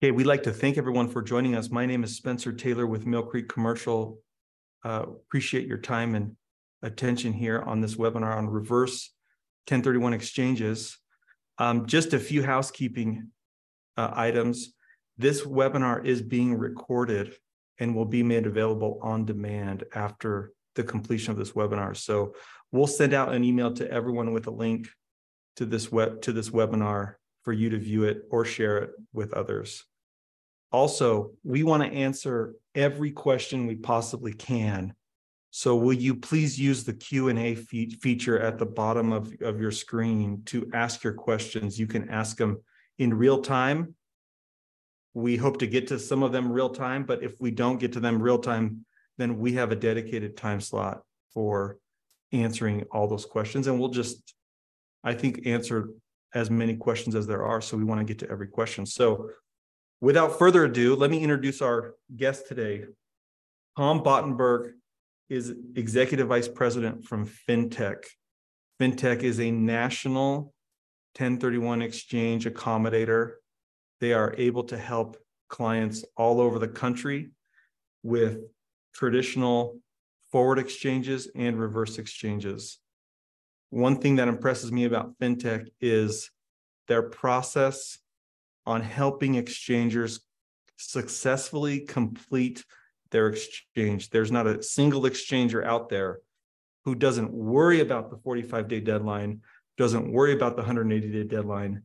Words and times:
Okay, 0.00 0.12
we'd 0.12 0.26
like 0.28 0.44
to 0.44 0.52
thank 0.52 0.78
everyone 0.78 1.08
for 1.08 1.20
joining 1.20 1.56
us. 1.56 1.70
My 1.70 1.84
name 1.84 2.04
is 2.04 2.14
Spencer 2.14 2.52
Taylor 2.52 2.86
with 2.86 3.04
Mill 3.04 3.24
Creek 3.24 3.48
Commercial. 3.48 4.20
Uh, 4.84 5.02
appreciate 5.08 5.66
your 5.66 5.78
time 5.78 6.14
and 6.14 6.36
attention 6.82 7.32
here 7.32 7.60
on 7.62 7.80
this 7.80 7.96
webinar 7.96 8.36
on 8.36 8.48
reverse 8.48 9.12
1031 9.66 10.12
exchanges. 10.12 10.96
Um, 11.58 11.86
just 11.86 12.14
a 12.14 12.20
few 12.20 12.44
housekeeping 12.44 13.32
uh, 13.96 14.12
items. 14.14 14.72
This 15.16 15.42
webinar 15.42 16.06
is 16.06 16.22
being 16.22 16.54
recorded 16.54 17.34
and 17.80 17.92
will 17.92 18.04
be 18.04 18.22
made 18.22 18.46
available 18.46 19.00
on 19.02 19.24
demand 19.24 19.82
after 19.96 20.52
the 20.76 20.84
completion 20.84 21.32
of 21.32 21.38
this 21.38 21.54
webinar. 21.54 21.96
So 21.96 22.36
we'll 22.70 22.86
send 22.86 23.14
out 23.14 23.34
an 23.34 23.42
email 23.42 23.72
to 23.74 23.90
everyone 23.90 24.32
with 24.32 24.46
a 24.46 24.52
link 24.52 24.90
to 25.56 25.66
this 25.66 25.90
web 25.90 26.22
to 26.22 26.32
this 26.32 26.50
webinar 26.50 27.14
for 27.42 27.52
you 27.52 27.70
to 27.70 27.78
view 27.78 28.04
it 28.04 28.28
or 28.30 28.44
share 28.44 28.78
it 28.78 28.90
with 29.12 29.32
others. 29.32 29.87
Also, 30.70 31.32
we 31.44 31.62
want 31.62 31.82
to 31.82 31.88
answer 31.88 32.54
every 32.74 33.10
question 33.10 33.66
we 33.66 33.76
possibly 33.76 34.32
can. 34.32 34.94
So 35.50 35.76
will 35.76 35.94
you 35.94 36.14
please 36.14 36.60
use 36.60 36.84
the 36.84 36.92
Q&A 36.92 37.54
fe 37.54 37.88
feature 37.88 38.38
at 38.38 38.58
the 38.58 38.66
bottom 38.66 39.12
of, 39.12 39.32
of 39.40 39.60
your 39.60 39.70
screen 39.70 40.42
to 40.46 40.70
ask 40.74 41.02
your 41.02 41.14
questions. 41.14 41.78
You 41.78 41.86
can 41.86 42.10
ask 42.10 42.36
them 42.36 42.58
in 42.98 43.14
real 43.14 43.40
time. 43.40 43.94
We 45.14 45.36
hope 45.36 45.58
to 45.60 45.66
get 45.66 45.86
to 45.88 45.98
some 45.98 46.22
of 46.22 46.32
them 46.32 46.52
real 46.52 46.68
time, 46.68 47.04
but 47.04 47.22
if 47.22 47.40
we 47.40 47.50
don't 47.50 47.80
get 47.80 47.94
to 47.94 48.00
them 48.00 48.22
real 48.22 48.38
time, 48.38 48.84
then 49.16 49.38
we 49.38 49.54
have 49.54 49.72
a 49.72 49.76
dedicated 49.76 50.36
time 50.36 50.60
slot 50.60 51.02
for 51.32 51.78
answering 52.32 52.84
all 52.92 53.08
those 53.08 53.24
questions. 53.24 53.66
And 53.66 53.80
we'll 53.80 53.88
just, 53.88 54.34
I 55.02 55.14
think, 55.14 55.46
answer 55.46 55.88
as 56.34 56.50
many 56.50 56.76
questions 56.76 57.14
as 57.14 57.26
there 57.26 57.44
are. 57.44 57.60
So 57.60 57.76
we 57.76 57.84
want 57.84 58.00
to 58.00 58.04
get 58.04 58.18
to 58.20 58.30
every 58.30 58.48
question. 58.48 58.84
So 58.84 59.30
without 60.00 60.38
further 60.38 60.64
ado, 60.64 60.94
let 60.94 61.10
me 61.10 61.20
introduce 61.20 61.62
our 61.62 61.94
guest 62.14 62.48
today. 62.48 62.84
Tom 63.76 64.02
Bottenberg 64.02 64.72
is 65.28 65.52
Executive 65.76 66.28
Vice 66.28 66.48
President 66.48 67.04
from 67.04 67.26
FinTech. 67.26 68.04
FinTech 68.80 69.22
is 69.22 69.40
a 69.40 69.50
national 69.50 70.54
1031 71.16 71.82
exchange 71.82 72.46
accommodator. 72.46 73.32
They 74.00 74.12
are 74.12 74.34
able 74.38 74.64
to 74.64 74.78
help 74.78 75.16
clients 75.48 76.04
all 76.16 76.40
over 76.40 76.58
the 76.58 76.68
country 76.68 77.30
with 78.02 78.38
traditional 78.94 79.78
forward 80.30 80.58
exchanges 80.58 81.28
and 81.34 81.58
reverse 81.58 81.98
exchanges. 81.98 82.78
One 83.70 83.98
thing 83.98 84.16
that 84.16 84.28
impresses 84.28 84.72
me 84.72 84.84
about 84.84 85.18
FinTech 85.18 85.68
is 85.80 86.30
their 86.86 87.02
process 87.02 87.98
on 88.68 88.82
helping 88.82 89.34
exchangers 89.36 90.20
successfully 90.76 91.80
complete 91.80 92.66
their 93.10 93.28
exchange. 93.28 94.10
There's 94.10 94.30
not 94.30 94.46
a 94.46 94.62
single 94.62 95.02
exchanger 95.04 95.64
out 95.64 95.88
there 95.88 96.18
who 96.84 96.94
doesn't 96.94 97.32
worry 97.32 97.80
about 97.80 98.10
the 98.10 98.18
45 98.18 98.68
day 98.68 98.80
deadline, 98.80 99.40
doesn't 99.78 100.12
worry 100.12 100.34
about 100.34 100.54
the 100.54 100.62
180 100.62 101.10
day 101.10 101.24
deadline, 101.24 101.82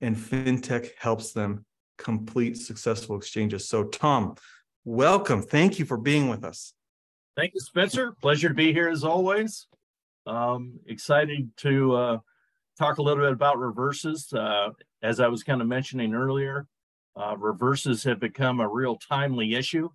and 0.00 0.16
FinTech 0.16 0.90
helps 0.98 1.32
them 1.32 1.64
complete 1.98 2.56
successful 2.56 3.16
exchanges. 3.16 3.68
So, 3.68 3.82
Tom, 3.82 4.36
welcome. 4.84 5.42
Thank 5.42 5.80
you 5.80 5.84
for 5.84 5.96
being 5.96 6.28
with 6.28 6.44
us. 6.44 6.74
Thank 7.36 7.54
you, 7.54 7.60
Spencer. 7.60 8.12
Pleasure 8.22 8.50
to 8.50 8.54
be 8.54 8.72
here 8.72 8.88
as 8.88 9.02
always. 9.02 9.66
Um, 10.26 10.78
excited 10.86 11.50
to 11.56 11.96
uh, 11.96 12.18
talk 12.80 12.98
a 12.98 13.02
little 13.02 13.22
bit 13.22 13.32
about 13.32 13.58
reverses. 13.58 14.32
Uh, 14.32 14.70
as 15.02 15.20
I 15.20 15.28
was 15.28 15.42
kind 15.42 15.60
of 15.60 15.68
mentioning 15.68 16.14
earlier, 16.14 16.66
uh, 17.14 17.36
reverses 17.36 18.02
have 18.04 18.18
become 18.18 18.60
a 18.60 18.68
real 18.68 18.96
timely 18.96 19.54
issue. 19.54 19.90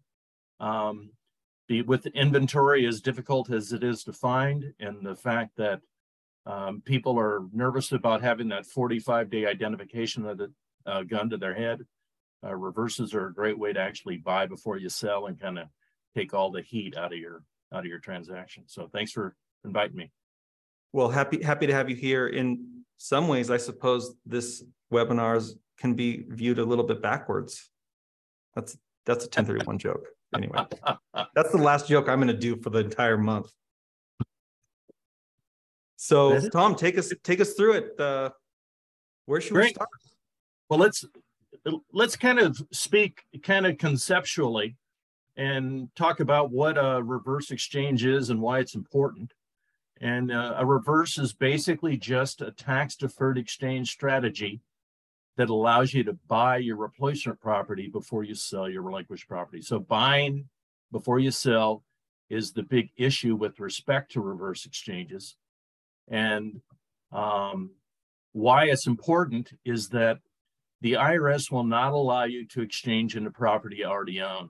Um, 0.59 1.09
the, 1.67 1.81
with 1.81 2.05
inventory 2.07 2.85
as 2.85 3.01
difficult 3.01 3.51
as 3.51 3.73
it 3.73 3.83
is 3.83 4.03
to 4.03 4.13
find, 4.13 4.71
and 4.79 5.03
the 5.03 5.15
fact 5.15 5.57
that 5.57 5.81
um, 6.45 6.83
people 6.85 7.19
are 7.19 7.41
nervous 7.51 7.91
about 7.91 8.21
having 8.21 8.49
that 8.49 8.67
45 8.67 9.31
day 9.31 9.47
identification 9.47 10.27
of 10.27 10.37
the 10.37 10.51
uh, 10.85 11.01
gun 11.01 11.31
to 11.31 11.37
their 11.37 11.55
head, 11.55 11.79
uh, 12.45 12.53
reverses 12.53 13.15
are 13.15 13.27
a 13.27 13.33
great 13.33 13.57
way 13.57 13.73
to 13.73 13.79
actually 13.79 14.17
buy 14.17 14.45
before 14.45 14.77
you 14.77 14.89
sell 14.89 15.25
and 15.25 15.41
kind 15.41 15.57
of 15.57 15.67
take 16.15 16.35
all 16.35 16.51
the 16.51 16.61
heat 16.61 16.95
out 16.95 17.11
of 17.11 17.17
your 17.17 17.41
out 17.73 17.79
of 17.79 17.87
your 17.87 17.97
transaction. 17.97 18.63
So 18.67 18.87
thanks 18.93 19.11
for 19.11 19.35
inviting 19.63 19.97
me. 19.97 20.11
Well, 20.93 21.09
happy 21.09 21.41
happy 21.41 21.65
to 21.65 21.73
have 21.73 21.89
you 21.89 21.95
here. 21.95 22.27
In 22.27 22.74
some 22.97 23.27
ways, 23.27 23.49
I 23.49 23.57
suppose 23.57 24.15
this 24.25 24.63
webinars 24.91 25.53
can 25.77 25.93
be 25.93 26.25
viewed 26.29 26.59
a 26.59 26.65
little 26.65 26.85
bit 26.85 27.01
backwards. 27.01 27.69
That's 28.55 28.77
that's 29.05 29.25
a 29.25 29.27
1031 29.27 29.77
joke 29.77 30.07
anyway, 30.35 30.59
that's 31.35 31.51
the 31.51 31.57
last 31.57 31.87
joke 31.87 32.09
I'm 32.09 32.19
going 32.19 32.27
to 32.27 32.33
do 32.33 32.55
for 32.57 32.69
the 32.69 32.79
entire 32.79 33.17
month. 33.17 33.51
So, 35.97 36.39
Tom, 36.49 36.75
take 36.75 36.97
us 36.97 37.11
take 37.23 37.39
us 37.39 37.53
through 37.53 37.73
it. 37.73 37.99
Uh, 37.99 38.29
where 39.25 39.41
should 39.41 39.53
Great. 39.53 39.69
we 39.69 39.73
start? 39.73 39.89
Well, 40.69 40.79
let's 40.79 41.05
let's 41.91 42.15
kind 42.15 42.39
of 42.39 42.61
speak 42.71 43.21
kind 43.41 43.65
of 43.65 43.77
conceptually 43.77 44.75
and 45.37 45.89
talk 45.95 46.19
about 46.19 46.51
what 46.51 46.77
a 46.77 47.01
reverse 47.01 47.51
exchange 47.51 48.05
is 48.05 48.29
and 48.29 48.39
why 48.39 48.59
it's 48.59 48.75
important. 48.75 49.33
And 50.01 50.31
uh, 50.31 50.55
a 50.57 50.65
reverse 50.65 51.17
is 51.17 51.33
basically 51.33 51.97
just 51.97 52.41
a 52.41 52.51
tax 52.51 52.95
deferred 52.95 53.37
exchange 53.37 53.91
strategy 53.91 54.61
that 55.37 55.49
allows 55.49 55.93
you 55.93 56.03
to 56.03 56.17
buy 56.27 56.57
your 56.57 56.77
replacement 56.77 57.39
property 57.39 57.87
before 57.87 58.23
you 58.23 58.35
sell 58.35 58.69
your 58.69 58.81
relinquished 58.81 59.27
property. 59.27 59.61
So 59.61 59.79
buying 59.79 60.49
before 60.91 61.19
you 61.19 61.31
sell 61.31 61.83
is 62.29 62.51
the 62.51 62.63
big 62.63 62.89
issue 62.97 63.35
with 63.35 63.59
respect 63.59 64.11
to 64.13 64.21
reverse 64.21 64.65
exchanges. 64.65 65.35
And 66.07 66.61
um, 67.11 67.71
why 68.33 68.65
it's 68.65 68.87
important 68.87 69.51
is 69.63 69.89
that 69.89 70.19
the 70.81 70.93
IRS 70.93 71.51
will 71.51 71.63
not 71.63 71.93
allow 71.93 72.25
you 72.25 72.45
to 72.47 72.61
exchange 72.61 73.15
into 73.15 73.31
property 73.31 73.85
already 73.85 74.21
own. 74.21 74.49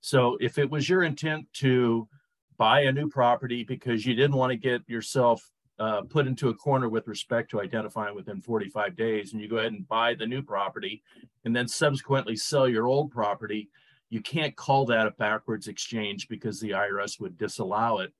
So 0.00 0.36
if 0.40 0.58
it 0.58 0.70
was 0.70 0.88
your 0.88 1.02
intent 1.02 1.46
to 1.54 2.08
buy 2.56 2.82
a 2.82 2.92
new 2.92 3.08
property 3.08 3.64
because 3.64 4.06
you 4.06 4.14
didn't 4.14 4.36
want 4.36 4.50
to 4.50 4.56
get 4.56 4.82
yourself 4.88 5.50
uh, 5.78 6.02
put 6.02 6.26
into 6.26 6.50
a 6.50 6.54
corner 6.54 6.88
with 6.88 7.08
respect 7.08 7.50
to 7.50 7.60
identifying 7.60 8.14
within 8.14 8.40
45 8.40 8.96
days, 8.96 9.32
and 9.32 9.42
you 9.42 9.48
go 9.48 9.56
ahead 9.56 9.72
and 9.72 9.88
buy 9.88 10.14
the 10.14 10.26
new 10.26 10.42
property 10.42 11.02
and 11.44 11.54
then 11.54 11.66
subsequently 11.66 12.36
sell 12.36 12.68
your 12.68 12.86
old 12.86 13.10
property, 13.10 13.68
you 14.08 14.20
can't 14.20 14.54
call 14.54 14.84
that 14.86 15.06
a 15.06 15.10
backwards 15.12 15.66
exchange 15.66 16.28
because 16.28 16.60
the 16.60 16.70
IRS 16.70 17.18
would 17.18 17.36
disallow 17.36 17.98
it 17.98 18.12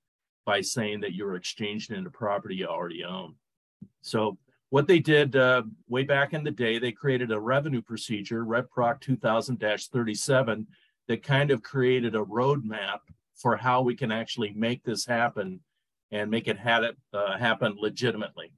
by 0.45 0.61
saying 0.61 1.01
that 1.01 1.15
you're 1.15 1.37
exchanged 1.37 1.93
into 1.93 2.11
property 2.11 2.57
you 2.57 2.67
already 2.67 3.05
own. 3.05 3.35
So 4.03 4.37
what 4.71 4.89
they 4.89 4.99
did 4.99 5.37
uh, 5.37 5.63
way 5.89 6.03
back 6.03 6.35
in 6.35 6.43
the 6.43 6.51
day, 6.51 6.79
they 6.79 6.93
created 6.93 7.31
a 7.31 7.41
revenue 7.41 7.81
procedure, 7.81 8.45
RevProc 8.45 9.01
2000-37, 9.03 10.67
that 11.07 11.23
kind 11.23 11.51
of 11.51 11.63
created 11.63 12.15
a 12.15 12.25
roadmap 12.25 12.99
for 13.45 13.59
how 13.59 13.83
we 13.83 13.95
can 13.95 14.11
actually 14.11 14.55
make 14.57 14.83
this 14.85 15.05
happen 15.05 15.61
and 16.11 16.31
make 16.31 16.49
it, 16.49 16.57
it 16.65 16.97
uh, 17.13 17.37
happen 17.37 17.77
legitimately. 17.79 18.51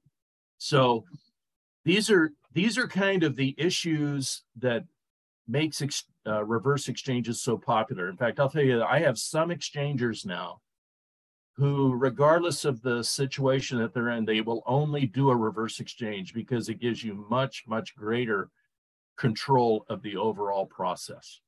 So 0.59 1.03
these 1.83 2.09
are 2.09 2.31
these 2.53 2.77
are 2.77 2.87
kind 2.87 3.23
of 3.23 3.35
the 3.35 3.53
issues 3.57 4.43
that 4.55 4.85
makes 5.45 5.81
ex, 5.81 6.05
uh, 6.25 6.41
reverse 6.45 6.87
exchanges 6.87 7.41
so 7.41 7.57
popular. 7.57 8.07
In 8.07 8.15
fact, 8.15 8.39
I'll 8.39 8.49
tell 8.49 8.63
you, 8.63 8.81
I 8.81 8.99
have 8.99 9.17
some 9.19 9.51
exchangers 9.51 10.25
now 10.25 10.61
who, 11.57 11.93
regardless 11.93 12.63
of 12.63 12.81
the 12.81 13.03
situation 13.03 13.79
that 13.79 13.93
they're 13.93 14.11
in, 14.11 14.23
they 14.23 14.39
will 14.39 14.63
only 14.65 15.05
do 15.05 15.31
a 15.31 15.35
reverse 15.35 15.81
exchange 15.81 16.33
because 16.33 16.69
it 16.69 16.79
gives 16.79 17.03
you 17.03 17.25
much, 17.29 17.65
much 17.67 17.93
greater 17.93 18.49
control 19.17 19.85
of 19.89 20.01
the 20.01 20.15
overall 20.15 20.65
process. 20.65 21.41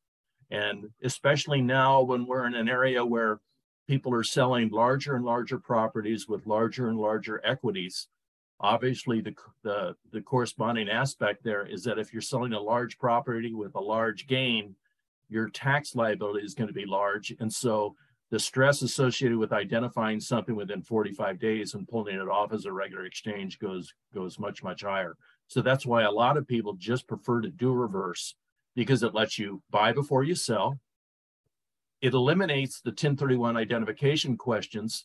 And 0.52 0.90
especially 1.04 1.62
now 1.62 2.02
when 2.02 2.26
we're 2.26 2.48
in 2.48 2.56
an 2.56 2.70
area 2.70 3.06
where 3.06 3.40
people 3.88 4.14
are 4.14 4.24
selling 4.24 4.70
larger 4.70 5.16
and 5.16 5.26
larger 5.26 5.58
properties 5.58 6.28
with 6.28 6.46
larger 6.46 6.90
and 6.90 6.98
larger 6.98 7.42
equities. 7.44 8.08
Obviously, 8.60 9.20
the, 9.20 9.34
the, 9.64 9.96
the 10.12 10.22
corresponding 10.22 10.88
aspect 10.90 11.44
there 11.44 11.66
is 11.66 11.84
that 11.84 11.98
if 11.98 12.14
you're 12.14 12.22
selling 12.22 12.54
a 12.54 12.60
large 12.60 13.00
property 13.00 13.54
with 13.54 13.74
a 13.74 13.80
large 13.80 14.28
gain, 14.28 14.76
your 15.28 15.50
tax 15.50 15.96
liability 15.96 16.46
is 16.46 16.54
going 16.54 16.68
to 16.68 16.74
be 16.74 16.86
large. 16.86 17.34
And 17.40 17.52
so 17.52 17.96
the 18.30 18.40
stress 18.40 18.84
associated 18.84 19.40
with 19.40 19.54
identifying 19.54 20.20
something 20.20 20.56
within 20.56 20.84
45 20.84 21.40
days 21.40 21.74
and 21.74 21.88
pulling 21.88 22.16
it 22.16 22.30
off 22.30 22.54
as 22.54 22.66
a 22.66 22.72
regular 22.72 23.06
exchange 23.06 23.60
goes 23.60 23.92
goes 24.14 24.40
much 24.40 24.64
much 24.64 24.84
higher 24.84 25.16
so 25.48 25.62
that's 25.62 25.86
why 25.86 26.04
a 26.04 26.12
lot 26.12 26.38
of 26.38 26.48
people 26.48 26.74
just 26.74 27.08
prefer 27.08 27.42
to 27.42 27.50
do 27.50 27.74
reverse 27.74 28.36
because 28.76 29.04
it 29.04 29.14
lets 29.14 29.38
you 29.38 29.62
buy 29.70 29.92
before 29.92 30.24
you 30.24 30.36
sell 30.36 30.80
it 32.02 32.14
eliminates 32.14 32.80
the 32.80 32.92
1031 32.92 33.58
identification 33.58 34.38
questions 34.38 35.04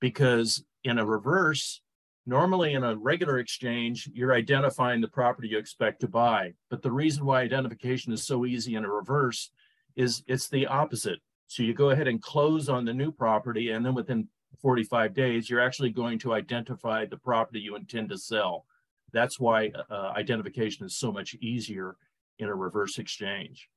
because 0.00 0.64
in 0.84 0.96
a 1.00 1.04
reverse, 1.04 1.80
Normally 2.28 2.74
in 2.74 2.82
a 2.82 2.96
regular 2.96 3.38
exchange, 3.38 4.10
you're 4.12 4.34
identifying 4.34 5.00
the 5.00 5.06
property 5.06 5.46
you 5.46 5.58
expect 5.58 6.00
to 6.00 6.08
buy. 6.08 6.54
But 6.70 6.82
the 6.82 6.90
reason 6.90 7.24
why 7.24 7.42
identification 7.42 8.12
is 8.12 8.26
so 8.26 8.44
easy 8.44 8.74
in 8.74 8.84
a 8.84 8.90
reverse 8.90 9.50
is 9.94 10.24
it's 10.26 10.48
the 10.48 10.66
opposite. 10.66 11.20
So 11.46 11.62
you 11.62 11.72
go 11.72 11.90
ahead 11.90 12.08
and 12.08 12.20
close 12.20 12.68
on 12.68 12.84
the 12.84 12.92
new 12.92 13.12
property 13.12 13.70
and 13.70 13.86
then 13.86 13.94
within 13.94 14.26
45 14.60 15.14
days, 15.14 15.48
you're 15.48 15.60
actually 15.60 15.90
going 15.90 16.18
to 16.20 16.34
identify 16.34 17.06
the 17.06 17.16
property 17.16 17.60
you 17.60 17.76
intend 17.76 18.08
to 18.08 18.18
sell. 18.18 18.64
That's 19.12 19.38
why 19.38 19.70
uh, 19.88 20.12
identification 20.16 20.84
is 20.84 20.96
so 20.96 21.12
much 21.12 21.36
easier 21.40 21.94
in 22.38 22.48
a 22.48 22.54
reverse 22.54 22.98
exchange. 22.98 23.68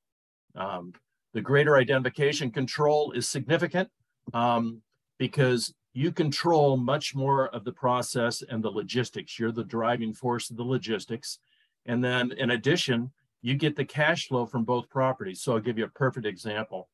Um, 0.55 0.93
the 1.33 1.41
greater 1.41 1.77
identification 1.77 2.51
control 2.51 3.11
is 3.11 3.27
significant 3.27 3.89
um, 4.33 4.81
because 5.17 5.73
you 5.93 6.11
control 6.11 6.77
much 6.77 7.15
more 7.15 7.47
of 7.49 7.63
the 7.63 7.71
process 7.71 8.41
and 8.47 8.63
the 8.63 8.69
logistics. 8.69 9.37
You're 9.37 9.51
the 9.51 9.63
driving 9.63 10.13
force 10.13 10.49
of 10.49 10.57
the 10.57 10.63
logistics. 10.63 11.39
And 11.85 12.03
then 12.03 12.31
in 12.33 12.51
addition, 12.51 13.11
you 13.41 13.55
get 13.55 13.75
the 13.75 13.85
cash 13.85 14.27
flow 14.27 14.45
from 14.45 14.63
both 14.63 14.89
properties. 14.89 15.41
So 15.41 15.53
I'll 15.53 15.59
give 15.59 15.77
you 15.77 15.85
a 15.85 15.89
perfect 15.89 16.25
example. 16.25 16.89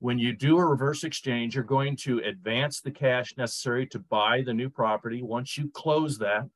When 0.00 0.18
you 0.18 0.34
do 0.34 0.58
a 0.58 0.64
reverse 0.64 1.04
exchange, 1.04 1.54
you're 1.54 1.64
going 1.64 1.96
to 1.98 2.18
advance 2.18 2.80
the 2.80 2.90
cash 2.90 3.34
necessary 3.38 3.86
to 3.88 3.98
buy 3.98 4.42
the 4.42 4.52
new 4.52 4.68
property. 4.68 5.22
Once 5.22 5.56
you 5.56 5.70
close 5.72 6.18
that, 6.18 6.48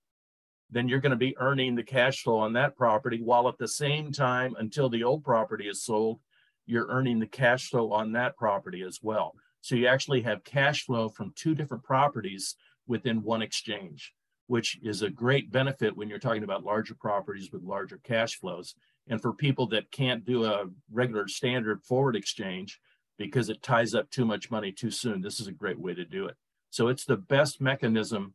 then 0.71 0.89
you're 0.89 1.01
going 1.01 1.11
to 1.11 1.17
be 1.17 1.37
earning 1.39 1.75
the 1.75 1.83
cash 1.83 2.23
flow 2.23 2.39
on 2.39 2.53
that 2.53 2.77
property 2.77 3.21
while 3.23 3.49
at 3.49 3.59
the 3.59 3.69
same 3.69 4.13
time 4.13 4.55
until 4.59 4.89
the 4.89 5.05
old 5.05 5.25
property 5.25 5.69
is 5.69 5.83
sold 5.83 6.21
you're 6.67 6.89
earning 6.89 7.19
the 7.19 7.27
cash 7.27 7.71
flow 7.71 7.91
on 7.93 8.13
that 8.13 8.37
property 8.37 8.83
as 8.83 8.99
well. 9.03 9.35
So 9.63 9.75
you 9.75 9.87
actually 9.87 10.21
have 10.23 10.45
cash 10.45 10.85
flow 10.85 11.09
from 11.09 11.33
two 11.35 11.55
different 11.55 11.83
properties 11.83 12.57
within 12.87 13.23
one 13.23 13.41
exchange 13.41 14.13
which 14.49 14.79
is 14.83 15.03
a 15.03 15.11
great 15.11 15.53
benefit 15.53 15.97
when 15.97 16.09
you're 16.09 16.19
talking 16.19 16.43
about 16.43 16.65
larger 16.65 16.95
properties 16.95 17.53
with 17.53 17.63
larger 17.63 18.01
cash 18.03 18.37
flows. 18.37 18.75
And 19.07 19.21
for 19.23 19.33
people 19.33 19.67
that 19.69 19.93
can't 19.93 20.25
do 20.25 20.45
a 20.45 20.65
regular 20.91 21.29
standard 21.29 21.83
forward 21.83 22.17
exchange 22.17 22.81
because 23.19 23.51
it 23.51 23.63
ties 23.63 23.95
up 23.95 24.11
too 24.11 24.25
much 24.25 24.51
money 24.51 24.73
too 24.73 24.91
soon 24.91 25.21
this 25.21 25.39
is 25.39 25.47
a 25.47 25.53
great 25.53 25.79
way 25.79 25.95
to 25.95 26.05
do 26.05 26.27
it. 26.27 26.37
So 26.71 26.89
it's 26.89 27.05
the 27.05 27.17
best 27.17 27.61
mechanism 27.61 28.35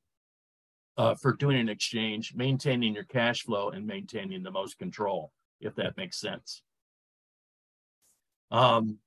uh, 0.98 1.16
for 1.16 1.34
doing 1.34 1.60
an 1.60 1.70
exchange, 1.70 2.34
maintaining 2.36 2.94
your 2.94 3.04
cash 3.04 3.42
flow 3.42 3.70
and 3.70 3.86
maintaining 3.86 4.44
the 4.44 4.52
most 4.52 4.78
control, 4.78 5.32
if 5.60 5.76
that 5.76 5.98
makes 5.98 6.20
sense. 6.20 6.62
Um, 8.52 9.00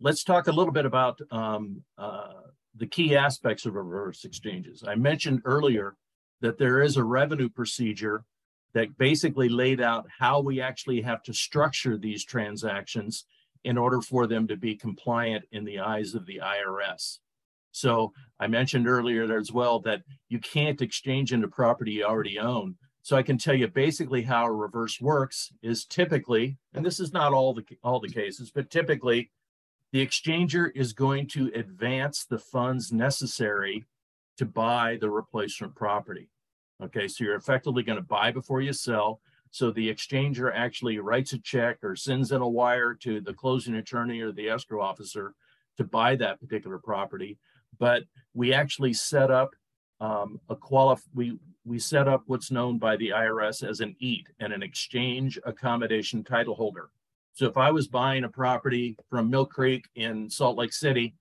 let's 0.00 0.24
talk 0.24 0.48
a 0.48 0.52
little 0.52 0.72
bit 0.72 0.86
about 0.86 1.20
um, 1.30 1.84
uh, 1.96 2.32
the 2.74 2.86
key 2.86 3.16
aspects 3.16 3.66
of 3.66 3.74
reverse 3.74 4.24
exchanges. 4.24 4.82
I 4.86 4.96
mentioned 4.96 5.42
earlier 5.44 5.96
that 6.40 6.58
there 6.58 6.82
is 6.82 6.96
a 6.96 7.04
revenue 7.04 7.48
procedure 7.48 8.24
that 8.72 8.96
basically 8.98 9.48
laid 9.48 9.80
out 9.80 10.06
how 10.18 10.40
we 10.40 10.60
actually 10.60 11.02
have 11.02 11.22
to 11.24 11.34
structure 11.34 11.96
these 11.96 12.24
transactions 12.24 13.26
in 13.64 13.76
order 13.76 14.00
for 14.00 14.26
them 14.26 14.48
to 14.48 14.56
be 14.56 14.74
compliant 14.74 15.44
in 15.52 15.64
the 15.64 15.80
eyes 15.80 16.14
of 16.14 16.24
the 16.26 16.40
IRS. 16.42 17.18
So 17.72 18.12
I 18.38 18.46
mentioned 18.46 18.88
earlier 18.88 19.36
as 19.38 19.52
well 19.52 19.80
that 19.80 20.02
you 20.28 20.38
can't 20.38 20.80
exchange 20.80 21.32
into 21.32 21.48
property 21.48 21.92
you 21.92 22.04
already 22.04 22.38
own. 22.38 22.76
So 23.02 23.16
I 23.16 23.22
can 23.22 23.38
tell 23.38 23.54
you 23.54 23.66
basically 23.68 24.22
how 24.22 24.44
a 24.46 24.52
reverse 24.52 25.00
works 25.00 25.52
is 25.62 25.84
typically, 25.84 26.58
and 26.74 26.84
this 26.84 27.00
is 27.00 27.12
not 27.12 27.32
all 27.32 27.54
the 27.54 27.64
all 27.82 28.00
the 28.00 28.08
cases, 28.08 28.50
but 28.50 28.70
typically 28.70 29.30
the 29.92 30.06
exchanger 30.06 30.70
is 30.74 30.92
going 30.92 31.26
to 31.28 31.50
advance 31.54 32.24
the 32.24 32.38
funds 32.38 32.92
necessary 32.92 33.84
to 34.36 34.44
buy 34.44 34.98
the 35.00 35.10
replacement 35.10 35.74
property. 35.74 36.28
Okay, 36.82 37.08
so 37.08 37.24
you're 37.24 37.34
effectively 37.34 37.82
going 37.82 37.98
to 37.98 38.02
buy 38.02 38.30
before 38.30 38.60
you 38.60 38.72
sell. 38.72 39.20
So 39.50 39.70
the 39.70 39.92
exchanger 39.92 40.52
actually 40.54 40.98
writes 40.98 41.32
a 41.32 41.38
check 41.38 41.78
or 41.82 41.96
sends 41.96 42.32
in 42.32 42.40
a 42.40 42.48
wire 42.48 42.94
to 43.02 43.20
the 43.20 43.34
closing 43.34 43.74
attorney 43.74 44.20
or 44.20 44.32
the 44.32 44.48
escrow 44.48 44.80
officer 44.80 45.34
to 45.76 45.84
buy 45.84 46.14
that 46.16 46.40
particular 46.40 46.78
property 46.78 47.38
but 47.78 48.04
we 48.34 48.52
actually 48.52 48.92
set 48.92 49.30
up 49.30 49.50
um, 50.00 50.40
a 50.48 50.56
qualif 50.56 51.00
we 51.14 51.38
we 51.64 51.78
set 51.78 52.08
up 52.08 52.22
what's 52.26 52.50
known 52.50 52.78
by 52.78 52.96
the 52.96 53.10
IRS 53.10 53.68
as 53.68 53.80
an 53.80 53.94
EAT 54.00 54.26
and 54.40 54.52
an 54.52 54.62
exchange 54.62 55.38
accommodation 55.44 56.24
title 56.24 56.54
holder. 56.54 56.88
So 57.34 57.46
if 57.46 57.56
I 57.56 57.70
was 57.70 57.86
buying 57.86 58.24
a 58.24 58.28
property 58.28 58.96
from 59.08 59.30
Mill 59.30 59.46
Creek 59.46 59.84
in 59.94 60.28
Salt 60.28 60.56
Lake 60.56 60.72
City, 60.72 61.14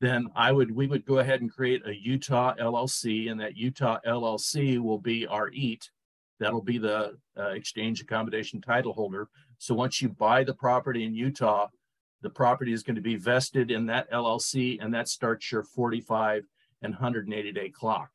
then 0.00 0.28
I 0.34 0.52
would 0.52 0.70
we 0.74 0.86
would 0.86 1.04
go 1.04 1.18
ahead 1.18 1.42
and 1.42 1.52
create 1.52 1.86
a 1.86 1.94
Utah 1.94 2.54
LLC, 2.58 3.30
and 3.30 3.38
that 3.40 3.56
Utah 3.56 3.98
LLC 4.06 4.78
will 4.78 4.98
be 4.98 5.26
our 5.26 5.50
EAT. 5.50 5.90
That'll 6.38 6.62
be 6.62 6.78
the 6.78 7.16
uh, 7.38 7.48
exchange 7.48 8.00
accommodation 8.00 8.62
title 8.62 8.94
holder. 8.94 9.28
So 9.58 9.74
once 9.74 10.00
you 10.00 10.08
buy 10.08 10.42
the 10.42 10.54
property 10.54 11.04
in 11.04 11.14
Utah, 11.14 11.68
the 12.22 12.30
property 12.30 12.72
is 12.72 12.82
going 12.82 12.96
to 12.96 13.02
be 13.02 13.16
vested 13.16 13.70
in 13.70 13.86
that 13.86 14.10
LLC, 14.10 14.78
and 14.82 14.92
that 14.94 15.08
starts 15.08 15.50
your 15.50 15.62
45 15.62 16.44
and 16.82 16.94
180 16.94 17.52
day 17.52 17.68
clock. 17.70 18.10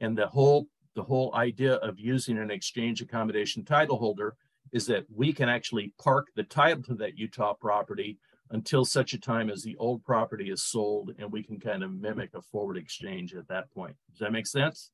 And 0.00 0.16
the 0.16 0.26
whole 0.26 0.66
the 0.94 1.02
whole 1.02 1.32
idea 1.34 1.74
of 1.74 2.00
using 2.00 2.38
an 2.38 2.50
exchange 2.50 3.00
accommodation 3.00 3.64
title 3.64 3.98
holder 3.98 4.34
is 4.72 4.86
that 4.86 5.04
we 5.14 5.32
can 5.32 5.48
actually 5.48 5.92
park 6.02 6.26
the 6.34 6.42
title 6.42 6.82
to 6.82 6.94
that 6.96 7.16
Utah 7.16 7.54
property 7.54 8.18
until 8.50 8.84
such 8.84 9.12
a 9.12 9.20
time 9.20 9.50
as 9.50 9.62
the 9.62 9.76
old 9.76 10.02
property 10.04 10.50
is 10.50 10.64
sold, 10.64 11.12
and 11.18 11.30
we 11.30 11.42
can 11.42 11.60
kind 11.60 11.82
of 11.82 11.92
mimic 11.92 12.30
a 12.34 12.42
forward 12.42 12.76
exchange 12.76 13.34
at 13.34 13.46
that 13.48 13.70
point. 13.72 13.94
Does 14.10 14.20
that 14.20 14.32
make 14.32 14.46
sense? 14.46 14.90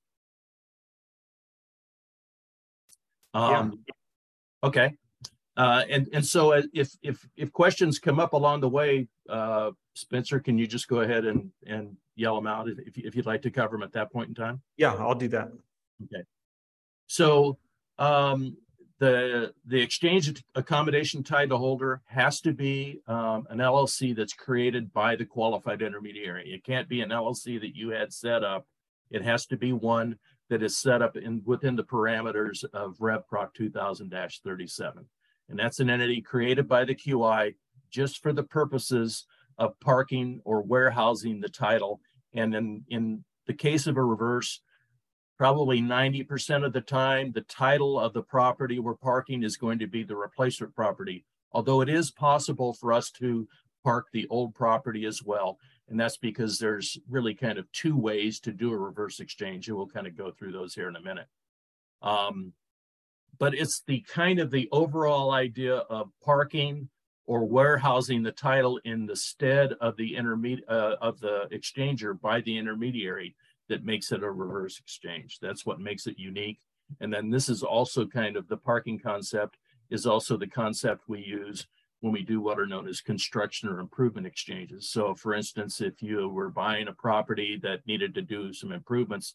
Um, 3.32 3.82
yeah. 3.86 3.94
Okay. 4.68 4.94
Uh, 5.56 5.84
and 5.88 6.08
and 6.12 6.26
so 6.26 6.52
uh, 6.52 6.62
if 6.72 6.90
if 7.02 7.26
if 7.36 7.52
questions 7.52 7.98
come 7.98 8.18
up 8.18 8.32
along 8.32 8.60
the 8.60 8.68
way, 8.68 9.08
uh, 9.28 9.70
Spencer, 9.94 10.40
can 10.40 10.58
you 10.58 10.66
just 10.66 10.88
go 10.88 11.00
ahead 11.00 11.24
and 11.24 11.50
and 11.66 11.96
yell 12.16 12.34
them 12.34 12.46
out 12.46 12.68
if 12.68 12.96
if 12.96 13.14
you'd 13.14 13.26
like 13.26 13.42
to 13.42 13.50
cover 13.50 13.76
them 13.76 13.82
at 13.82 13.92
that 13.92 14.12
point 14.12 14.28
in 14.28 14.34
time? 14.34 14.62
Yeah, 14.76 14.94
I'll 14.94 15.14
do 15.14 15.28
that. 15.28 15.48
Okay. 16.02 16.24
So 17.06 17.58
um, 17.98 18.56
the 18.98 19.52
the 19.66 19.80
exchange 19.80 20.42
accommodation 20.56 21.22
title 21.22 21.58
holder 21.58 22.02
has 22.06 22.40
to 22.40 22.52
be 22.52 23.00
um, 23.06 23.46
an 23.48 23.58
LLC 23.58 24.14
that's 24.14 24.32
created 24.32 24.92
by 24.92 25.14
the 25.14 25.24
qualified 25.24 25.82
intermediary. 25.82 26.52
It 26.52 26.64
can't 26.64 26.88
be 26.88 27.00
an 27.00 27.10
LLC 27.10 27.60
that 27.60 27.76
you 27.76 27.90
had 27.90 28.12
set 28.12 28.42
up. 28.42 28.66
It 29.10 29.22
has 29.22 29.46
to 29.46 29.56
be 29.56 29.72
one 29.72 30.18
that 30.50 30.62
is 30.64 30.78
set 30.78 31.00
up 31.00 31.16
in 31.16 31.42
within 31.44 31.76
the 31.76 31.84
parameters 31.84 32.64
of 32.72 32.98
RevProc 32.98 33.50
2000-37 33.58 35.04
and 35.48 35.58
that's 35.58 35.80
an 35.80 35.90
entity 35.90 36.20
created 36.20 36.68
by 36.68 36.84
the 36.84 36.94
QI 36.94 37.54
just 37.90 38.22
for 38.22 38.32
the 38.32 38.42
purposes 38.42 39.26
of 39.58 39.78
parking 39.80 40.40
or 40.44 40.62
warehousing 40.62 41.40
the 41.40 41.48
title. 41.48 42.00
And 42.32 42.54
in, 42.54 42.84
in 42.88 43.24
the 43.46 43.54
case 43.54 43.86
of 43.86 43.96
a 43.96 44.02
reverse, 44.02 44.60
probably 45.36 45.80
90% 45.80 46.64
of 46.64 46.72
the 46.72 46.80
time, 46.80 47.32
the 47.32 47.42
title 47.42 47.98
of 47.98 48.12
the 48.12 48.22
property 48.22 48.78
we're 48.78 48.94
parking 48.94 49.42
is 49.42 49.56
going 49.56 49.78
to 49.78 49.86
be 49.86 50.02
the 50.02 50.16
replacement 50.16 50.74
property, 50.74 51.24
although 51.52 51.80
it 51.80 51.88
is 51.88 52.10
possible 52.10 52.72
for 52.72 52.92
us 52.92 53.10
to 53.10 53.46
park 53.84 54.06
the 54.12 54.26
old 54.28 54.54
property 54.54 55.04
as 55.04 55.22
well. 55.22 55.58
And 55.88 56.00
that's 56.00 56.16
because 56.16 56.58
there's 56.58 56.98
really 57.08 57.34
kind 57.34 57.58
of 57.58 57.70
two 57.72 57.96
ways 57.96 58.40
to 58.40 58.52
do 58.52 58.72
a 58.72 58.78
reverse 58.78 59.20
exchange. 59.20 59.68
And 59.68 59.76
we'll 59.76 59.86
kind 59.86 60.06
of 60.06 60.16
go 60.16 60.30
through 60.30 60.52
those 60.52 60.74
here 60.74 60.88
in 60.88 60.96
a 60.96 61.02
minute. 61.02 61.26
Um, 62.00 62.52
but 63.38 63.54
it's 63.54 63.82
the 63.86 64.00
kind 64.08 64.38
of 64.38 64.50
the 64.50 64.68
overall 64.72 65.30
idea 65.30 65.76
of 65.76 66.10
parking 66.22 66.88
or 67.26 67.46
warehousing 67.46 68.22
the 68.22 68.32
title 68.32 68.78
in 68.84 69.06
the 69.06 69.16
stead 69.16 69.72
of 69.80 69.96
the 69.96 70.16
intermediate 70.16 70.68
uh, 70.68 70.96
of 71.00 71.18
the 71.20 71.48
exchanger 71.52 72.18
by 72.20 72.40
the 72.42 72.56
intermediary 72.56 73.34
that 73.68 73.84
makes 73.84 74.12
it 74.12 74.22
a 74.22 74.30
reverse 74.30 74.78
exchange. 74.78 75.38
That's 75.40 75.64
what 75.64 75.80
makes 75.80 76.06
it 76.06 76.18
unique. 76.18 76.60
And 77.00 77.12
then 77.12 77.30
this 77.30 77.48
is 77.48 77.62
also 77.62 78.06
kind 78.06 78.36
of 78.36 78.46
the 78.48 78.58
parking 78.58 78.98
concept 78.98 79.56
is 79.90 80.06
also 80.06 80.36
the 80.36 80.46
concept 80.46 81.08
we 81.08 81.20
use 81.20 81.66
when 82.00 82.12
we 82.12 82.22
do 82.22 82.40
what 82.40 82.58
are 82.58 82.66
known 82.66 82.86
as 82.86 83.00
construction 83.00 83.68
or 83.70 83.80
improvement 83.80 84.26
exchanges. 84.26 84.90
So 84.90 85.14
for 85.14 85.32
instance, 85.34 85.80
if 85.80 86.02
you 86.02 86.28
were 86.28 86.50
buying 86.50 86.88
a 86.88 86.92
property 86.92 87.58
that 87.62 87.86
needed 87.86 88.14
to 88.14 88.22
do 88.22 88.52
some 88.52 88.72
improvements, 88.72 89.34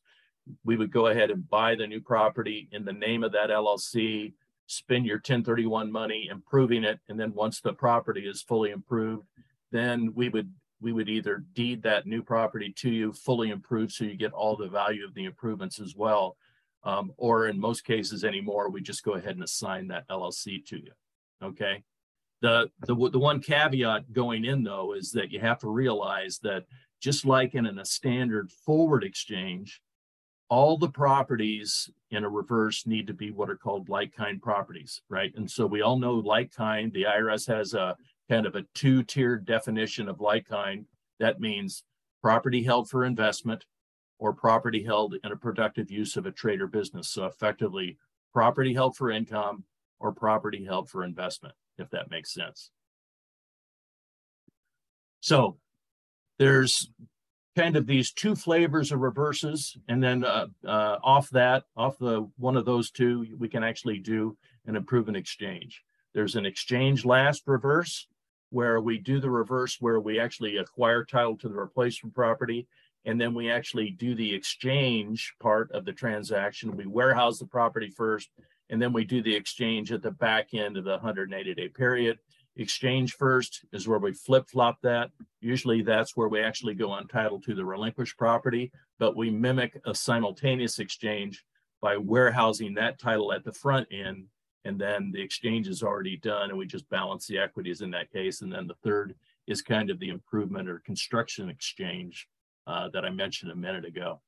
we 0.64 0.78
would 0.78 0.92
go 0.92 1.08
ahead 1.08 1.32
and 1.32 1.50
buy 1.50 1.76
the 1.76 1.88
new 1.88 2.02
property 2.02 2.70
in 2.72 2.86
the 2.86 2.94
name 2.94 3.24
of 3.24 3.32
that 3.34 3.50
LLC, 3.50 4.34
spend 4.68 5.06
your 5.06 5.18
1031 5.18 5.92
money 5.92 6.28
improving 6.32 6.84
it, 6.84 7.00
and 7.10 7.20
then 7.20 7.34
once 7.34 7.60
the 7.62 7.74
property 7.74 8.28
is 8.28 8.42
fully 8.42 8.72
improved, 8.72 9.28
then 9.72 10.14
we 10.16 10.30
would 10.30 10.52
we 10.82 10.94
would 10.94 11.10
either 11.10 11.44
deed 11.54 11.84
that 11.84 12.08
new 12.08 12.24
property 12.24 12.74
to 12.78 12.90
you 12.90 13.12
fully 13.12 13.50
improved 13.50 13.92
so 13.92 14.06
you 14.06 14.16
get 14.16 14.32
all 14.32 14.56
the 14.56 14.70
value 14.70 15.04
of 15.04 15.14
the 15.14 15.26
improvements 15.26 15.80
as 15.80 15.96
well. 15.96 16.38
Um, 16.84 17.12
or 17.18 17.48
in 17.48 17.60
most 17.60 17.84
cases 17.84 18.24
anymore, 18.24 18.70
we 18.70 18.82
just 18.82 19.04
go 19.04 19.16
ahead 19.16 19.36
and 19.36 19.44
assign 19.44 19.90
that 19.90 20.08
LLC 20.08 20.66
to 20.68 20.78
you. 20.78 20.92
Okay. 21.44 21.84
The, 22.42 22.70
the, 22.88 22.96
the 22.96 23.20
one 23.20 23.42
caveat 23.42 24.14
going 24.14 24.46
in 24.46 24.64
though 24.64 24.94
is 24.94 25.12
that 25.12 25.32
you 25.32 25.42
have 25.42 25.60
to 25.60 25.70
realize 25.70 26.40
that 26.44 26.64
just 27.02 27.26
like 27.26 27.56
in, 27.56 27.66
in 27.66 27.80
a 27.80 27.86
standard 27.86 28.50
forward 28.50 29.04
exchange, 29.04 29.82
all 30.50 30.78
the 30.78 30.90
properties 30.90 31.90
in 32.12 32.24
a 32.24 32.30
reverse 32.30 32.88
need 32.88 33.08
to 33.08 33.14
be 33.14 33.32
what 33.32 33.50
are 33.50 33.56
called 33.56 33.88
like 33.88 34.14
kind 34.16 34.42
properties, 34.42 35.02
right? 35.08 35.32
And 35.36 35.50
so 35.50 35.66
we 35.66 35.82
all 35.82 35.98
know 35.98 36.16
like 36.16 36.54
kind, 36.54 36.92
the 36.92 37.04
IRS 37.04 37.48
has 37.48 37.74
a 37.76 37.96
kind 38.30 38.46
of 38.46 38.56
a 38.56 38.66
two 38.74 39.04
tiered 39.04 39.46
definition 39.46 40.10
of 40.10 40.20
like 40.20 40.48
kind. 40.48 40.86
That 41.20 41.40
means 41.40 41.84
property 42.22 42.64
held 42.64 42.90
for 42.90 43.06
investment 43.06 43.66
or 44.18 44.34
property 44.34 44.84
held 44.84 45.16
in 45.24 45.32
a 45.32 45.38
productive 45.38 45.92
use 45.92 46.18
of 46.18 46.26
a 46.26 46.32
trade 46.32 46.62
or 46.62 46.68
business. 46.68 47.10
So 47.10 47.26
effectively, 47.26 47.98
property 48.34 48.74
held 48.74 48.98
for 48.98 49.12
income 49.12 49.64
or 50.00 50.12
property 50.12 50.66
held 50.66 50.90
for 50.90 51.04
investment, 51.04 51.54
if 51.78 51.90
that 51.92 52.10
makes 52.10 52.34
sense. 52.34 52.72
So 55.22 55.58
there's 56.40 56.90
kind 57.56 57.76
of 57.76 57.86
these 57.86 58.12
two 58.12 58.36
flavors 58.36 58.92
of 58.92 59.00
reverses, 59.00 59.76
and 59.88 60.02
then 60.02 60.24
uh, 60.24 60.48
uh, 60.66 60.98
off 61.04 61.30
that, 61.32 61.64
off 61.76 61.98
the 61.98 62.30
one 62.38 62.56
of 62.56 62.66
those 62.66 62.92
two, 62.92 63.26
we 63.38 63.50
can 63.50 63.64
actually 63.64 64.00
do 64.00 64.38
an 64.66 64.76
improvement 64.76 65.18
exchange. 65.18 65.84
There's 66.14 66.36
an 66.36 66.46
exchange 66.46 67.06
last 67.06 67.44
reverse, 67.46 68.08
where 68.50 68.80
we 68.82 68.98
do 68.98 69.20
the 69.20 69.30
reverse, 69.30 69.78
where 69.80 70.00
we 70.00 70.20
actually 70.20 70.58
acquire 70.58 71.04
title 71.04 71.38
to 71.38 71.50
the 71.50 71.56
replacement 71.56 72.16
property, 72.16 72.68
and 73.06 73.20
then 73.20 73.34
we 73.34 73.50
actually 73.50 73.92
do 73.92 74.16
the 74.16 74.34
exchange 74.34 75.34
part 75.40 75.72
of 75.72 75.86
the 75.86 75.94
transaction. 75.94 76.76
We 76.76 76.86
warehouse 76.86 77.40
the 77.40 77.46
property 77.46 77.90
first, 77.90 78.30
and 78.70 78.82
then 78.82 78.94
we 78.94 79.04
do 79.04 79.22
the 79.22 79.36
exchange 79.36 79.92
at 79.92 80.02
the 80.02 80.12
back 80.12 80.54
end 80.54 80.78
of 80.78 80.84
the 80.84 80.92
180 80.92 81.54
day 81.54 81.68
period. 81.70 82.20
Exchange 82.60 83.14
first 83.14 83.64
is 83.72 83.88
where 83.88 84.00
we 84.00 84.12
flip 84.12 84.50
flop 84.50 84.80
that. 84.82 85.12
Usually 85.40 85.82
that's 85.82 86.18
where 86.18 86.28
we 86.28 86.42
actually 86.42 86.74
go 86.74 86.92
on 86.92 87.08
title 87.08 87.40
to 87.42 87.56
the 87.56 87.64
relinquished 87.64 88.18
property, 88.18 88.70
but 89.00 89.16
we 89.16 89.30
mimic 89.30 89.80
a 89.86 89.96
simultaneous 89.96 90.80
exchange 90.80 91.46
by 91.82 91.96
warehousing 91.96 92.74
that 92.74 93.00
title 93.00 93.32
at 93.32 93.46
the 93.46 93.54
front 93.54 93.88
end. 93.92 94.26
And 94.66 94.78
then 94.78 95.10
the 95.14 95.22
exchange 95.22 95.70
is 95.70 95.82
already 95.82 96.18
done 96.18 96.50
and 96.50 96.60
we 96.60 96.66
just 96.66 96.90
balance 96.90 97.28
the 97.28 97.38
equities 97.38 97.80
in 97.80 97.92
that 97.92 98.12
case. 98.12 98.42
And 98.42 98.52
then 98.52 98.68
the 98.68 98.76
third 98.84 99.16
is 99.48 99.62
kind 99.62 99.90
of 99.90 99.98
the 100.00 100.10
improvement 100.10 100.68
or 100.68 100.80
construction 100.80 101.48
exchange 101.48 102.28
uh, 102.68 102.90
that 102.90 103.06
I 103.06 103.10
mentioned 103.10 103.54
a 103.54 103.56
minute 103.56 103.86
ago. 103.86 104.20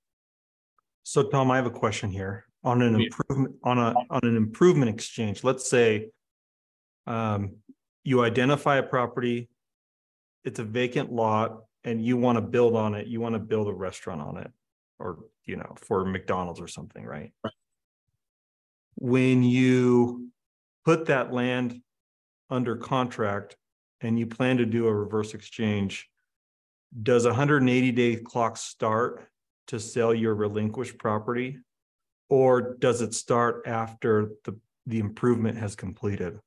So 1.03 1.23
Tom, 1.23 1.51
I 1.51 1.57
have 1.57 1.65
a 1.65 1.69
question 1.69 2.09
here 2.09 2.45
on 2.63 2.81
an 2.81 2.95
improvement 2.95 3.55
on 3.63 3.77
a 3.77 3.93
on 4.09 4.21
an 4.23 4.37
improvement 4.37 4.89
exchange. 4.89 5.43
Let's 5.43 5.69
say 5.69 6.11
um, 7.07 7.55
you 8.03 8.23
identify 8.23 8.77
a 8.77 8.83
property, 8.83 9.49
it's 10.43 10.59
a 10.59 10.63
vacant 10.63 11.11
lot, 11.11 11.57
and 11.83 12.03
you 12.03 12.17
want 12.17 12.37
to 12.37 12.41
build 12.41 12.75
on 12.75 12.95
it. 12.95 13.07
You 13.07 13.21
want 13.21 13.33
to 13.33 13.39
build 13.39 13.67
a 13.67 13.73
restaurant 13.73 14.21
on 14.21 14.37
it, 14.37 14.51
or 14.99 15.19
you 15.45 15.55
know, 15.55 15.75
for 15.77 16.05
McDonald's 16.05 16.61
or 16.61 16.67
something, 16.67 17.05
right? 17.05 17.31
right. 17.43 17.53
When 18.95 19.43
you 19.43 20.29
put 20.85 21.05
that 21.07 21.31
land 21.33 21.81
under 22.49 22.75
contract 22.75 23.55
and 24.01 24.19
you 24.19 24.27
plan 24.27 24.57
to 24.57 24.65
do 24.65 24.87
a 24.87 24.93
reverse 24.93 25.33
exchange, 25.33 26.09
does 27.03 27.25
a 27.25 27.29
180 27.29 27.91
day 27.91 28.15
clock 28.17 28.57
start 28.57 29.27
to 29.67 29.79
sell 29.79 30.13
your 30.13 30.35
relinquished 30.35 30.97
property? 30.97 31.57
Or 32.29 32.75
does 32.75 33.01
it 33.01 33.13
start 33.13 33.63
after 33.65 34.31
the, 34.45 34.57
the 34.85 34.99
improvement 34.99 35.57
has 35.57 35.75
completed? 35.75 36.39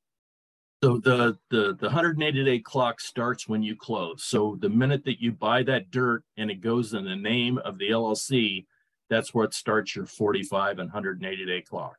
So 0.84 0.98
the, 0.98 1.38
the, 1.48 1.74
the 1.80 1.86
180 1.86 2.44
day 2.44 2.58
clock 2.58 3.00
starts 3.00 3.48
when 3.48 3.62
you 3.62 3.74
close. 3.74 4.22
So 4.22 4.58
the 4.60 4.68
minute 4.68 5.02
that 5.06 5.18
you 5.18 5.32
buy 5.32 5.62
that 5.62 5.90
dirt 5.90 6.24
and 6.36 6.50
it 6.50 6.60
goes 6.60 6.92
in 6.92 7.06
the 7.06 7.16
name 7.16 7.56
of 7.58 7.78
the 7.78 7.88
LLC, 7.88 8.66
that's 9.08 9.32
where 9.32 9.46
it 9.46 9.54
starts 9.54 9.96
your 9.96 10.04
45 10.04 10.80
and 10.80 10.88
180 10.92 11.46
day 11.46 11.62
clock, 11.62 11.96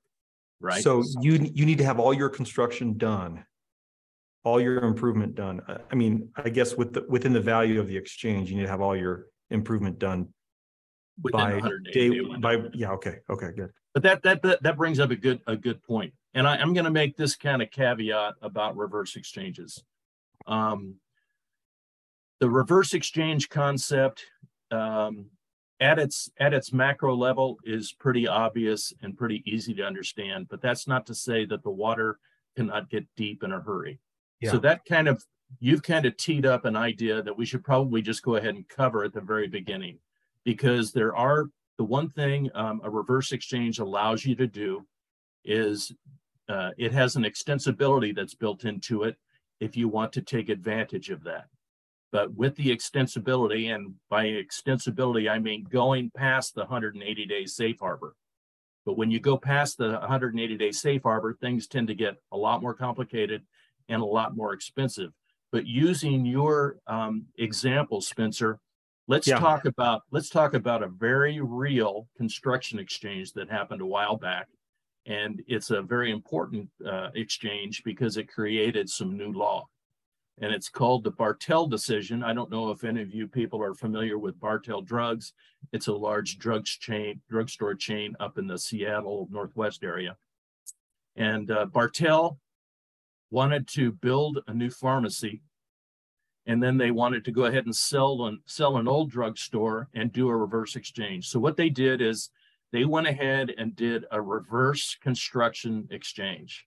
right? 0.59 0.83
So 0.83 1.03
you, 1.19 1.49
you 1.53 1.65
need 1.65 1.79
to 1.79 1.83
have 1.83 1.99
all 1.99 2.13
your 2.13 2.29
construction 2.29 2.97
done 2.97 3.43
all 4.43 4.61
your 4.61 4.77
improvement 4.83 5.33
done. 5.33 5.59
I 5.91 5.95
mean, 5.95 6.29
I 6.35 6.49
guess 6.49 6.75
with 6.75 6.93
the, 6.93 7.03
within 7.09 7.33
the 7.33 7.41
value 7.41 7.79
of 7.79 7.87
the 7.87 7.97
exchange, 7.97 8.51
you 8.51 8.57
need 8.57 8.63
to 8.63 8.69
have 8.69 8.79
all 8.79 8.95
your 8.95 9.25
improvement 9.49 9.97
done 9.97 10.27
Within 11.23 11.39
by 11.39 11.53
180 11.53 11.91
day, 11.91 12.09
day 12.09 12.37
by, 12.39 12.69
yeah, 12.75 12.91
okay, 12.91 13.17
okay, 13.27 13.49
good. 13.55 13.71
But 13.95 14.03
that 14.03 14.21
that 14.21 14.43
that, 14.43 14.61
that 14.61 14.77
brings 14.77 14.99
up 14.99 15.09
a 15.09 15.15
good 15.15 15.41
a 15.47 15.55
good 15.55 15.81
point. 15.81 16.13
And 16.35 16.47
I, 16.47 16.57
I'm 16.57 16.73
going 16.73 16.85
to 16.85 16.91
make 16.91 17.17
this 17.17 17.35
kind 17.35 17.61
of 17.61 17.71
caveat 17.71 18.35
about 18.41 18.77
reverse 18.77 19.15
exchanges. 19.15 19.83
Um, 20.45 20.95
the 22.39 22.49
reverse 22.49 22.93
exchange 22.93 23.49
concept 23.49 24.23
um, 24.69 25.27
at 25.79 25.97
its 25.97 26.29
at 26.37 26.53
its 26.53 26.71
macro 26.73 27.15
level 27.15 27.57
is 27.63 27.93
pretty 27.93 28.27
obvious 28.27 28.93
and 29.01 29.17
pretty 29.17 29.41
easy 29.45 29.73
to 29.75 29.83
understand. 29.83 30.47
But 30.49 30.61
that's 30.61 30.87
not 30.87 31.05
to 31.07 31.15
say 31.15 31.45
that 31.45 31.63
the 31.63 31.71
water 31.71 32.19
cannot 32.55 32.89
get 32.89 33.07
deep 33.15 33.41
in 33.41 33.51
a 33.51 33.61
hurry. 33.61 33.99
Yeah. 34.41 34.51
So 34.51 34.57
that 34.59 34.85
kind 34.85 35.07
of 35.07 35.23
you've 35.59 35.83
kind 35.83 36.05
of 36.05 36.17
teed 36.17 36.45
up 36.45 36.65
an 36.65 36.75
idea 36.75 37.21
that 37.23 37.37
we 37.37 37.45
should 37.45 37.63
probably 37.63 38.01
just 38.01 38.21
go 38.21 38.35
ahead 38.35 38.55
and 38.55 38.67
cover 38.67 39.03
at 39.03 39.13
the 39.13 39.21
very 39.21 39.47
beginning, 39.47 39.99
because 40.43 40.91
there 40.91 41.15
are 41.15 41.45
the 41.77 41.85
one 41.85 42.09
thing 42.09 42.49
um, 42.53 42.81
a 42.83 42.89
reverse 42.89 43.31
exchange 43.31 43.79
allows 43.79 44.25
you 44.25 44.35
to 44.35 44.47
do 44.47 44.85
is 45.43 45.93
uh, 46.47 46.71
it 46.77 46.91
has 46.91 47.15
an 47.15 47.23
extensibility 47.23 48.15
that's 48.15 48.35
built 48.35 48.65
into 48.65 49.03
it 49.03 49.17
if 49.59 49.75
you 49.75 49.87
want 49.87 50.13
to 50.13 50.21
take 50.21 50.49
advantage 50.49 51.09
of 51.09 51.23
that. 51.23 51.45
But 52.11 52.33
with 52.33 52.55
the 52.55 52.67
extensibility, 52.75 53.73
and 53.73 53.95
by 54.09 54.25
extensibility, 54.27 55.29
I 55.29 55.39
mean 55.39 55.65
going 55.65 56.11
past 56.15 56.55
the 56.55 56.61
180 56.61 57.25
day 57.25 57.45
safe 57.45 57.79
harbor. 57.79 58.15
But 58.85 58.97
when 58.97 59.09
you 59.09 59.19
go 59.19 59.37
past 59.37 59.77
the 59.77 59.93
180 59.93 60.57
day 60.57 60.71
safe 60.71 61.03
harbor, 61.03 61.33
things 61.33 61.67
tend 61.67 61.87
to 61.87 61.95
get 61.95 62.15
a 62.31 62.37
lot 62.37 62.61
more 62.61 62.73
complicated 62.73 63.43
and 63.89 64.01
a 64.01 64.05
lot 64.05 64.35
more 64.35 64.53
expensive. 64.53 65.11
But 65.51 65.65
using 65.65 66.25
your 66.25 66.77
um, 66.87 67.25
example, 67.37 68.01
Spencer, 68.01 68.59
let's 69.07 69.27
Yeah. 69.27 69.39
talk 69.39 69.65
about 69.65 70.03
let's 70.11 70.29
talk 70.29 70.53
about 70.53 70.83
a 70.83 70.87
very 70.87 71.41
real 71.41 72.07
construction 72.17 72.79
exchange 72.79 73.33
that 73.33 73.49
happened 73.49 73.81
a 73.81 73.85
while 73.85 74.17
back, 74.17 74.47
and 75.05 75.43
it's 75.47 75.69
a 75.69 75.81
very 75.81 76.11
important 76.11 76.69
uh, 76.85 77.09
exchange 77.15 77.83
because 77.83 78.17
it 78.17 78.31
created 78.31 78.89
some 78.89 79.17
new 79.17 79.31
law, 79.31 79.67
and 80.39 80.51
it's 80.51 80.69
called 80.69 81.03
the 81.03 81.11
Bartell 81.11 81.67
decision. 81.67 82.23
I 82.23 82.33
don't 82.33 82.51
know 82.51 82.71
if 82.71 82.83
any 82.83 83.01
of 83.01 83.13
you 83.13 83.27
people 83.27 83.61
are 83.61 83.73
familiar 83.73 84.17
with 84.17 84.39
Bartell 84.39 84.81
Drugs. 84.81 85.33
It's 85.71 85.87
a 85.87 85.93
large 85.93 86.37
drugs 86.37 86.71
chain, 86.71 87.21
drugstore 87.29 87.75
chain 87.75 88.15
up 88.19 88.37
in 88.37 88.47
the 88.47 88.57
Seattle 88.57 89.27
Northwest 89.31 89.83
area, 89.83 90.17
and 91.15 91.51
uh, 91.51 91.65
Bartell 91.65 92.39
wanted 93.31 93.67
to 93.67 93.91
build 93.91 94.39
a 94.47 94.53
new 94.53 94.69
pharmacy 94.69 95.41
and 96.47 96.61
then 96.61 96.77
they 96.77 96.91
wanted 96.91 97.25
to 97.25 97.31
go 97.31 97.45
ahead 97.45 97.65
and 97.65 97.75
sell 97.75 98.25
an, 98.25 98.39
sell 98.45 98.77
an 98.77 98.87
old 98.87 99.09
drugstore 99.09 99.89
and 99.93 100.11
do 100.11 100.29
a 100.29 100.35
reverse 100.35 100.75
exchange. 100.75 101.27
So 101.27 101.39
what 101.39 101.57
they 101.57 101.69
did 101.69 102.01
is 102.01 102.29
they 102.75 102.83
went 102.83 103.07
ahead 103.07 103.53
and 103.57 103.73
did 103.73 104.03
a 104.11 104.21
reverse 104.21 104.97
construction 105.01 105.87
exchange. 105.91 106.65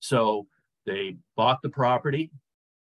So 0.00 0.46
they 0.86 1.16
bought 1.36 1.60
the 1.60 1.68
property 1.68 2.30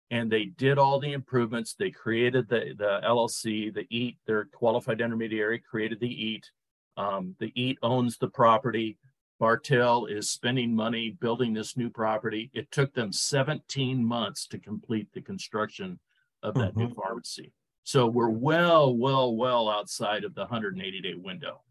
and 0.10 0.32
they 0.32 0.46
did 0.46 0.78
all 0.78 1.02
the 1.02 1.12
improvements. 1.12 1.76
They 1.78 1.92
created 1.92 2.48
the, 2.48 2.74
the 2.78 3.02
LLC, 3.04 3.74
the 3.74 3.86
EAT, 3.90 4.20
their 4.26 4.46
qualified 4.46 5.02
intermediary 5.02 5.60
created 5.60 6.00
the 6.00 6.08
EAT. 6.08 6.50
Um, 6.96 7.36
the 7.40 7.52
EAT 7.62 7.78
owns 7.84 8.18
the 8.18 8.30
property. 8.30 8.98
Bartell 9.38 10.06
is 10.06 10.30
spending 10.30 10.74
money 10.74 11.18
building 11.20 11.54
this 11.54 11.76
new 11.76 11.90
property. 11.90 12.52
It 12.54 12.72
took 12.72 12.94
them 12.94 13.12
17 13.12 14.02
months 14.02 14.48
to 14.48 14.60
complete 14.60 15.10
the 15.12 15.20
construction 15.20 16.00
of 16.42 16.54
that 16.54 16.78
new 16.78 16.94
pharmacy. 16.94 17.52
So 17.84 18.08
we're 18.08 18.30
well, 18.30 18.96
well, 18.96 19.36
well 19.36 19.70
outside 19.70 20.24
of 20.24 20.36
the 20.36 20.44
180 20.44 21.02
day 21.02 21.16
window, 21.16 21.65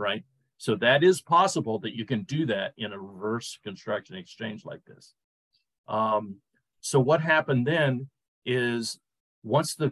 right? 0.00 0.24
So 0.56 0.74
that 0.76 1.04
is 1.04 1.20
possible 1.20 1.78
that 1.80 1.94
you 1.94 2.04
can 2.04 2.22
do 2.24 2.46
that 2.46 2.72
in 2.76 2.92
a 2.92 2.98
reverse 2.98 3.58
construction 3.62 4.16
exchange 4.16 4.64
like 4.64 4.84
this. 4.84 5.14
Um, 5.88 6.36
so 6.80 6.98
what 6.98 7.20
happened 7.20 7.66
then 7.66 8.08
is 8.44 8.98
once 9.42 9.74
the, 9.74 9.90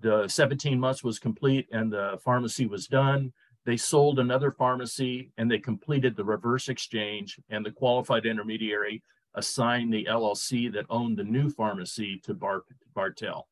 the 0.00 0.26
17 0.26 0.80
months 0.80 1.04
was 1.04 1.18
complete 1.18 1.68
and 1.72 1.92
the 1.92 2.18
pharmacy 2.24 2.66
was 2.66 2.86
done, 2.86 3.32
they 3.66 3.76
sold 3.76 4.18
another 4.18 4.50
pharmacy 4.50 5.30
and 5.36 5.50
they 5.50 5.58
completed 5.58 6.16
the 6.16 6.24
reverse 6.24 6.68
exchange 6.68 7.38
and 7.50 7.64
the 7.64 7.70
qualified 7.70 8.26
intermediary 8.26 9.02
assigned 9.34 9.92
the 9.92 10.06
LLC 10.10 10.72
that 10.72 10.86
owned 10.90 11.16
the 11.16 11.24
new 11.24 11.50
pharmacy 11.50 12.18
to 12.24 12.34
Bar- 12.34 12.64
Bartell. 12.94 13.46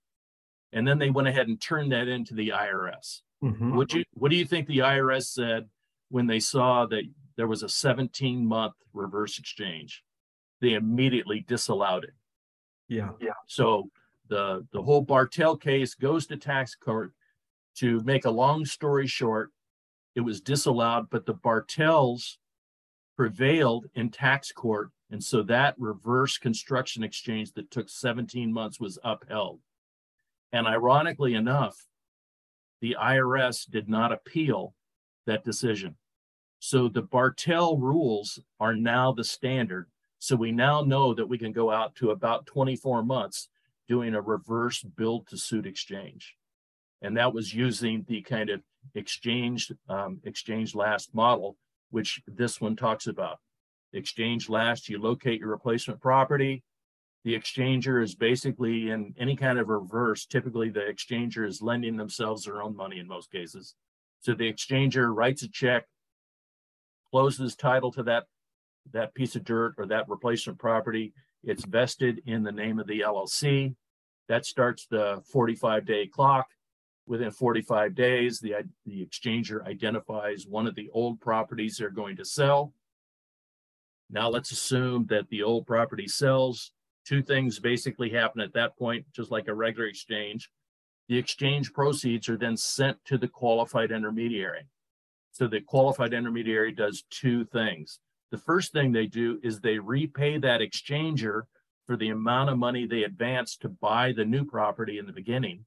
And 0.73 0.87
then 0.87 0.99
they 0.99 1.11
went 1.11 1.29
ahead 1.29 1.49
and 1.49 1.61
turned 1.61 1.93
that 1.93 2.09
into 2.09 2.35
the 2.35 2.51
IRS. 2.51 3.23
Mhm. 3.43 3.75
What 3.77 3.93
you 3.95 4.05
what 4.15 4.31
do 4.31 4.37
you 4.37 4.45
think 4.45 4.67
the 4.67 4.79
IRS 4.81 5.29
said 5.33 5.69
when 6.11 6.27
they 6.27 6.41
saw 6.41 6.87
that 6.87 7.03
there 7.37 7.47
was 7.47 7.63
a 7.63 7.69
17 7.69 8.47
month 8.47 8.75
reverse 8.93 9.39
exchange? 9.39 10.03
They 10.61 10.75
immediately 10.75 11.45
disallowed 11.47 12.05
it. 12.05 12.15
Yeah, 12.89 13.11
Yeah. 13.21 13.33
So 13.47 13.91
the 14.29 14.67
the 14.73 14.83
whole 14.83 15.03
Bartell 15.03 15.57
case 15.57 15.95
goes 15.95 16.27
to 16.27 16.37
tax 16.37 16.75
court. 16.75 17.13
To 17.77 18.01
make 18.01 18.25
a 18.25 18.31
long 18.31 18.65
story 18.65 19.07
short, 19.07 19.51
it 20.17 20.21
was 20.21 20.41
disallowed, 20.41 21.11
but 21.11 21.27
the 21.27 21.35
Bartells 21.35 22.39
prevailed 23.17 23.87
in 23.95 24.11
tax 24.11 24.51
court. 24.51 24.91
And 25.11 25.23
so 25.23 25.43
that 25.45 25.75
reverse 25.79 26.39
construction 26.39 27.05
exchange 27.05 27.53
that 27.53 27.71
took 27.71 27.89
17 27.89 28.53
months 28.53 28.81
was 28.81 28.99
upheld. 29.05 29.61
And 30.53 30.67
ironically 30.67 31.35
enough, 31.35 31.87
the 32.81 32.97
IRS 33.01 33.71
did 33.71 33.89
not 33.89 34.13
appeal 34.13 34.75
that 35.29 35.45
decision. 35.45 35.95
So 36.59 36.89
the 36.89 37.03
Bartell 37.03 37.79
rules 37.79 38.41
are 38.59 38.75
now 38.75 39.13
the 39.13 39.25
standard. 39.25 39.87
So 40.19 40.35
we 40.35 40.51
now 40.51 40.83
know 40.83 41.15
that 41.15 41.29
we 41.29 41.39
can 41.39 41.53
go 41.53 41.71
out 41.71 41.95
to 41.97 42.11
about 42.11 42.47
24 42.47 43.05
months 43.05 43.49
doing 43.87 44.15
a 44.15 44.21
reverse 44.21 44.83
build 44.83 45.29
to 45.29 45.39
suit 45.39 45.67
exchange. 45.67 46.35
And 47.01 47.17
that 47.17 47.33
was 47.33 47.55
using 47.55 48.05
the 48.09 48.23
kind 48.23 48.51
of 48.51 48.61
exchange 48.95 49.71
um, 49.89 50.21
exchange 50.25 50.75
last 50.75 51.15
model, 51.15 51.57
which 51.91 52.21
this 52.27 52.61
one 52.61 52.75
talks 52.75 53.07
about. 53.07 53.39
Exchange 53.93 54.49
last, 54.49 54.89
you 54.89 55.01
locate 55.01 55.41
your 55.41 55.51
replacement 55.51 56.01
property. 56.01 56.65
The 57.25 57.39
exchanger 57.39 58.03
is 58.03 58.15
basically 58.15 58.91
in 58.91 59.15
any 59.19 59.37
kind 59.37 59.59
of 59.59 59.69
reverse. 59.69 60.27
Typically, 60.27 60.71
the 60.71 60.81
exchanger 60.81 61.47
is 61.47 61.63
lending 61.63 61.97
themselves 61.97 62.45
their 62.45 62.63
own 62.63 62.77
money 62.77 62.99
in 62.99 63.07
most 63.07 63.31
cases. 63.31 63.75
So 64.29 64.35
the 64.35 64.53
exchanger 64.53 65.11
writes 65.11 65.43
a 65.43 65.49
check, 65.49 65.87
closes 67.11 67.57
title 67.57 67.91
to 67.93 68.03
that 68.03 68.25
that 68.93 69.15
piece 69.15 69.37
of 69.37 69.45
dirt 69.45 69.73
or 69.79 69.87
that 69.87 70.07
replacement 70.07 70.59
property. 70.59 71.15
It's 71.43 71.65
vested 71.65 72.21
in 72.27 72.43
the 72.43 72.53
name 72.53 72.79
of 72.79 72.87
the 72.87 73.01
LLC. 73.01 73.75
That 74.29 74.45
starts 74.45 74.87
the 74.87 75.23
45 75.33 75.87
day 75.87 76.07
clock. 76.09 76.47
Within 77.07 77.31
45 77.31 77.95
days, 77.95 78.39
the, 78.39 78.57
the 78.85 79.07
exchanger 79.07 79.67
identifies 79.67 80.45
one 80.47 80.67
of 80.67 80.75
the 80.75 80.91
old 80.93 81.23
properties 81.23 81.79
they're 81.79 81.89
going 81.89 82.17
to 82.17 82.25
sell. 82.27 82.75
Now 84.11 84.29
let's 84.29 84.53
assume 84.53 85.07
that 85.07 85.31
the 85.31 85.43
old 85.43 85.67
property 85.67 86.07
sells. 86.07 86.73
Two 87.07 87.23
things 87.23 87.61
basically 87.61 88.11
happen 88.11 88.43
at 88.43 88.53
that 88.53 88.77
point, 88.77 89.07
just 89.17 89.31
like 89.31 89.49
a 89.49 89.55
regular 89.55 89.87
exchange. 89.87 90.51
The 91.09 91.19
exchange 91.19 91.73
proceeds 91.73 92.29
are 92.29 92.37
then 92.37 92.57
sent 92.57 93.03
to 93.07 93.17
the 93.19 93.29
qualified 93.29 93.91
intermediary. 93.91 94.67
So 95.33 95.47
the 95.47 95.61
qualified 95.61 96.13
intermediary 96.13 96.73
does 96.73 97.05
two 97.11 97.45
things. 97.45 98.01
The 98.31 98.39
first 98.39 98.73
thing 98.73 98.93
they 98.93 99.07
do 99.07 99.41
is 99.43 99.61
they 99.61 99.79
repay 99.79 100.39
that 100.39 100.61
exchanger 100.61 101.43
for 101.87 101.97
the 101.97 102.11
amount 102.11 102.51
of 102.51 102.59
money 102.59 102.87
they 102.87 103.05
advanced 103.05 103.63
to 103.63 103.69
buy 103.69 104.13
the 104.13 104.25
new 104.25 104.45
property 104.45 104.99
in 104.99 105.07
the 105.07 105.13
beginning. 105.13 105.65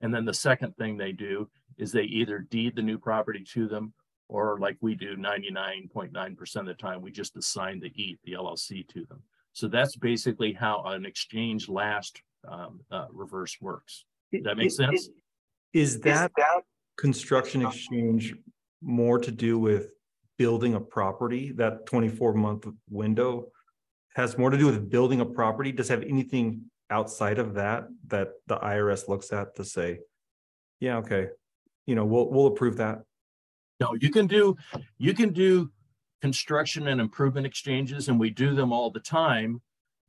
And 0.00 0.14
then 0.14 0.24
the 0.24 0.34
second 0.34 0.76
thing 0.76 0.96
they 0.96 1.10
do 1.12 1.48
is 1.76 1.90
they 1.90 2.02
either 2.02 2.38
deed 2.38 2.76
the 2.76 2.82
new 2.82 2.98
property 2.98 3.42
to 3.54 3.66
them 3.66 3.92
or 4.28 4.58
like 4.60 4.76
we 4.80 4.94
do 4.94 5.16
99.9% 5.16 6.56
of 6.56 6.66
the 6.66 6.74
time, 6.74 7.00
we 7.00 7.10
just 7.10 7.36
assign 7.36 7.80
the 7.80 7.92
EAT, 8.00 8.18
the 8.24 8.32
LLC 8.32 8.86
to 8.88 9.04
them. 9.06 9.22
So 9.54 9.68
that's 9.68 9.96
basically 9.96 10.52
how 10.52 10.82
an 10.84 11.06
exchange 11.06 11.68
last 11.68 12.22
um, 12.46 12.80
uh, 12.90 13.06
reverse 13.10 13.56
works. 13.60 14.04
Does 14.32 14.42
that 14.44 14.56
make 14.56 14.70
sense? 14.70 15.08
Is 15.72 16.00
that 16.00 16.32
construction 16.96 17.64
oh. 17.64 17.68
exchange 17.68 18.34
more 18.82 19.18
to 19.18 19.30
do 19.30 19.58
with 19.58 19.90
building 20.36 20.74
a 20.74 20.80
property? 20.80 21.52
That 21.52 21.86
twenty-four 21.86 22.34
month 22.34 22.66
window 22.90 23.48
has 24.14 24.36
more 24.36 24.50
to 24.50 24.58
do 24.58 24.66
with 24.66 24.90
building 24.90 25.20
a 25.20 25.26
property? 25.26 25.72
Does 25.72 25.90
it 25.90 25.94
have 25.94 26.02
anything 26.02 26.62
outside 26.90 27.38
of 27.38 27.54
that 27.54 27.88
that 28.08 28.28
the 28.46 28.56
IRS 28.56 29.08
looks 29.08 29.32
at 29.32 29.54
to 29.56 29.64
say, 29.64 30.00
yeah, 30.80 30.96
okay, 30.98 31.28
you 31.86 31.94
know, 31.94 32.04
we'll 32.04 32.30
we'll 32.30 32.46
approve 32.46 32.76
that? 32.78 33.02
No, 33.80 33.94
you 34.00 34.10
can 34.10 34.26
do 34.26 34.56
you 34.98 35.14
can 35.14 35.32
do 35.32 35.70
construction 36.20 36.88
and 36.88 37.00
improvement 37.00 37.46
exchanges, 37.46 38.08
and 38.08 38.18
we 38.18 38.30
do 38.30 38.54
them 38.54 38.72
all 38.72 38.90
the 38.90 39.00
time. 39.00 39.60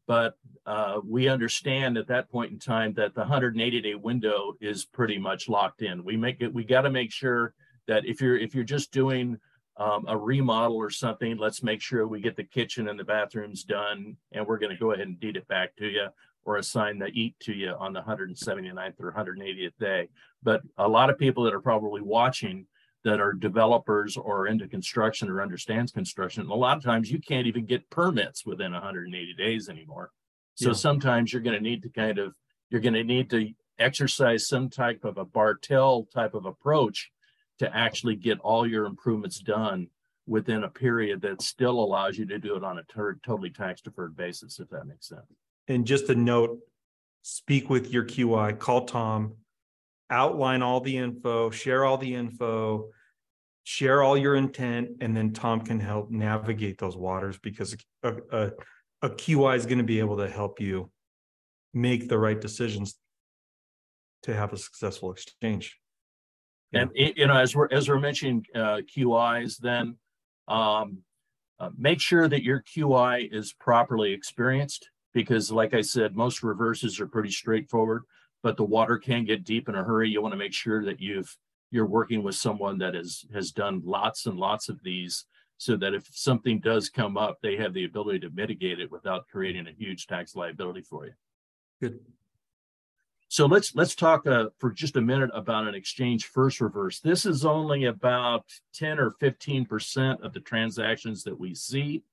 But 0.09 0.33
uh, 0.65 1.01
we 1.05 1.27
understand 1.27 1.95
at 1.95 2.07
that 2.07 2.31
point 2.31 2.51
in 2.51 2.57
time 2.57 2.93
that 2.93 3.13
the 3.13 3.19
180 3.21 3.79
day 3.79 3.93
window 3.93 4.53
is 4.59 4.83
pretty 4.83 5.19
much 5.19 5.47
locked 5.47 5.83
in. 5.83 6.03
We 6.03 6.17
make 6.17 6.41
it. 6.41 6.51
We 6.51 6.63
got 6.63 6.81
to 6.81 6.89
make 6.89 7.11
sure 7.11 7.53
that 7.87 8.07
if 8.07 8.19
you're 8.19 8.35
if 8.35 8.55
you're 8.55 8.63
just 8.63 8.91
doing 8.91 9.37
um, 9.77 10.05
a 10.07 10.17
remodel 10.17 10.77
or 10.77 10.89
something, 10.89 11.37
let's 11.37 11.61
make 11.61 11.79
sure 11.79 12.07
we 12.07 12.21
get 12.21 12.35
the 12.35 12.43
kitchen 12.43 12.89
and 12.89 12.99
the 12.99 13.03
bathrooms 13.03 13.63
done, 13.63 14.17
and 14.31 14.47
we're 14.47 14.57
going 14.57 14.71
to 14.71 14.79
go 14.79 14.93
ahead 14.93 15.05
and 15.05 15.19
deed 15.19 15.37
it 15.37 15.47
back 15.47 15.75
to 15.75 15.85
you 15.85 16.07
or 16.43 16.57
assign 16.57 16.97
the 16.97 17.09
EAT 17.09 17.35
to 17.41 17.53
you 17.53 17.75
on 17.77 17.93
the 17.93 18.01
179th 18.01 18.99
or 18.99 19.13
180th 19.13 19.77
day. 19.79 20.09
But 20.41 20.63
a 20.79 20.87
lot 20.87 21.11
of 21.11 21.19
people 21.19 21.43
that 21.43 21.53
are 21.53 21.61
probably 21.61 22.01
watching 22.01 22.65
that 23.03 23.19
are 23.19 23.33
developers 23.33 24.17
or 24.17 24.47
into 24.47 24.67
construction 24.67 25.29
or 25.29 25.41
understands 25.41 25.91
construction, 25.91 26.47
a 26.47 26.55
lot 26.55 26.77
of 26.77 26.83
times 26.83 27.11
you 27.11 27.19
can't 27.19 27.47
even 27.47 27.65
get 27.65 27.89
permits 27.89 28.45
within 28.45 28.73
180 28.73 29.33
days 29.35 29.69
anymore. 29.69 30.11
So 30.55 30.69
yeah. 30.69 30.73
sometimes 30.73 31.31
you're 31.31 31.41
going 31.41 31.55
to 31.55 31.63
need 31.63 31.83
to 31.83 31.89
kind 31.89 32.19
of 32.19 32.33
you're 32.69 32.81
going 32.81 32.93
to 32.93 33.03
need 33.03 33.29
to 33.31 33.49
exercise 33.79 34.47
some 34.47 34.69
type 34.69 35.05
of 35.05 35.17
a 35.17 35.25
Bartell 35.25 36.07
type 36.13 36.33
of 36.33 36.45
approach 36.45 37.11
to 37.59 37.75
actually 37.75 38.15
get 38.15 38.39
all 38.39 38.67
your 38.67 38.85
improvements 38.85 39.39
done 39.39 39.87
within 40.27 40.63
a 40.63 40.69
period 40.69 41.21
that 41.21 41.41
still 41.41 41.79
allows 41.79 42.17
you 42.17 42.25
to 42.25 42.37
do 42.37 42.55
it 42.55 42.63
on 42.63 42.77
a 42.77 42.83
ter- 42.83 43.19
totally 43.25 43.49
tax 43.49 43.81
deferred 43.81 44.15
basis, 44.15 44.59
if 44.59 44.69
that 44.69 44.85
makes 44.85 45.07
sense. 45.07 45.25
And 45.67 45.85
just 45.85 46.09
a 46.09 46.15
note, 46.15 46.59
speak 47.23 47.69
with 47.69 47.91
your 47.91 48.03
QI, 48.03 48.57
call 48.57 48.85
Tom, 48.85 49.33
outline 50.09 50.61
all 50.61 50.81
the 50.81 50.97
info, 50.97 51.49
share 51.49 51.85
all 51.85 51.97
the 51.97 52.13
info, 52.13 52.89
share 53.63 54.01
all 54.01 54.17
your 54.17 54.35
intent, 54.35 54.89
and 55.01 55.15
then 55.15 55.31
Tom 55.31 55.61
can 55.61 55.79
help 55.79 56.09
navigate 56.09 56.77
those 56.77 56.97
waters 56.97 57.37
because 57.37 57.75
a, 58.03 58.15
a, 58.31 58.51
a 59.01 59.09
QI 59.09 59.55
is 59.55 59.65
going 59.65 59.77
to 59.77 59.83
be 59.83 59.99
able 59.99 60.17
to 60.17 60.29
help 60.29 60.59
you 60.59 60.91
make 61.73 62.09
the 62.09 62.17
right 62.17 62.39
decisions 62.39 62.95
to 64.23 64.35
have 64.35 64.53
a 64.53 64.57
successful 64.57 65.11
exchange. 65.11 65.79
And 66.73 66.91
you 66.93 67.25
know, 67.25 67.37
as 67.37 67.55
we're 67.55 67.67
as 67.71 67.89
we're 67.89 67.99
mentioning 67.99 68.45
uh, 68.53 68.81
QIs, 68.95 69.57
then 69.57 69.97
um, 70.47 70.99
uh, 71.59 71.69
make 71.77 71.99
sure 71.99 72.27
that 72.27 72.43
your 72.43 72.61
QI 72.63 73.27
is 73.31 73.53
properly 73.53 74.13
experienced 74.13 74.89
because, 75.13 75.51
like 75.51 75.73
I 75.73 75.81
said, 75.81 76.15
most 76.15 76.43
reverses 76.43 76.99
are 76.99 77.07
pretty 77.07 77.31
straightforward 77.31 78.03
but 78.41 78.57
the 78.57 78.63
water 78.63 78.97
can 78.97 79.25
get 79.25 79.43
deep 79.43 79.69
in 79.69 79.75
a 79.75 79.83
hurry. 79.83 80.09
You 80.09 80.21
want 80.21 80.33
to 80.33 80.37
make 80.37 80.53
sure 80.53 80.83
that 80.85 80.99
you've 80.99 81.35
you're 81.71 81.85
working 81.85 82.23
with 82.23 82.35
someone 82.35 82.77
that 82.79 82.95
has 82.95 83.25
has 83.33 83.51
done 83.51 83.81
lots 83.83 84.25
and 84.25 84.37
lots 84.37 84.69
of 84.69 84.81
these 84.83 85.25
so 85.57 85.75
that 85.75 85.93
if 85.93 86.07
something 86.11 86.59
does 86.59 86.89
come 86.89 87.17
up, 87.17 87.37
they 87.41 87.57
have 87.57 87.73
the 87.73 87.83
ability 87.83 88.19
to 88.19 88.29
mitigate 88.29 88.79
it 88.79 88.89
without 88.91 89.27
creating 89.27 89.67
a 89.67 89.73
huge 89.73 90.07
tax 90.07 90.33
liability 90.35 90.81
for 90.81 91.05
you. 91.05 91.11
Good. 91.81 91.99
So 93.27 93.45
let's 93.45 93.75
let's 93.75 93.93
talk 93.93 94.25
uh, 94.25 94.45
for 94.57 94.71
just 94.71 94.95
a 94.95 95.01
minute 95.01 95.29
about 95.33 95.67
an 95.67 95.75
exchange 95.75 96.25
first 96.25 96.61
reverse. 96.61 96.99
This 96.99 97.25
is 97.25 97.45
only 97.45 97.85
about 97.85 98.45
10 98.73 98.99
or 98.99 99.11
15 99.19 99.65
percent 99.65 100.23
of 100.23 100.33
the 100.33 100.39
transactions 100.39 101.23
that 101.23 101.39
we 101.39 101.53
see. 101.53 102.03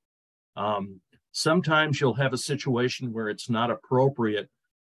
Um, 0.56 1.00
sometimes 1.32 2.00
you'll 2.00 2.14
have 2.14 2.32
a 2.32 2.38
situation 2.38 3.12
where 3.12 3.28
it's 3.28 3.48
not 3.48 3.70
appropriate 3.70 4.50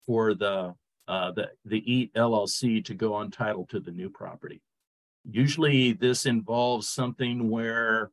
for 0.05 0.33
the 0.33 0.73
uh, 1.07 1.31
the, 1.31 1.49
the 1.65 1.91
EAT 1.91 2.13
LLC 2.13 2.83
to 2.85 2.93
go 2.93 3.13
on 3.13 3.31
title 3.31 3.65
to 3.67 3.79
the 3.79 3.91
new 3.91 4.09
property. 4.09 4.61
Usually, 5.29 5.93
this 5.93 6.25
involves 6.25 6.89
something 6.89 7.49
where 7.49 8.11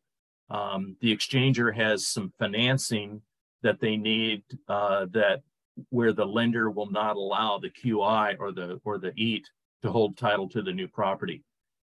um, 0.51 0.97
the 1.01 1.15
exchanger 1.15 1.75
has 1.75 2.07
some 2.07 2.33
financing 2.39 3.23
that 3.63 3.81
they 3.81 3.97
need 3.97 4.43
uh, 4.69 5.07
that 5.13 5.43
where 5.91 6.13
the 6.13 6.27
lender 6.27 6.71
will 6.71 6.91
not 6.91 7.17
allow 7.17 7.59
the 7.59 7.71
QI 7.71 8.37
or 8.39 8.53
the 8.53 8.81
or 8.85 8.99
the 8.99 9.13
EAT 9.17 9.49
to 9.83 9.91
hold 9.91 10.17
title 10.17 10.49
to 10.51 10.63
the 10.63 10.73
new 10.73 10.89
property. 10.89 11.43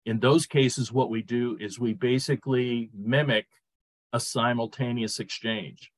In 0.06 0.20
those 0.20 0.46
cases, 0.46 0.91
what 0.91 1.10
we 1.10 1.22
do 1.22 1.58
is 1.60 1.80
we 1.80 1.93
basically 1.93 2.89
mimic 2.93 3.46
a 4.13 4.20
simultaneous 4.20 5.20
exchange. 5.20 5.91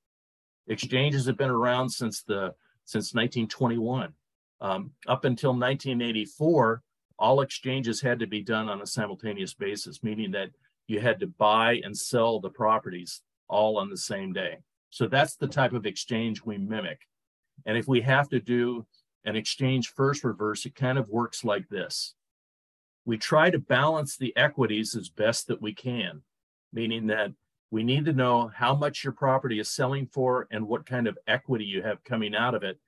Exchanges 0.68 1.26
have 1.26 1.38
been 1.38 1.50
around 1.50 1.90
since 1.90 2.24
the 2.24 2.54
since 2.86 3.14
1921. 3.14 4.14
Um, 4.62 4.92
up 5.08 5.26
until 5.26 5.52
1984, 5.52 6.82
all 7.18 7.42
exchanges 7.42 8.02
had 8.02 8.20
to 8.20 8.28
be 8.28 8.42
done 8.42 8.70
on 8.70 8.82
a 8.82 8.88
simultaneous 8.88 9.54
basis, 9.54 10.04
meaning 10.04 10.32
that 10.32 10.50
you 10.88 11.00
had 11.00 11.20
to 11.20 11.28
buy 11.28 11.82
and 11.84 11.96
sell 11.96 12.40
the 12.40 12.50
properties 12.50 13.22
all 13.48 13.78
on 13.78 13.90
the 13.90 13.98
same 13.98 14.34
day. 14.34 14.58
So 14.90 15.08
that's 15.08 15.36
the 15.36 15.48
type 15.48 15.74
of 15.74 15.86
exchange 15.86 16.44
we 16.44 16.58
mimic. 16.58 17.02
And 17.66 17.78
if 17.78 17.88
we 17.88 18.02
have 18.02 18.30
to 18.30 18.40
do 18.40 18.86
an 19.26 19.36
exchange 19.36 19.90
first 19.90 20.24
reverse, 20.24 20.66
it 20.66 20.76
kind 20.76 20.98
of 20.98 21.10
works 21.10 21.44
like 21.44 21.68
this. 21.70 22.16
We 23.06 23.18
try 23.18 23.50
to 23.50 23.60
balance 23.60 24.18
the 24.18 24.36
equities 24.36 24.96
as 24.96 25.10
best 25.10 25.48
that 25.48 25.62
we 25.62 25.74
can, 25.74 26.22
meaning 26.74 27.08
that 27.08 27.32
we 27.72 27.84
need 27.84 28.06
to 28.06 28.14
know 28.14 28.52
how 28.54 28.76
much 28.76 29.04
your 29.04 29.14
property 29.14 29.60
is 29.60 29.70
selling 29.70 30.08
for 30.08 30.48
and 30.52 30.68
what 30.68 30.86
kind 30.86 31.08
of 31.08 31.18
equity 31.28 31.66
you 31.66 31.82
have 31.84 32.04
coming 32.04 32.36
out 32.36 32.56
of 32.56 32.64
it 32.64 32.80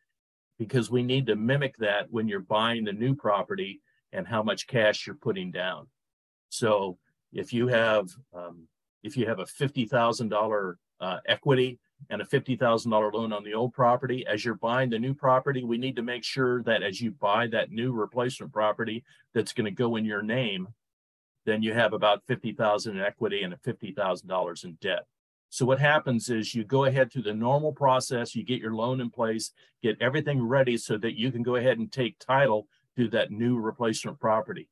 because 0.62 0.91
we 0.91 1.02
need 1.02 1.26
to 1.26 1.36
mimic 1.36 1.76
that 1.78 2.06
when 2.12 2.28
you're 2.28 2.39
buying 2.39 2.86
the 2.86 2.93
new 2.93 3.15
property 3.15 3.82
and 4.13 4.28
how 4.28 4.43
much 4.43 4.67
cash 4.67 5.08
you're 5.08 5.15
putting 5.15 5.50
down. 5.50 5.88
So 6.50 7.00
if 7.34 7.52
you 7.52 7.67
have 7.67 8.10
um, 8.32 8.67
if 9.02 9.17
you 9.17 9.26
have 9.26 9.39
a 9.39 9.47
fifty 9.47 9.86
thousand 9.88 10.30
dollar 10.30 10.78
uh, 11.00 11.17
equity 11.26 11.80
and 12.12 12.21
a 12.21 12.26
fifty 12.26 12.56
thousand 12.56 12.91
dollar 12.91 13.12
loan 13.12 13.34
on 13.34 13.43
the 13.43 13.56
old 13.56 13.74
property, 13.74 14.24
as 14.28 14.45
you're 14.45 14.54
buying 14.54 14.91
the 14.91 15.00
new 15.00 15.15
property, 15.15 15.63
we 15.63 15.80
need 15.80 15.95
to 15.95 16.04
make 16.04 16.24
sure 16.24 16.62
that 16.62 16.84
as 16.84 17.02
you 17.02 17.10
buy 17.10 17.47
that 17.47 17.71
new 17.71 17.91
replacement 17.91 18.54
property 18.54 19.04
that's 19.34 19.54
going 19.54 19.65
to 19.65 19.71
go 19.71 19.95
in 19.95 20.06
your 20.06 20.21
name, 20.21 20.67
then 21.47 21.63
you 21.63 21.74
have 21.74 21.93
about 21.93 22.21
fifty 22.28 22.54
thousand 22.54 22.97
in 22.97 23.04
equity 23.04 23.41
and 23.41 23.52
a 23.52 23.58
fifty 23.58 23.93
thousand 23.93 24.28
dollars 24.28 24.63
in 24.63 24.78
debt. 24.80 25.08
So 25.51 25.65
what 25.65 25.81
happens 25.81 26.29
is 26.29 26.55
you 26.55 26.63
go 26.63 26.85
ahead 26.85 27.11
through 27.11 27.23
the 27.23 27.33
normal 27.33 27.73
process, 27.73 28.33
you 28.33 28.43
get 28.43 28.61
your 28.61 28.73
loan 28.73 29.01
in 29.01 29.09
place, 29.09 29.51
get 29.83 30.01
everything 30.01 30.41
ready 30.41 30.77
so 30.77 30.97
that 30.99 31.19
you 31.19 31.29
can 31.29 31.43
go 31.43 31.57
ahead 31.57 31.77
and 31.77 31.91
take 31.91 32.17
title 32.19 32.69
to 32.95 33.09
that 33.09 33.31
new 33.31 33.59
replacement 33.59 34.17
property. 34.17 34.69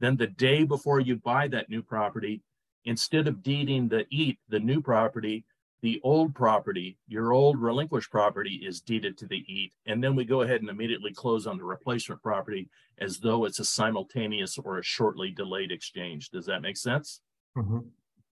Then 0.00 0.16
the 0.16 0.26
day 0.26 0.64
before 0.64 0.98
you 0.98 1.14
buy 1.14 1.46
that 1.48 1.70
new 1.70 1.82
property, 1.82 2.42
instead 2.84 3.28
of 3.28 3.44
deeding 3.44 3.88
the 3.88 4.04
EAT, 4.10 4.40
the 4.48 4.58
new 4.58 4.80
property, 4.80 5.44
the 5.82 6.00
old 6.02 6.34
property, 6.34 6.98
your 7.06 7.32
old 7.32 7.60
relinquished 7.60 8.10
property 8.10 8.60
is 8.66 8.80
deeded 8.80 9.16
to 9.18 9.26
the 9.28 9.44
EAT. 9.46 9.72
And 9.86 10.02
then 10.02 10.16
we 10.16 10.24
go 10.24 10.42
ahead 10.42 10.62
and 10.62 10.70
immediately 10.70 11.12
close 11.12 11.46
on 11.46 11.58
the 11.58 11.64
replacement 11.64 12.20
property 12.24 12.68
as 12.98 13.20
though 13.20 13.44
it's 13.44 13.60
a 13.60 13.64
simultaneous 13.64 14.58
or 14.58 14.78
a 14.78 14.82
shortly 14.82 15.30
delayed 15.30 15.70
exchange. 15.70 16.30
Does 16.30 16.46
that 16.46 16.60
make 16.60 16.76
sense? 16.76 17.20
Mm-hmm. 17.56 17.78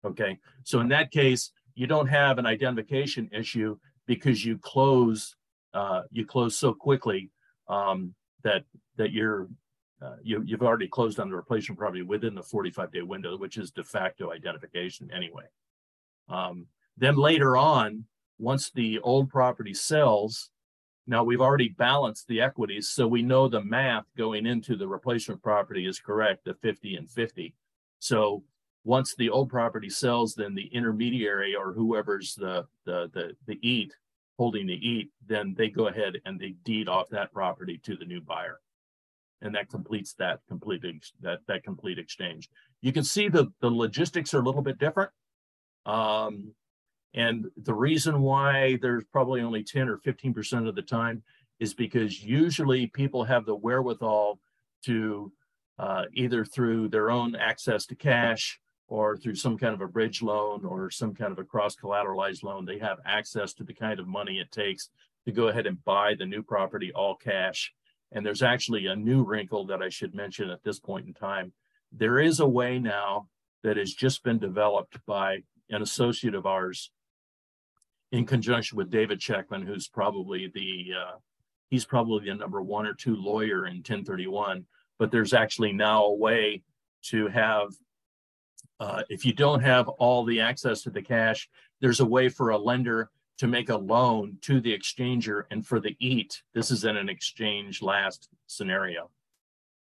Okay. 0.06 0.38
So 0.64 0.80
in 0.80 0.88
that 0.88 1.10
case, 1.10 1.52
you 1.78 1.86
don't 1.86 2.08
have 2.08 2.38
an 2.38 2.46
identification 2.46 3.30
issue 3.32 3.78
because 4.06 4.44
you 4.44 4.58
close 4.58 5.36
uh, 5.74 6.02
you 6.10 6.26
close 6.26 6.56
so 6.56 6.74
quickly 6.74 7.30
um, 7.68 8.12
that 8.42 8.64
that 8.96 9.12
you're 9.12 9.48
uh, 10.02 10.16
you, 10.22 10.42
you've 10.44 10.62
already 10.62 10.88
closed 10.88 11.20
on 11.20 11.28
the 11.28 11.36
replacement 11.36 11.78
property 11.78 12.02
within 12.02 12.34
the 12.34 12.42
45 12.42 12.92
day 12.92 13.02
window, 13.02 13.36
which 13.36 13.56
is 13.56 13.70
de 13.70 13.84
facto 13.84 14.32
identification 14.32 15.08
anyway. 15.14 15.44
Um, 16.28 16.66
then 16.96 17.16
later 17.16 17.56
on, 17.56 18.04
once 18.38 18.70
the 18.70 18.98
old 19.00 19.28
property 19.28 19.74
sells, 19.74 20.50
now 21.06 21.22
we've 21.22 21.40
already 21.40 21.68
balanced 21.68 22.26
the 22.26 22.40
equities, 22.40 22.88
so 22.88 23.06
we 23.06 23.22
know 23.22 23.48
the 23.48 23.62
math 23.62 24.04
going 24.16 24.46
into 24.46 24.76
the 24.76 24.86
replacement 24.86 25.42
property 25.42 25.86
is 25.86 26.00
correct, 26.00 26.44
the 26.44 26.54
50 26.54 26.96
and 26.96 27.08
50. 27.08 27.54
So 27.98 28.42
once 28.88 29.14
the 29.14 29.28
old 29.28 29.50
property 29.50 29.90
sells, 29.90 30.34
then 30.34 30.54
the 30.54 30.66
intermediary 30.72 31.54
or 31.54 31.74
whoever's 31.74 32.34
the 32.34 32.66
the 32.86 33.10
the, 33.12 33.36
the 33.46 33.58
EAT 33.60 33.92
holding 34.38 34.66
the 34.66 34.88
EAT, 34.88 35.10
then 35.26 35.54
they 35.58 35.68
go 35.68 35.88
ahead 35.88 36.14
and 36.24 36.40
they 36.40 36.54
deed 36.64 36.88
off 36.88 37.06
that 37.10 37.30
property 37.30 37.78
to 37.84 37.96
the 37.96 38.06
new 38.06 38.20
buyer. 38.20 38.60
And 39.42 39.54
that 39.54 39.68
completes 39.68 40.14
that 40.14 40.40
complete 40.48 40.82
that 41.20 41.40
that 41.48 41.64
complete 41.64 41.98
exchange. 41.98 42.48
You 42.80 42.92
can 42.94 43.04
see 43.04 43.28
the 43.28 43.52
the 43.60 43.70
logistics 43.70 44.32
are 44.32 44.40
a 44.40 44.44
little 44.44 44.62
bit 44.62 44.78
different. 44.78 45.10
Um, 45.84 46.54
and 47.12 47.46
the 47.58 47.74
reason 47.74 48.22
why 48.22 48.78
there's 48.80 49.04
probably 49.12 49.42
only 49.42 49.64
10 49.64 49.88
or 49.88 49.98
15% 49.98 50.68
of 50.68 50.74
the 50.74 50.82
time 50.82 51.22
is 51.58 51.74
because 51.74 52.22
usually 52.22 52.86
people 52.86 53.24
have 53.24 53.44
the 53.44 53.54
wherewithal 53.54 54.38
to 54.84 55.32
uh, 55.78 56.04
either 56.14 56.44
through 56.44 56.88
their 56.88 57.10
own 57.10 57.34
access 57.34 57.86
to 57.86 57.94
cash 57.94 58.60
or 58.88 59.16
through 59.16 59.34
some 59.34 59.58
kind 59.58 59.74
of 59.74 59.82
a 59.82 59.86
bridge 59.86 60.22
loan 60.22 60.64
or 60.64 60.90
some 60.90 61.14
kind 61.14 61.30
of 61.30 61.38
a 61.38 61.44
cross 61.44 61.76
collateralized 61.76 62.42
loan, 62.42 62.64
they 62.64 62.78
have 62.78 62.98
access 63.04 63.52
to 63.52 63.64
the 63.64 63.74
kind 63.74 64.00
of 64.00 64.08
money 64.08 64.38
it 64.38 64.50
takes 64.50 64.88
to 65.26 65.32
go 65.32 65.48
ahead 65.48 65.66
and 65.66 65.84
buy 65.84 66.14
the 66.14 66.24
new 66.24 66.42
property 66.42 66.90
all 66.94 67.14
cash. 67.14 67.72
And 68.12 68.24
there's 68.24 68.42
actually 68.42 68.86
a 68.86 68.96
new 68.96 69.22
wrinkle 69.22 69.66
that 69.66 69.82
I 69.82 69.90
should 69.90 70.14
mention 70.14 70.48
at 70.48 70.64
this 70.64 70.80
point 70.80 71.06
in 71.06 71.12
time. 71.12 71.52
There 71.92 72.18
is 72.18 72.40
a 72.40 72.48
way 72.48 72.78
now 72.78 73.28
that 73.62 73.76
has 73.76 73.92
just 73.92 74.22
been 74.22 74.38
developed 74.38 75.04
by 75.04 75.42
an 75.68 75.82
associate 75.82 76.34
of 76.34 76.46
ours 76.46 76.90
in 78.10 78.24
conjunction 78.24 78.78
with 78.78 78.90
David 78.90 79.20
Shechtman, 79.20 79.66
who's 79.66 79.86
probably 79.86 80.50
the 80.52 80.94
uh, 80.98 81.16
he's 81.68 81.84
probably 81.84 82.24
the 82.24 82.34
number 82.34 82.62
one 82.62 82.86
or 82.86 82.94
two 82.94 83.14
lawyer 83.14 83.66
in 83.66 83.76
1031. 83.76 84.64
But 84.98 85.10
there's 85.10 85.34
actually 85.34 85.72
now 85.72 86.06
a 86.06 86.14
way 86.14 86.62
to 87.10 87.28
have 87.28 87.68
uh, 88.80 89.02
if 89.08 89.24
you 89.24 89.32
don't 89.32 89.60
have 89.60 89.88
all 89.88 90.24
the 90.24 90.40
access 90.40 90.82
to 90.82 90.90
the 90.90 91.02
cash, 91.02 91.48
there's 91.80 92.00
a 92.00 92.06
way 92.06 92.28
for 92.28 92.50
a 92.50 92.58
lender 92.58 93.10
to 93.38 93.46
make 93.46 93.68
a 93.70 93.76
loan 93.76 94.36
to 94.42 94.60
the 94.60 94.76
exchanger 94.76 95.44
and 95.50 95.66
for 95.66 95.80
the 95.80 95.96
EAT. 96.00 96.42
This 96.54 96.70
is 96.70 96.84
in 96.84 96.96
an 96.96 97.08
exchange 97.08 97.82
last 97.82 98.28
scenario. 98.46 99.10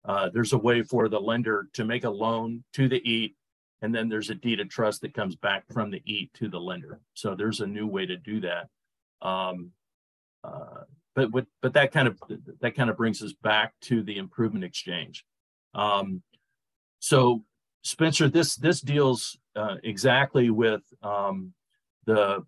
Uh, 0.05 0.31
there's 0.33 0.53
a 0.53 0.59
way 0.59 0.83
for 0.83 1.09
the 1.09 1.21
lender 1.21 1.69
to 1.75 1.85
make 1.85 2.05
a 2.05 2.11
loan 2.11 2.65
to 2.73 2.89
the 2.89 3.03
EAT, 3.09 3.37
and 3.83 3.95
then 3.95 4.09
there's 4.09 4.31
a 4.31 4.35
deed 4.35 4.61
of 4.61 4.69
trust 4.69 5.03
that 5.03 5.15
comes 5.15 5.37
back 5.37 5.65
from 5.73 5.91
the 5.91 6.03
EAT 6.07 6.33
to 6.35 6.49
the 6.49 6.61
lender. 6.61 7.01
So 7.15 7.35
there's 7.35 7.61
a 7.61 7.67
new 7.67 7.87
way 7.87 8.07
to 8.07 8.17
do 8.17 8.41
that. 8.41 8.69
Um, 9.21 9.73
uh, 10.43 10.85
but 11.15 11.31
but 11.33 11.47
but 11.61 11.75
that 11.75 11.93
kind 11.93 12.09
of 12.09 12.19
that 12.61 12.75
kind 12.75 12.89
of 12.89 12.97
brings 12.97 13.23
us 13.23 13.33
back 13.33 13.75
to 13.83 14.03
the 14.03 14.17
improvement 14.17 14.65
exchange. 14.65 15.25
Um, 15.75 16.23
so 17.01 17.45
Spencer, 17.83 18.29
this 18.29 18.57
this 18.57 18.81
deals 18.81 19.39
uh, 19.57 19.77
exactly 19.85 20.51
with 20.51 20.83
um, 21.03 21.53
the 22.05 22.45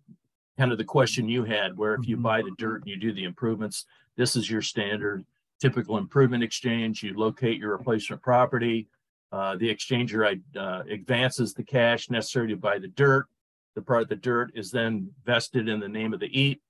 kind 0.57 0.71
of 0.71 0.77
the 0.77 0.83
question 0.83 1.27
you 1.27 1.43
had, 1.43 1.75
where 1.77 1.95
if 1.95 2.07
you 2.07 2.15
mm-hmm. 2.15 2.23
buy 2.23 2.41
the 2.41 2.53
dirt 2.57 2.81
and 2.81 2.89
you 2.89 2.97
do 2.97 3.13
the 3.13 3.23
improvements, 3.23 3.85
this 4.15 4.35
is 4.35 4.49
your 4.49 4.61
standard 4.61 5.25
typical 5.59 5.97
improvement 5.97 6.43
exchange. 6.43 7.03
You 7.03 7.17
locate 7.17 7.57
your 7.57 7.71
replacement 7.71 8.21
property. 8.21 8.87
Uh, 9.31 9.55
the 9.55 9.73
exchanger 9.73 10.39
uh, 10.55 10.83
advances 10.89 11.53
the 11.53 11.63
cash 11.63 12.09
necessary 12.09 12.49
to 12.49 12.55
buy 12.55 12.77
the 12.77 12.89
dirt. 12.89 13.27
The 13.75 13.81
part 13.81 14.03
of 14.03 14.09
the 14.09 14.15
dirt 14.15 14.51
is 14.53 14.69
then 14.69 15.09
vested 15.25 15.67
in 15.67 15.79
the 15.79 15.87
name 15.87 16.13
of 16.13 16.19
the 16.19 16.39
EAT, 16.39 16.61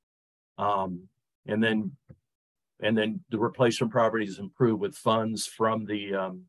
um, 0.58 1.10
and 1.46 1.62
then 1.62 1.92
and 2.80 2.98
then 2.98 3.20
the 3.30 3.38
replacement 3.38 3.92
property 3.92 4.26
is 4.26 4.40
improved 4.40 4.80
with 4.80 4.96
funds 4.96 5.46
from 5.46 5.86
the 5.86 6.16
um, 6.16 6.44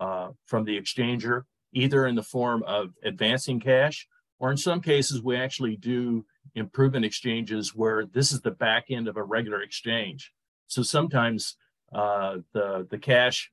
uh, 0.00 0.28
from 0.46 0.64
the 0.64 0.80
exchanger, 0.80 1.42
either 1.72 2.06
in 2.06 2.14
the 2.14 2.22
form 2.22 2.62
of 2.64 2.90
advancing 3.04 3.60
cash, 3.60 4.06
or 4.38 4.50
in 4.50 4.56
some 4.56 4.80
cases, 4.80 5.22
we 5.22 5.36
actually 5.36 5.76
do 5.76 6.24
improvement 6.54 7.04
exchanges 7.04 7.74
where 7.74 8.06
this 8.06 8.32
is 8.32 8.40
the 8.40 8.50
back 8.50 8.86
end 8.90 9.08
of 9.08 9.16
a 9.16 9.22
regular 9.22 9.62
exchange. 9.62 10.32
So 10.66 10.82
sometimes 10.82 11.56
uh, 11.92 12.38
the 12.52 12.86
the 12.90 12.98
cash 12.98 13.50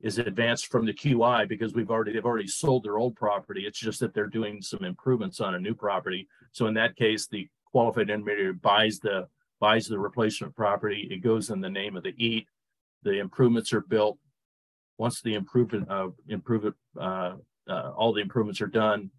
is 0.00 0.18
advanced 0.18 0.66
from 0.66 0.86
the 0.86 0.92
QI 0.92 1.48
because 1.48 1.74
we've 1.74 1.90
already 1.90 2.12
they've 2.12 2.24
already 2.24 2.46
sold 2.46 2.84
their 2.84 2.98
old 2.98 3.16
property. 3.16 3.64
It's 3.66 3.78
just 3.78 4.00
that 4.00 4.14
they're 4.14 4.26
doing 4.26 4.62
some 4.62 4.84
improvements 4.84 5.40
on 5.40 5.54
a 5.54 5.60
new 5.60 5.74
property. 5.74 6.28
So 6.52 6.66
in 6.66 6.74
that 6.74 6.96
case, 6.96 7.26
the 7.26 7.48
qualified 7.70 8.10
intermediary 8.10 8.52
buys 8.54 8.98
the 8.98 9.28
buys 9.60 9.86
the 9.86 9.98
replacement 9.98 10.54
property. 10.54 11.08
It 11.10 11.18
goes 11.22 11.50
in 11.50 11.60
the 11.60 11.70
name 11.70 11.96
of 11.96 12.04
the 12.04 12.14
EAT. 12.16 12.46
The 13.02 13.18
improvements 13.18 13.72
are 13.72 13.80
built 13.80 14.18
once 14.98 15.22
the 15.22 15.34
improvement 15.34 15.88
uh, 15.88 16.08
improve 16.28 16.74
uh, 17.00 17.34
uh, 17.68 17.92
all 17.96 18.12
the 18.12 18.20
improvements 18.20 18.60
are 18.60 18.66
done, 18.66 19.10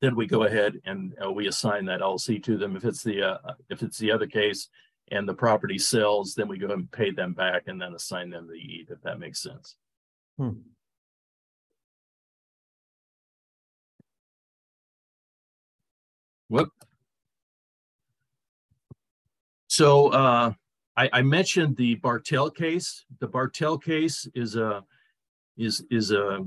then 0.00 0.14
we 0.14 0.26
go 0.26 0.44
ahead 0.44 0.80
and 0.84 1.14
uh, 1.24 1.30
we 1.32 1.48
assign 1.48 1.86
that 1.86 2.00
LC 2.00 2.42
to 2.44 2.56
them. 2.56 2.76
If 2.76 2.84
it's 2.84 3.02
the 3.02 3.22
uh, 3.22 3.54
if 3.70 3.82
it's 3.82 3.98
the 3.98 4.12
other 4.12 4.26
case 4.26 4.68
and 5.10 5.26
the 5.26 5.34
property 5.34 5.78
sells, 5.78 6.34
then 6.34 6.48
we 6.48 6.58
go 6.58 6.68
and 6.68 6.90
pay 6.90 7.10
them 7.10 7.32
back 7.32 7.64
and 7.66 7.80
then 7.80 7.94
assign 7.94 8.30
them 8.30 8.46
the 8.46 8.54
EAT, 8.54 8.88
if 8.90 9.00
that 9.02 9.18
makes 9.18 9.42
sense. 9.42 9.74
Hmm. 10.36 10.50
Whoop. 16.48 16.70
So 19.68 20.08
uh, 20.08 20.52
I, 20.98 21.08
I 21.12 21.22
mentioned 21.22 21.76
the 21.76 21.94
Bartell 21.94 22.50
case. 22.50 23.04
The 23.20 23.28
Bartell 23.28 23.78
case 23.78 24.26
is 24.34 24.56
a 24.56 24.84
is 25.56 25.84
is 25.92 26.10
a 26.10 26.44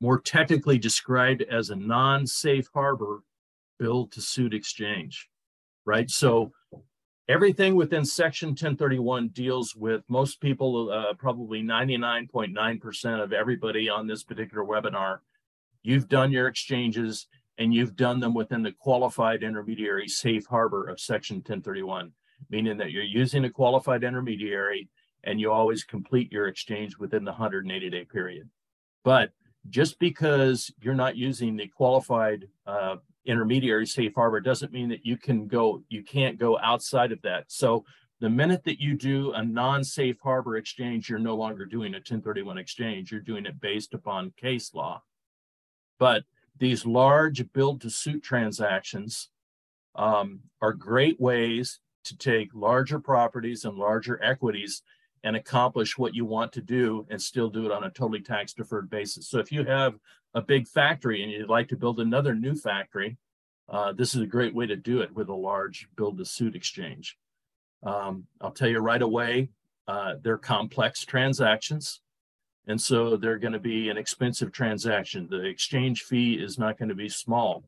more 0.00 0.18
technically 0.18 0.78
described 0.78 1.42
as 1.42 1.68
a 1.68 1.76
non-safe 1.76 2.66
harbor 2.72 3.22
build 3.78 4.12
to 4.12 4.22
suit 4.22 4.54
exchange, 4.54 5.28
right? 5.84 6.08
So 6.08 6.52
everything 7.28 7.74
within 7.74 8.06
section 8.06 8.50
1031 8.50 9.28
deals 9.28 9.76
with 9.76 10.02
most 10.08 10.40
people, 10.40 10.90
uh, 10.90 11.12
probably 11.14 11.62
99.9% 11.62 13.22
of 13.22 13.32
everybody 13.34 13.88
on 13.90 14.06
this 14.06 14.22
particular 14.22 14.64
webinar. 14.64 15.18
You've 15.82 16.08
done 16.08 16.32
your 16.32 16.48
exchanges 16.48 17.26
and 17.58 17.74
you've 17.74 17.96
done 17.96 18.20
them 18.20 18.34
within 18.34 18.62
the 18.62 18.72
qualified 18.72 19.42
intermediary 19.42 20.08
safe 20.08 20.46
harbor 20.46 20.88
of 20.88 21.00
section 21.00 21.36
1031 21.38 22.12
meaning 22.50 22.76
that 22.78 22.90
you're 22.90 23.02
using 23.02 23.44
a 23.44 23.50
qualified 23.50 24.04
intermediary 24.04 24.88
and 25.24 25.40
you 25.40 25.50
always 25.50 25.84
complete 25.84 26.32
your 26.32 26.48
exchange 26.48 26.98
within 26.98 27.24
the 27.24 27.32
180 27.32 27.90
day 27.90 28.04
period. 28.04 28.48
But 29.04 29.30
just 29.68 29.98
because 29.98 30.72
you're 30.80 30.94
not 30.94 31.16
using 31.16 31.56
the 31.56 31.68
qualified 31.68 32.46
uh, 32.66 32.96
intermediary 33.26 33.86
safe 33.86 34.12
harbor 34.14 34.40
doesn't 34.40 34.72
mean 34.72 34.88
that 34.88 35.04
you 35.04 35.16
can 35.16 35.46
go, 35.46 35.82
you 35.88 36.02
can't 36.02 36.38
go 36.38 36.58
outside 36.58 37.12
of 37.12 37.20
that. 37.22 37.44
So 37.48 37.84
the 38.20 38.30
minute 38.30 38.64
that 38.64 38.80
you 38.80 38.94
do 38.94 39.32
a 39.32 39.44
non-safe 39.44 40.16
harbor 40.22 40.56
exchange, 40.56 41.08
you're 41.08 41.18
no 41.18 41.36
longer 41.36 41.66
doing 41.66 41.94
a 41.94 41.98
1031 41.98 42.58
exchange. 42.58 43.12
You're 43.12 43.20
doing 43.20 43.46
it 43.46 43.60
based 43.60 43.94
upon 43.94 44.32
case 44.36 44.74
law. 44.74 45.02
But 45.98 46.24
these 46.58 46.86
large 46.86 47.52
build 47.52 47.80
to 47.82 47.90
suit 47.90 48.22
transactions 48.22 49.28
um, 49.94 50.40
are 50.60 50.72
great 50.72 51.20
ways 51.20 51.80
to 52.08 52.16
take 52.16 52.50
larger 52.54 53.00
properties 53.00 53.64
and 53.64 53.76
larger 53.76 54.22
equities 54.22 54.82
and 55.24 55.36
accomplish 55.36 55.98
what 55.98 56.14
you 56.14 56.24
want 56.24 56.52
to 56.52 56.60
do 56.60 57.06
and 57.10 57.20
still 57.20 57.48
do 57.48 57.66
it 57.66 57.72
on 57.72 57.84
a 57.84 57.90
totally 57.90 58.20
tax 58.20 58.52
deferred 58.52 58.88
basis. 58.88 59.28
So 59.28 59.38
if 59.38 59.50
you 59.50 59.64
have 59.64 59.98
a 60.34 60.42
big 60.42 60.68
factory 60.68 61.22
and 61.22 61.32
you'd 61.32 61.48
like 61.48 61.68
to 61.68 61.76
build 61.76 62.00
another 62.00 62.34
new 62.34 62.54
factory, 62.54 63.16
uh, 63.68 63.92
this 63.92 64.14
is 64.14 64.22
a 64.22 64.26
great 64.26 64.54
way 64.54 64.66
to 64.66 64.76
do 64.76 65.00
it 65.00 65.14
with 65.14 65.28
a 65.28 65.34
large 65.34 65.88
build 65.96 66.18
to 66.18 66.24
suit 66.24 66.54
exchange. 66.54 67.18
Um, 67.82 68.26
I'll 68.40 68.50
tell 68.50 68.68
you 68.68 68.78
right 68.78 69.02
away, 69.02 69.50
uh, 69.86 70.14
they're 70.22 70.38
complex 70.38 71.04
transactions. 71.04 72.00
And 72.66 72.80
so 72.80 73.16
they're 73.16 73.38
going 73.38 73.54
to 73.54 73.58
be 73.58 73.88
an 73.88 73.96
expensive 73.96 74.52
transaction. 74.52 75.26
The 75.30 75.44
exchange 75.44 76.02
fee 76.02 76.34
is 76.34 76.58
not 76.58 76.78
going 76.78 76.90
to 76.90 76.94
be 76.94 77.08
small. 77.08 77.64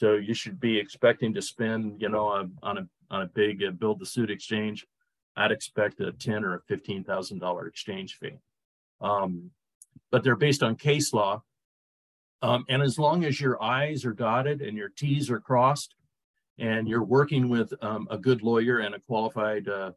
So 0.00 0.14
you 0.14 0.34
should 0.34 0.60
be 0.60 0.78
expecting 0.78 1.34
to 1.34 1.42
spend, 1.42 2.00
you 2.00 2.08
know, 2.08 2.48
on 2.62 2.78
a 2.78 2.88
on 3.14 3.22
a 3.22 3.26
big 3.26 3.62
uh, 3.62 3.70
build 3.70 4.00
to 4.00 4.06
suit 4.06 4.30
exchange. 4.30 4.86
I'd 5.36 5.52
expect 5.52 6.00
a 6.00 6.12
ten 6.12 6.44
or 6.44 6.54
a 6.56 6.60
fifteen 6.60 7.04
thousand 7.04 7.38
dollar 7.38 7.66
exchange 7.66 8.18
fee. 8.18 8.38
Um, 9.00 9.50
but 10.10 10.22
they're 10.22 10.36
based 10.36 10.62
on 10.62 10.76
case 10.76 11.12
law, 11.12 11.42
um, 12.42 12.64
and 12.68 12.82
as 12.82 12.98
long 12.98 13.24
as 13.24 13.40
your 13.40 13.62
I's 13.62 14.04
are 14.04 14.12
dotted 14.12 14.60
and 14.60 14.76
your 14.76 14.88
T's 14.88 15.30
are 15.30 15.40
crossed, 15.40 15.94
and 16.58 16.88
you're 16.88 17.04
working 17.04 17.48
with 17.48 17.72
um, 17.82 18.06
a 18.10 18.18
good 18.18 18.42
lawyer 18.42 18.78
and 18.78 18.94
a 18.94 19.00
qualified 19.00 19.68
uh, 19.68 19.92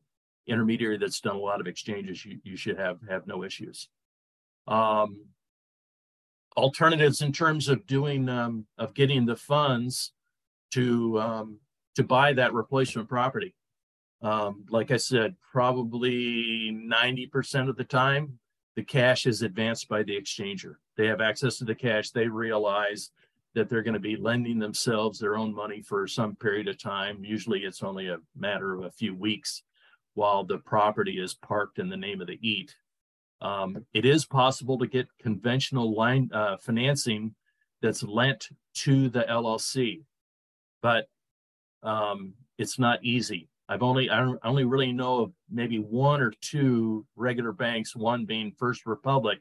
intermediary 0.47 0.97
that's 0.97 1.21
done 1.21 1.35
a 1.35 1.39
lot 1.39 1.61
of 1.61 1.67
exchanges, 1.67 2.25
you, 2.25 2.39
you 2.43 2.55
should 2.55 2.77
have 2.77 2.99
have 3.09 3.27
no 3.27 3.43
issues. 3.43 3.89
Um, 4.67 5.25
alternatives 6.55 7.21
in 7.21 7.31
terms 7.31 7.69
of 7.69 7.85
doing 7.85 8.27
um, 8.29 8.65
of 8.77 8.93
getting 8.93 9.25
the 9.25 9.35
funds 9.35 10.13
to 10.71 11.19
um, 11.19 11.59
to 11.97 12.03
buy 12.03 12.31
that 12.31 12.53
replacement 12.53 13.09
property. 13.09 13.55
Um, 14.21 14.65
like 14.69 14.91
I 14.91 14.97
said, 14.97 15.35
probably 15.51 16.71
90% 16.71 17.69
of 17.69 17.75
the 17.75 17.83
time, 17.83 18.37
the 18.75 18.83
cash 18.83 19.25
is 19.25 19.41
advanced 19.41 19.89
by 19.89 20.03
the 20.03 20.15
exchanger. 20.15 20.75
They 20.95 21.07
have 21.07 21.21
access 21.21 21.57
to 21.57 21.65
the 21.65 21.73
cash. 21.73 22.11
They 22.11 22.27
realize 22.27 23.09
that 23.55 23.67
they're 23.67 23.81
going 23.81 23.95
to 23.95 23.99
be 23.99 24.15
lending 24.15 24.59
themselves 24.59 25.17
their 25.17 25.35
own 25.35 25.55
money 25.55 25.81
for 25.81 26.07
some 26.07 26.35
period 26.35 26.67
of 26.67 26.79
time. 26.79 27.23
Usually 27.23 27.61
it's 27.61 27.81
only 27.81 28.09
a 28.09 28.19
matter 28.35 28.75
of 28.75 28.83
a 28.83 28.91
few 28.91 29.15
weeks 29.15 29.63
while 30.13 30.43
the 30.43 30.59
property 30.59 31.19
is 31.19 31.33
parked 31.33 31.79
in 31.79 31.89
the 31.89 31.97
name 31.97 32.21
of 32.21 32.27
the 32.27 32.37
EAT. 32.47 32.75
Um, 33.41 33.85
it 33.91 34.05
is 34.05 34.23
possible 34.23 34.77
to 34.77 34.85
get 34.85 35.07
conventional 35.19 35.95
line 35.95 36.29
uh, 36.31 36.57
financing 36.57 37.33
that's 37.81 38.03
lent 38.03 38.49
to 38.75 39.09
the 39.09 39.23
LLC, 39.23 40.03
but 40.83 41.07
um, 41.83 42.33
it's 42.57 42.79
not 42.79 43.03
easy. 43.03 43.47
I've 43.69 43.83
only 43.83 44.09
I 44.09 44.33
only 44.43 44.63
really 44.63 44.93
know 44.93 45.23
of 45.23 45.31
maybe 45.49 45.77
one 45.79 46.21
or 46.21 46.31
two 46.41 47.05
regular 47.15 47.51
banks, 47.51 47.95
one 47.95 48.25
being 48.25 48.51
First 48.57 48.85
Republic, 48.85 49.39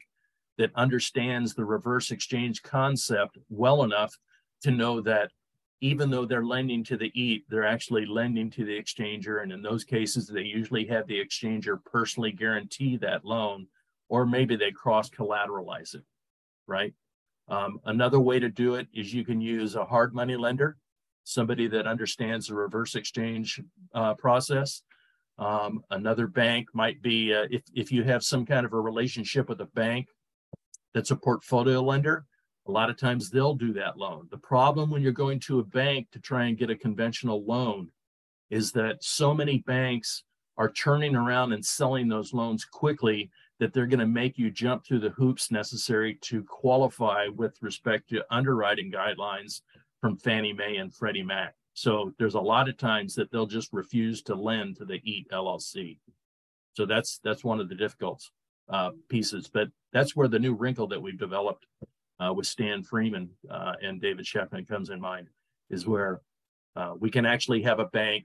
that 0.59 0.75
understands 0.75 1.55
the 1.55 1.64
reverse 1.64 2.11
exchange 2.11 2.62
concept 2.62 3.38
well 3.49 3.85
enough 3.85 4.14
to 4.62 4.70
know 4.70 5.01
that 5.03 5.31
even 5.81 6.11
though 6.11 6.25
they're 6.25 6.44
lending 6.44 6.83
to 6.85 6.96
the 6.96 7.12
EAT, 7.14 7.44
they're 7.49 7.66
actually 7.66 8.07
lending 8.07 8.51
to 8.51 8.64
the 8.64 8.81
exchanger. 8.81 9.42
And 9.42 9.53
in 9.53 9.61
those 9.61 9.85
cases, 9.85 10.27
they 10.27 10.42
usually 10.42 10.87
have 10.87 11.07
the 11.07 11.22
exchanger 11.22 11.79
personally 11.85 12.33
guarantee 12.33 12.96
that 12.99 13.25
loan, 13.25 13.66
or 14.09 14.25
maybe 14.25 14.57
they 14.57 14.70
cross 14.70 15.11
collateralize 15.11 15.94
it, 15.94 16.03
right? 16.66 16.94
Um, 17.49 17.79
another 17.85 18.18
way 18.18 18.40
to 18.40 18.49
do 18.49 18.75
it 18.75 18.88
is 18.94 19.12
you 19.12 19.25
can 19.25 19.40
use 19.40 19.77
a 19.77 19.85
hard 19.85 20.14
money 20.14 20.37
lender, 20.37 20.79
somebody 21.27 21.67
that 21.67 21.89
understands 21.89 22.47
the 22.47 22.55
reverse 22.55 22.95
exchange 22.95 23.61
uh, 23.95 24.15
process. 24.15 24.83
Um, 25.39 25.83
another 25.91 26.29
bank 26.29 26.69
might 26.73 27.03
be 27.03 27.35
uh, 27.35 27.47
if, 27.51 27.62
if 27.75 27.91
you 27.91 28.05
have 28.05 28.23
some 28.23 28.47
kind 28.47 28.65
of 28.65 28.73
a 28.73 28.81
relationship 28.81 29.49
with 29.49 29.61
a 29.61 29.67
bank 29.67 30.07
that's 30.95 31.11
a 31.11 31.17
portfolio 31.17 31.83
lender, 31.83 32.27
a 32.69 32.71
lot 32.71 32.91
of 32.91 32.97
times 32.97 33.29
they'll 33.29 33.57
do 33.57 33.73
that 33.73 33.99
loan. 33.99 34.29
The 34.31 34.39
problem 34.39 34.89
when 34.89 35.03
you're 35.03 35.11
going 35.11 35.41
to 35.41 35.59
a 35.59 35.65
bank 35.65 36.09
to 36.12 36.21
try 36.21 36.45
and 36.45 36.57
get 36.57 36.71
a 36.71 36.77
conventional 36.77 37.45
loan 37.45 37.91
is 38.49 38.71
that 38.73 39.03
so 39.03 39.35
many 39.35 39.59
banks 39.59 40.23
are 40.57 40.71
turning 40.71 41.17
around 41.17 41.53
and 41.53 41.65
selling 41.65 42.09
those 42.09 42.33
loans 42.33 42.65
quickly 42.65 43.31
that 43.59 43.73
they're 43.73 43.87
going 43.87 43.99
to 43.99 44.07
make 44.07 44.39
you 44.39 44.51
jump 44.51 44.87
through 44.87 45.01
the 45.01 45.11
hoops 45.11 45.51
necessary 45.51 46.19
to 46.21 46.45
qualify 46.45 47.27
with 47.35 47.61
respect 47.62 48.09
to 48.11 48.25
underwriting 48.31 48.93
guidelines 48.93 49.62
from 50.01 50.17
Fannie 50.17 50.53
Mae 50.53 50.77
and 50.77 50.95
Freddie 50.95 51.23
Mac. 51.23 51.55
So 51.75 52.13
there's 52.19 52.35
a 52.35 52.41
lot 52.41 52.69
of 52.69 52.77
times 52.77 53.15
that 53.15 53.31
they'll 53.31 53.47
just 53.47 53.73
refuse 53.73 54.23
to 54.23 54.35
lend 54.35 54.77
to 54.77 54.85
the 54.85 55.01
EAT 55.05 55.29
LLC. 55.31 55.99
So 56.75 56.87
that's 56.87 57.21
that's 57.23 57.45
one 57.45 57.61
of 57.61 57.69
the 57.69 57.75
difficult 57.75 58.23
uh, 58.69 58.91
pieces. 59.09 59.49
But 59.53 59.69
that's 59.93 60.17
where 60.17 60.29
the 60.29 60.39
new 60.39 60.55
wrinkle 60.55 60.87
that 60.89 61.01
we've 61.01 61.19
developed 61.19 61.67
uh, 62.19 62.33
with 62.33 62.47
Stan 62.47 62.83
Freeman 62.83 63.31
uh, 63.51 63.75
and 63.83 64.01
David 64.01 64.25
Shechtman 64.25 64.67
comes 64.67 64.91
in 64.91 65.01
mind, 65.01 65.29
is 65.71 65.87
where 65.87 66.21
uh, 66.77 66.95
we 66.99 67.11
can 67.11 67.27
actually 67.27 67.63
have 67.63 67.79
a 67.79 67.87
bank 67.87 68.25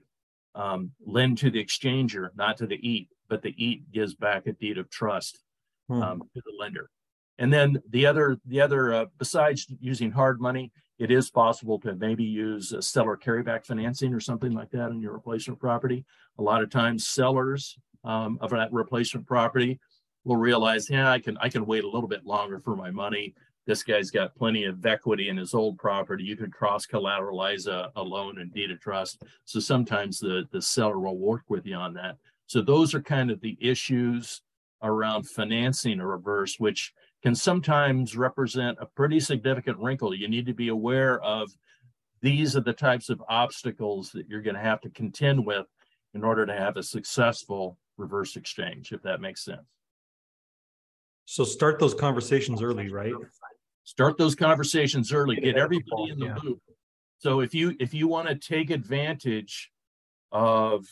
um, 0.54 0.90
lend 1.04 1.38
to 1.38 1.50
the 1.50 1.64
exchanger, 1.64 2.28
not 2.34 2.56
to 2.58 2.66
the 2.66 2.76
EAT, 2.86 3.08
but 3.28 3.42
the 3.42 3.54
EAT 3.62 3.90
gives 3.92 4.14
back 4.14 4.46
a 4.46 4.52
deed 4.52 4.78
of 4.78 4.90
trust 4.90 5.42
hmm. 5.88 6.02
um, 6.02 6.22
to 6.34 6.42
the 6.44 6.52
lender. 6.58 6.90
And 7.38 7.52
then 7.52 7.82
the 7.90 8.06
other, 8.06 8.38
the 8.46 8.60
other, 8.60 8.92
uh, 8.92 9.06
besides 9.18 9.66
using 9.80 10.10
hard 10.10 10.40
money, 10.40 10.70
it 11.02 11.10
is 11.10 11.30
possible 11.30 11.80
to 11.80 11.96
maybe 11.96 12.22
use 12.22 12.72
a 12.72 12.80
seller 12.80 13.16
carryback 13.16 13.66
financing 13.66 14.14
or 14.14 14.20
something 14.20 14.52
like 14.52 14.70
that 14.70 14.90
on 14.90 15.00
your 15.00 15.12
replacement 15.12 15.58
property. 15.58 16.04
A 16.38 16.42
lot 16.42 16.62
of 16.62 16.70
times, 16.70 17.08
sellers 17.08 17.76
um, 18.04 18.38
of 18.40 18.50
that 18.50 18.72
replacement 18.72 19.26
property 19.26 19.80
will 20.22 20.36
realize, 20.36 20.88
yeah, 20.88 21.10
I 21.10 21.18
can 21.18 21.36
I 21.38 21.48
can 21.48 21.66
wait 21.66 21.82
a 21.82 21.88
little 21.88 22.08
bit 22.08 22.24
longer 22.24 22.60
for 22.60 22.76
my 22.76 22.92
money. 22.92 23.34
This 23.66 23.82
guy's 23.82 24.12
got 24.12 24.36
plenty 24.36 24.62
of 24.62 24.86
equity 24.86 25.28
in 25.28 25.36
his 25.36 25.54
old 25.54 25.76
property. 25.76 26.22
You 26.22 26.36
could 26.36 26.52
cross 26.52 26.86
collateralize 26.86 27.66
a, 27.66 27.90
a 27.96 28.02
loan 28.02 28.38
and 28.38 28.54
deed 28.54 28.70
of 28.70 28.80
trust. 28.80 29.24
So 29.44 29.58
sometimes 29.58 30.20
the, 30.20 30.44
the 30.52 30.62
seller 30.62 31.00
will 31.00 31.18
work 31.18 31.42
with 31.48 31.66
you 31.66 31.74
on 31.74 31.94
that. 31.94 32.16
So 32.46 32.62
those 32.62 32.94
are 32.94 33.02
kind 33.02 33.28
of 33.32 33.40
the 33.40 33.58
issues 33.60 34.42
around 34.84 35.28
financing 35.28 35.98
a 35.98 36.06
reverse, 36.06 36.60
which 36.60 36.92
can 37.22 37.34
sometimes 37.34 38.16
represent 38.16 38.78
a 38.80 38.86
pretty 38.86 39.20
significant 39.20 39.78
wrinkle. 39.78 40.14
You 40.14 40.28
need 40.28 40.46
to 40.46 40.54
be 40.54 40.68
aware 40.68 41.20
of 41.20 41.50
these 42.20 42.56
are 42.56 42.60
the 42.60 42.72
types 42.72 43.08
of 43.10 43.22
obstacles 43.28 44.10
that 44.12 44.28
you're 44.28 44.42
going 44.42 44.56
to 44.56 44.60
have 44.60 44.80
to 44.82 44.90
contend 44.90 45.44
with 45.44 45.66
in 46.14 46.24
order 46.24 46.46
to 46.46 46.52
have 46.52 46.76
a 46.76 46.82
successful 46.82 47.78
reverse 47.96 48.36
exchange, 48.36 48.92
if 48.92 49.02
that 49.02 49.20
makes 49.20 49.44
sense. 49.44 49.62
So 51.24 51.44
start 51.44 51.78
those 51.78 51.94
conversations 51.94 52.62
early, 52.62 52.90
right? 52.90 53.14
Start 53.84 54.18
those 54.18 54.34
conversations 54.34 55.12
early. 55.12 55.36
Get 55.36 55.56
everybody 55.56 56.10
in 56.10 56.18
the 56.18 56.26
yeah. 56.26 56.36
loop. 56.42 56.60
So 57.18 57.40
if 57.40 57.54
you 57.54 57.76
if 57.78 57.94
you 57.94 58.08
want 58.08 58.28
to 58.28 58.34
take 58.34 58.70
advantage 58.70 59.70
of 60.32 60.86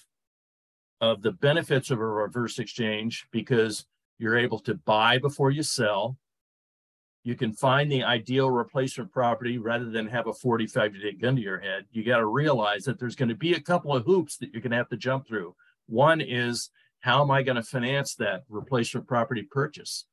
of 1.00 1.22
the 1.22 1.32
benefits 1.32 1.90
of 1.90 1.98
a 1.98 2.06
reverse 2.06 2.58
exchange 2.58 3.26
because 3.32 3.86
you're 4.20 4.38
able 4.38 4.58
to 4.60 4.74
buy 4.74 5.18
before 5.18 5.50
you 5.50 5.62
sell, 5.62 6.16
you 7.22 7.34
can 7.34 7.52
find 7.52 7.90
the 7.90 8.02
ideal 8.02 8.50
replacement 8.50 9.12
property 9.12 9.58
rather 9.58 9.90
than 9.90 10.06
have 10.08 10.26
a 10.26 10.32
45 10.32 10.94
day 10.94 11.12
gun 11.12 11.36
to 11.36 11.42
your 11.42 11.58
head. 11.58 11.84
You 11.90 12.04
got 12.04 12.18
to 12.18 12.26
realize 12.26 12.84
that 12.84 12.98
there's 12.98 13.16
going 13.16 13.28
to 13.28 13.34
be 13.34 13.54
a 13.54 13.60
couple 13.60 13.94
of 13.94 14.04
hoops 14.04 14.36
that 14.38 14.52
you're 14.52 14.62
going 14.62 14.70
to 14.70 14.76
have 14.76 14.88
to 14.88 14.96
jump 14.96 15.26
through. 15.26 15.54
One 15.86 16.20
is 16.20 16.70
how 17.00 17.22
am 17.22 17.30
I 17.30 17.42
going 17.42 17.56
to 17.56 17.62
finance 17.62 18.14
that 18.16 18.44
replacement 18.48 19.06
property 19.06 19.42
purchase? 19.42 20.06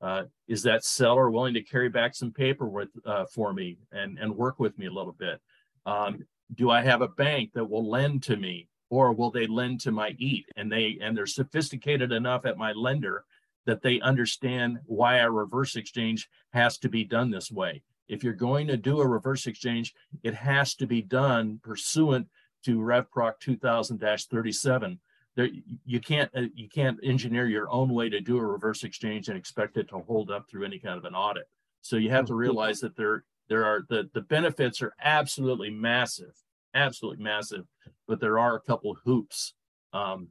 Uh, 0.00 0.24
is 0.48 0.62
that 0.64 0.84
seller 0.84 1.30
willing 1.30 1.54
to 1.54 1.62
carry 1.62 1.88
back 1.88 2.14
some 2.14 2.32
paper 2.32 2.68
with, 2.68 2.88
uh, 3.06 3.24
for 3.32 3.52
me 3.52 3.78
and, 3.92 4.18
and 4.18 4.36
work 4.36 4.58
with 4.58 4.76
me 4.78 4.86
a 4.86 4.92
little 4.92 5.14
bit? 5.16 5.40
Um, 5.86 6.26
do 6.54 6.70
I 6.70 6.82
have 6.82 7.02
a 7.02 7.08
bank 7.08 7.50
that 7.54 7.68
will 7.68 7.88
lend 7.88 8.22
to 8.24 8.36
me 8.36 8.68
or 8.90 9.12
will 9.12 9.30
they 9.30 9.46
lend 9.46 9.80
to 9.80 9.92
my 9.92 10.10
EAT? 10.18 10.46
And 10.56 10.70
they 10.70 10.98
and 11.00 11.16
they're 11.16 11.26
sophisticated 11.26 12.12
enough 12.12 12.44
at 12.44 12.58
my 12.58 12.72
lender 12.72 13.24
that 13.66 13.82
they 13.82 14.00
understand 14.00 14.78
why 14.86 15.18
a 15.18 15.30
reverse 15.30 15.76
exchange 15.76 16.28
has 16.52 16.78
to 16.78 16.88
be 16.88 17.04
done 17.04 17.30
this 17.30 17.50
way. 17.50 17.82
If 18.08 18.24
you're 18.24 18.32
going 18.32 18.66
to 18.66 18.76
do 18.76 19.00
a 19.00 19.06
reverse 19.06 19.46
exchange, 19.46 19.94
it 20.22 20.34
has 20.34 20.74
to 20.76 20.86
be 20.86 21.00
done 21.02 21.60
pursuant 21.62 22.28
to 22.64 22.78
RevProc 22.78 23.34
2000-37 23.40 24.98
there 25.34 25.48
you 25.84 26.00
can't 26.00 26.30
uh, 26.36 26.42
you 26.54 26.68
can't 26.68 26.98
engineer 27.02 27.46
your 27.46 27.70
own 27.70 27.88
way 27.90 28.08
to 28.08 28.20
do 28.20 28.38
a 28.38 28.44
reverse 28.44 28.84
exchange 28.84 29.28
and 29.28 29.38
expect 29.38 29.76
it 29.76 29.88
to 29.88 29.98
hold 29.98 30.30
up 30.30 30.48
through 30.48 30.64
any 30.64 30.78
kind 30.78 30.98
of 30.98 31.04
an 31.04 31.14
audit. 31.14 31.48
So 31.80 31.96
you 31.96 32.10
have 32.10 32.26
to 32.26 32.34
realize 32.34 32.80
that 32.80 32.96
there 32.96 33.24
there 33.48 33.64
are 33.64 33.84
the 33.88 34.10
the 34.12 34.20
benefits 34.20 34.82
are 34.82 34.94
absolutely 35.00 35.70
massive 35.70 36.34
absolutely 36.74 37.22
massive 37.22 37.66
but 38.06 38.20
there 38.20 38.38
are 38.38 38.56
a 38.56 38.60
couple 38.60 38.96
hoops. 39.04 39.54
Um, 39.92 40.28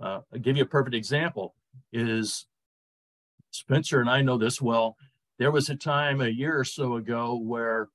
uh, 0.00 0.20
i'll 0.32 0.38
give 0.40 0.56
you 0.56 0.62
a 0.62 0.66
perfect 0.66 0.94
example 0.94 1.54
is 1.92 2.46
spencer 3.50 4.00
and 4.00 4.10
i 4.10 4.20
know 4.20 4.38
this 4.38 4.60
well 4.60 4.96
there 5.38 5.50
was 5.50 5.68
a 5.70 5.76
time 5.76 6.20
a 6.20 6.28
year 6.28 6.58
or 6.58 6.64
so 6.64 6.96
ago 6.96 7.36
where 7.36 7.88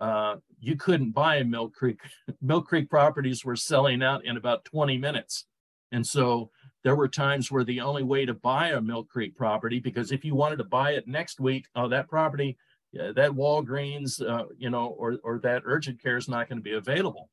uh, 0.00 0.36
you 0.60 0.76
couldn't 0.76 1.12
buy 1.12 1.36
a 1.36 1.44
Mill 1.44 1.68
Creek. 1.70 2.00
Mill 2.42 2.62
Creek 2.62 2.88
properties 2.88 3.44
were 3.44 3.56
selling 3.56 4.02
out 4.02 4.24
in 4.24 4.36
about 4.36 4.64
20 4.64 4.98
minutes. 4.98 5.46
And 5.92 6.06
so 6.06 6.50
there 6.84 6.96
were 6.96 7.08
times 7.08 7.50
where 7.50 7.64
the 7.64 7.80
only 7.80 8.02
way 8.02 8.26
to 8.26 8.34
buy 8.34 8.70
a 8.70 8.80
Mill 8.80 9.04
Creek 9.04 9.36
property, 9.36 9.80
because 9.80 10.12
if 10.12 10.24
you 10.24 10.34
wanted 10.34 10.56
to 10.56 10.64
buy 10.64 10.92
it 10.92 11.08
next 11.08 11.40
week, 11.40 11.66
oh, 11.74 11.88
that 11.88 12.08
property, 12.08 12.56
yeah, 12.92 13.12
that 13.14 13.32
Walgreens, 13.32 14.20
uh, 14.20 14.46
you 14.56 14.70
know, 14.70 14.86
or, 14.86 15.18
or 15.24 15.38
that 15.40 15.62
urgent 15.64 16.02
care 16.02 16.16
is 16.16 16.28
not 16.28 16.48
going 16.48 16.58
to 16.58 16.62
be 16.62 16.74
available. 16.74 17.30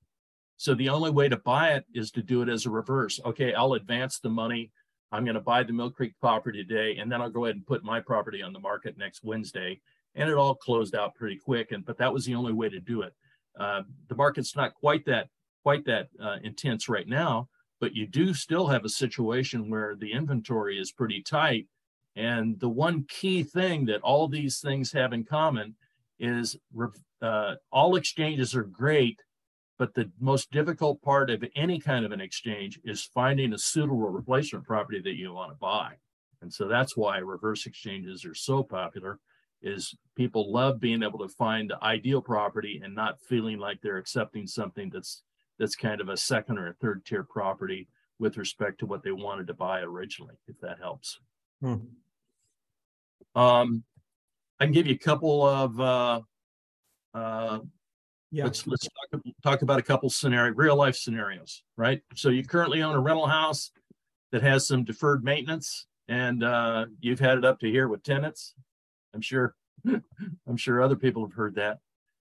So 0.58 0.74
the 0.74 0.90
only 0.90 1.12
way 1.12 1.28
to 1.28 1.38
buy 1.38 1.74
it 1.74 1.86
is 1.94 2.12
to 2.12 2.22
do 2.22 2.42
it 2.42 2.50
as 2.50 2.66
a 2.66 2.70
reverse. 2.70 3.20
Okay, 3.26 3.54
I'll 3.54 3.74
advance 3.74 4.20
the 4.20 4.30
money. 4.30 4.72
I'm 5.16 5.24
going 5.24 5.36
to 5.36 5.42
buy 5.42 5.64
the 5.64 5.72
Mill 5.72 5.90
Creek 5.90 6.14
property 6.20 6.64
today, 6.64 6.98
and 6.98 7.10
then 7.10 7.22
I'll 7.22 7.30
go 7.30 7.46
ahead 7.46 7.56
and 7.56 7.66
put 7.66 7.84
my 7.84 8.02
property 8.02 8.42
on 8.42 8.52
the 8.52 8.60
market 8.60 8.98
next 8.98 9.24
Wednesday. 9.24 9.80
And 10.14 10.30
it 10.30 10.36
all 10.36 10.56
closed 10.56 10.96
out 10.96 11.16
pretty 11.16 11.38
quick. 11.38 11.72
And 11.72 11.86
but 11.86 11.98
that 11.98 12.14
was 12.14 12.26
the 12.26 12.36
only 12.36 12.54
way 12.54 12.70
to 12.70 12.80
do 12.80 13.02
it. 13.02 13.14
Uh, 13.58 13.84
the 14.10 14.16
market's 14.16 14.56
not 14.56 14.74
quite 14.74 15.06
that 15.06 15.30
quite 15.64 15.86
that 15.86 16.10
uh, 16.22 16.38
intense 16.44 16.90
right 16.90 17.08
now, 17.08 17.48
but 17.80 17.96
you 17.96 18.06
do 18.06 18.34
still 18.34 18.68
have 18.68 18.86
a 18.86 18.90
situation 18.90 19.70
where 19.70 19.96
the 19.96 20.12
inventory 20.12 20.78
is 20.78 20.92
pretty 20.92 21.22
tight. 21.22 21.68
And 22.16 22.60
the 22.60 22.70
one 22.70 23.06
key 23.10 23.44
thing 23.44 23.86
that 23.86 24.02
all 24.02 24.28
these 24.28 24.60
things 24.60 24.92
have 24.92 25.12
in 25.12 25.24
common 25.24 25.76
is 26.20 26.58
uh, 27.22 27.56
all 27.72 27.96
exchanges 27.96 28.54
are 28.54 28.64
great, 28.64 29.20
but 29.78 29.94
the 29.94 30.10
most 30.20 30.52
difficult 30.52 31.02
part 31.02 31.30
of 31.30 31.44
any 31.56 31.80
kind 31.80 32.06
of 32.06 32.12
an 32.12 32.22
exchange 32.22 32.80
is 32.84 33.04
finding 33.04 33.54
a 33.54 33.58
suitable 33.58 34.10
replacement 34.10 34.66
property 34.66 35.02
that 35.02 35.18
you 35.18 35.34
want 35.34 35.52
to 35.52 35.58
buy. 35.58 35.94
And 36.42 36.54
so 36.54 36.68
that's 36.68 36.96
why 36.96 37.18
reverse 37.18 37.66
exchanges 37.66 38.24
are 38.26 38.36
so 38.36 38.64
popular 38.64 39.20
is 39.62 39.96
people 40.16 40.52
love 40.52 40.80
being 40.80 41.04
able 41.04 41.20
to 41.20 41.28
find 41.28 41.70
the 41.70 41.84
ideal 41.84 42.22
property 42.22 42.82
and 42.84 42.94
not 42.94 43.20
feeling 43.20 43.58
like 43.58 43.82
they're 43.82 43.98
accepting 43.98 44.48
something 44.48 44.90
that's 44.94 45.24
that's 45.58 45.76
kind 45.76 46.02
of 46.02 46.10
a 46.10 46.18
second 46.18 46.58
or 46.58 46.68
a 46.68 46.74
third 46.74 47.06
tier 47.06 47.24
property 47.24 47.88
with 48.20 48.38
respect 48.38 48.80
to 48.80 48.86
what 48.86 49.04
they 49.04 49.12
wanted 49.12 49.48
to 49.48 49.54
buy 49.54 49.82
originally, 49.82 50.36
if 50.48 50.60
that 50.62 50.80
helps. 50.80 51.20
Hmm. 51.62 51.76
Um, 53.36 53.84
I 54.60 54.66
can 54.66 54.74
give 54.74 54.88
you 54.88 54.96
a 54.96 54.98
couple 54.98 55.46
of 55.46 55.80
uh, 55.80 56.22
uh, 57.14 57.60
yeah. 58.32 58.44
Let's 58.44 58.68
let's 58.68 58.88
talk, 59.12 59.22
talk 59.44 59.62
about 59.62 59.80
a 59.80 59.84
couple 59.84 60.10
scenario, 60.10 60.54
real 60.54 60.76
life 60.76 60.96
scenarios, 60.96 61.64
right? 61.78 62.02
So 62.16 62.30
you 62.30 62.44
currently 62.44 62.82
own 62.82 62.96
a 62.96 63.00
rental 63.00 63.28
house 63.28 63.72
that 64.32 64.42
has 64.42 64.68
some 64.68 64.84
deferred 64.84 65.24
maintenance, 65.24 65.88
and 66.08 66.44
uh, 66.44 66.86
you've 67.00 67.20
had 67.20 67.38
it 67.38 67.46
up 67.46 67.60
to 67.60 67.70
here 67.70 67.88
with 67.88 68.04
tenants. 68.04 68.54
I'm 69.14 69.22
sure, 69.22 69.56
I'm 70.48 70.58
sure 70.58 70.82
other 70.82 70.96
people 70.96 71.26
have 71.26 71.34
heard 71.34 71.56
that. 71.56 71.80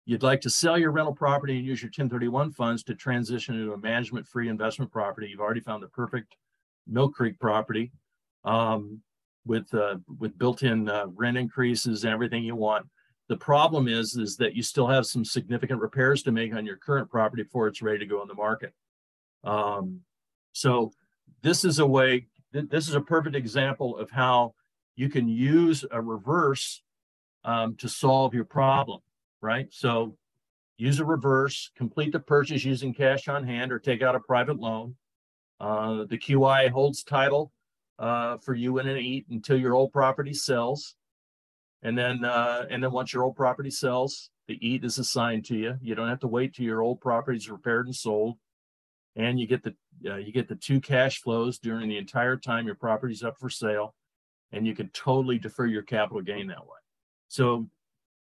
You'd 0.07 0.23
like 0.23 0.41
to 0.43 0.51
sell 0.51 0.79
your 0.79 0.91
rental 0.91 1.15
property 1.15 1.59
and 1.59 1.67
use 1.67 1.83
your 1.83 1.89
1031 1.89 2.53
funds 2.53 2.83
to 2.85 2.95
transition 2.95 3.57
into 3.57 3.73
a 3.73 3.79
management 3.79 4.27
free 4.27 4.49
investment 4.49 4.91
property. 4.91 5.29
You've 5.29 5.41
already 5.41 5.61
found 5.61 5.83
the 5.83 5.89
perfect 5.89 6.35
Mill 6.87 7.11
Creek 7.11 7.39
property 7.39 7.93
um, 8.45 9.03
with, 9.45 9.73
uh, 9.75 9.97
with 10.19 10.39
built 10.39 10.63
in 10.63 10.89
uh, 10.89 11.07
rent 11.09 11.37
increases 11.37 12.05
and 12.05 12.13
everything 12.13 12.43
you 12.43 12.57
want. 12.57 12.87
The 13.29 13.37
problem 13.37 13.89
is, 13.89 14.15
is 14.17 14.37
that 14.39 14.55
you 14.55 14.63
still 14.63 14.87
have 14.87 15.07
some 15.07 15.25
significant 15.25 15.81
repairs 15.81 16.23
to 16.23 16.33
make 16.33 16.55
on 16.55 16.65
your 16.65 16.77
current 16.77 17.11
property 17.11 17.43
before 17.43 17.69
it's 17.69 17.83
ready 17.83 17.99
to 17.99 18.07
go 18.07 18.21
on 18.21 18.29
the 18.29 18.35
market. 18.35 18.73
Um, 19.45 20.01
so 20.53 20.93
this 21.43 21.65
is 21.65 21.79
a 21.79 21.87
way, 21.87 22.27
th- 22.53 22.69
this 22.69 22.89
is 22.89 22.95
a 22.95 23.01
perfect 23.01 23.37
example 23.37 23.97
of 23.99 24.11
how 24.11 24.55
you 24.97 25.09
can 25.09 25.29
use 25.29 25.85
a 25.91 26.01
reverse 26.01 26.83
um, 27.45 27.77
to 27.77 27.89
solve 27.89 28.35
your 28.35 28.45
problem 28.45 29.01
right? 29.41 29.69
So 29.71 30.17
use 30.77 31.01
a 31.01 31.05
reverse, 31.05 31.71
complete 31.77 32.13
the 32.13 32.21
purchase 32.21 32.65
using 32.65 32.95
cash 32.95 33.29
on 33.29 33.45
hand 33.45 33.73
or 33.73 33.79
take 33.79 34.03
out 34.03 34.15
a 34.15 34.21
private 34.21 34.59
loan. 34.59 34.97
Uh, 35.61 36.05
the 36.05 36.19
QI 36.19 36.71
holds 36.71 37.03
title 37.03 37.53
uh, 37.99 38.37
for 38.39 38.55
you 38.55 38.79
and 38.79 38.89
an 38.89 38.99
EAT 38.99 39.27
until 39.31 39.59
your 39.59 39.75
old 39.75 39.93
property 39.93 40.35
sells. 40.35 40.95
And 41.83 41.97
then, 41.97 42.25
uh, 42.25 42.67
and 42.71 42.83
then 42.83 42.91
once 42.91 43.13
your 43.13 43.23
old 43.23 43.37
property 43.37 43.71
sells, 43.71 44.31
the 44.49 44.59
EAT 44.67 44.85
is 44.85 44.99
assigned 44.99 45.45
to 45.47 45.57
you. 45.57 45.77
You 45.81 45.95
don't 45.95 46.09
have 46.09 46.21
to 46.21 46.27
wait 46.27 46.55
till 46.55 46.65
your 46.65 46.83
old 46.83 47.01
property 47.01 47.37
is 47.37 47.51
repaired 47.51 47.87
and 47.87 47.95
sold. 47.95 48.37
And 49.15 49.39
you 49.39 49.47
get 49.47 49.63
the 49.63 49.75
uh, 50.09 50.17
you 50.17 50.33
get 50.33 50.49
the 50.49 50.55
two 50.55 50.81
cash 50.81 51.21
flows 51.21 51.59
during 51.59 51.89
the 51.89 51.99
entire 51.99 52.37
time 52.37 52.67
your 52.67 52.77
property's 52.77 53.25
up 53.25 53.37
for 53.39 53.51
sale, 53.51 53.95
and 54.53 54.67
you 54.67 54.75
can 54.75 54.89
totally 54.91 55.39
defer 55.39 55.67
your 55.67 55.83
capital 55.83 56.23
gain 56.23 56.47
that 56.49 56.61
way. 56.61 56.79
So 57.29 57.69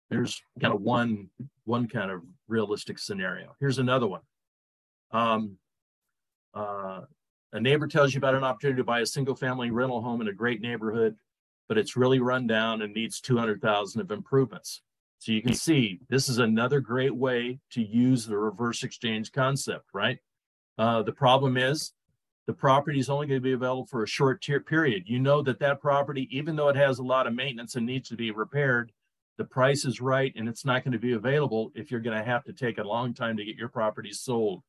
there's 0.09 0.41
kind 0.59 0.73
of 0.73 0.81
one 0.81 1.29
one 1.65 1.87
kind 1.87 2.11
of 2.11 2.21
realistic 2.47 2.97
scenario. 2.97 3.55
Here's 3.59 3.77
another 3.77 4.07
one. 4.07 4.21
Um, 5.11 5.57
uh, 6.53 7.01
a 7.53 7.59
neighbor 7.59 7.87
tells 7.87 8.13
you 8.13 8.19
about 8.19 8.35
an 8.35 8.43
opportunity 8.43 8.77
to 8.77 8.83
buy 8.83 9.01
a 9.01 9.05
single 9.05 9.35
family 9.35 9.71
rental 9.71 10.01
home 10.01 10.21
in 10.21 10.27
a 10.27 10.33
great 10.33 10.61
neighborhood, 10.61 11.15
but 11.69 11.77
it's 11.77 11.95
really 11.95 12.19
run 12.19 12.47
down 12.47 12.81
and 12.81 12.93
needs 12.93 13.21
200,000 13.21 14.01
of 14.01 14.11
improvements. 14.11 14.81
So 15.19 15.31
you 15.31 15.41
can 15.41 15.53
see 15.53 15.99
this 16.09 16.27
is 16.27 16.39
another 16.39 16.81
great 16.81 17.15
way 17.15 17.59
to 17.71 17.81
use 17.81 18.25
the 18.25 18.37
reverse 18.37 18.83
exchange 18.83 19.31
concept, 19.31 19.85
right? 19.93 20.17
Uh, 20.77 21.03
the 21.03 21.13
problem 21.13 21.55
is 21.55 21.93
the 22.47 22.53
property 22.53 22.99
is 22.99 23.09
only 23.09 23.27
going 23.27 23.39
to 23.39 23.43
be 23.43 23.53
available 23.53 23.85
for 23.85 24.03
a 24.03 24.07
short 24.07 24.43
period. 24.65 25.03
You 25.05 25.19
know 25.19 25.41
that 25.43 25.59
that 25.59 25.79
property, 25.79 26.27
even 26.31 26.55
though 26.55 26.69
it 26.69 26.75
has 26.75 26.99
a 26.99 27.03
lot 27.03 27.27
of 27.27 27.35
maintenance 27.35 27.75
and 27.75 27.85
needs 27.85 28.09
to 28.09 28.15
be 28.15 28.31
repaired, 28.31 28.91
the 29.39 29.45
price 29.45 29.85
is 29.85 30.01
right 30.01 30.33
and 30.35 30.49
it's 30.49 30.65
not 30.65 30.83
going 30.83 30.91
to 30.91 30.99
be 30.99 31.13
available 31.13 31.71
if 31.73 31.89
you're 31.89 32.01
going 32.01 32.17
to 32.17 32.23
have 32.23 32.43
to 32.43 32.51
take 32.53 32.77
a 32.77 32.83
long 32.83 33.13
time 33.13 33.37
to 33.37 33.45
get 33.45 33.55
your 33.55 33.69
property 33.69 34.11
sold 34.11 34.61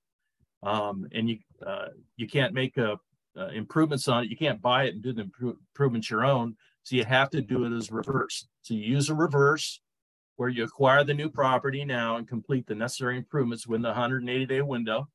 um, 0.62 1.08
and 1.12 1.28
you 1.28 1.38
uh, 1.66 1.88
you 2.16 2.28
can't 2.28 2.54
make 2.54 2.76
a, 2.76 2.96
uh, 3.36 3.48
improvements 3.48 4.06
on 4.06 4.22
it 4.22 4.30
you 4.30 4.36
can't 4.36 4.62
buy 4.62 4.84
it 4.84 4.94
and 4.94 5.02
do 5.02 5.12
the 5.12 5.28
improvements 5.42 6.08
your 6.08 6.24
own 6.24 6.56
so 6.82 6.96
you 6.96 7.04
have 7.04 7.30
to 7.30 7.40
do 7.40 7.64
it 7.64 7.76
as 7.76 7.90
reverse 7.90 8.46
so 8.62 8.74
you 8.74 8.80
use 8.80 9.08
a 9.08 9.14
reverse 9.14 9.80
where 10.36 10.48
you 10.48 10.64
acquire 10.64 11.04
the 11.04 11.14
new 11.14 11.28
property 11.28 11.84
now 11.84 12.16
and 12.16 12.28
complete 12.28 12.66
the 12.66 12.74
necessary 12.74 13.16
improvements 13.16 13.66
within 13.66 13.82
the 13.82 13.88
180 13.88 14.46
day 14.46 14.62
window 14.62 15.08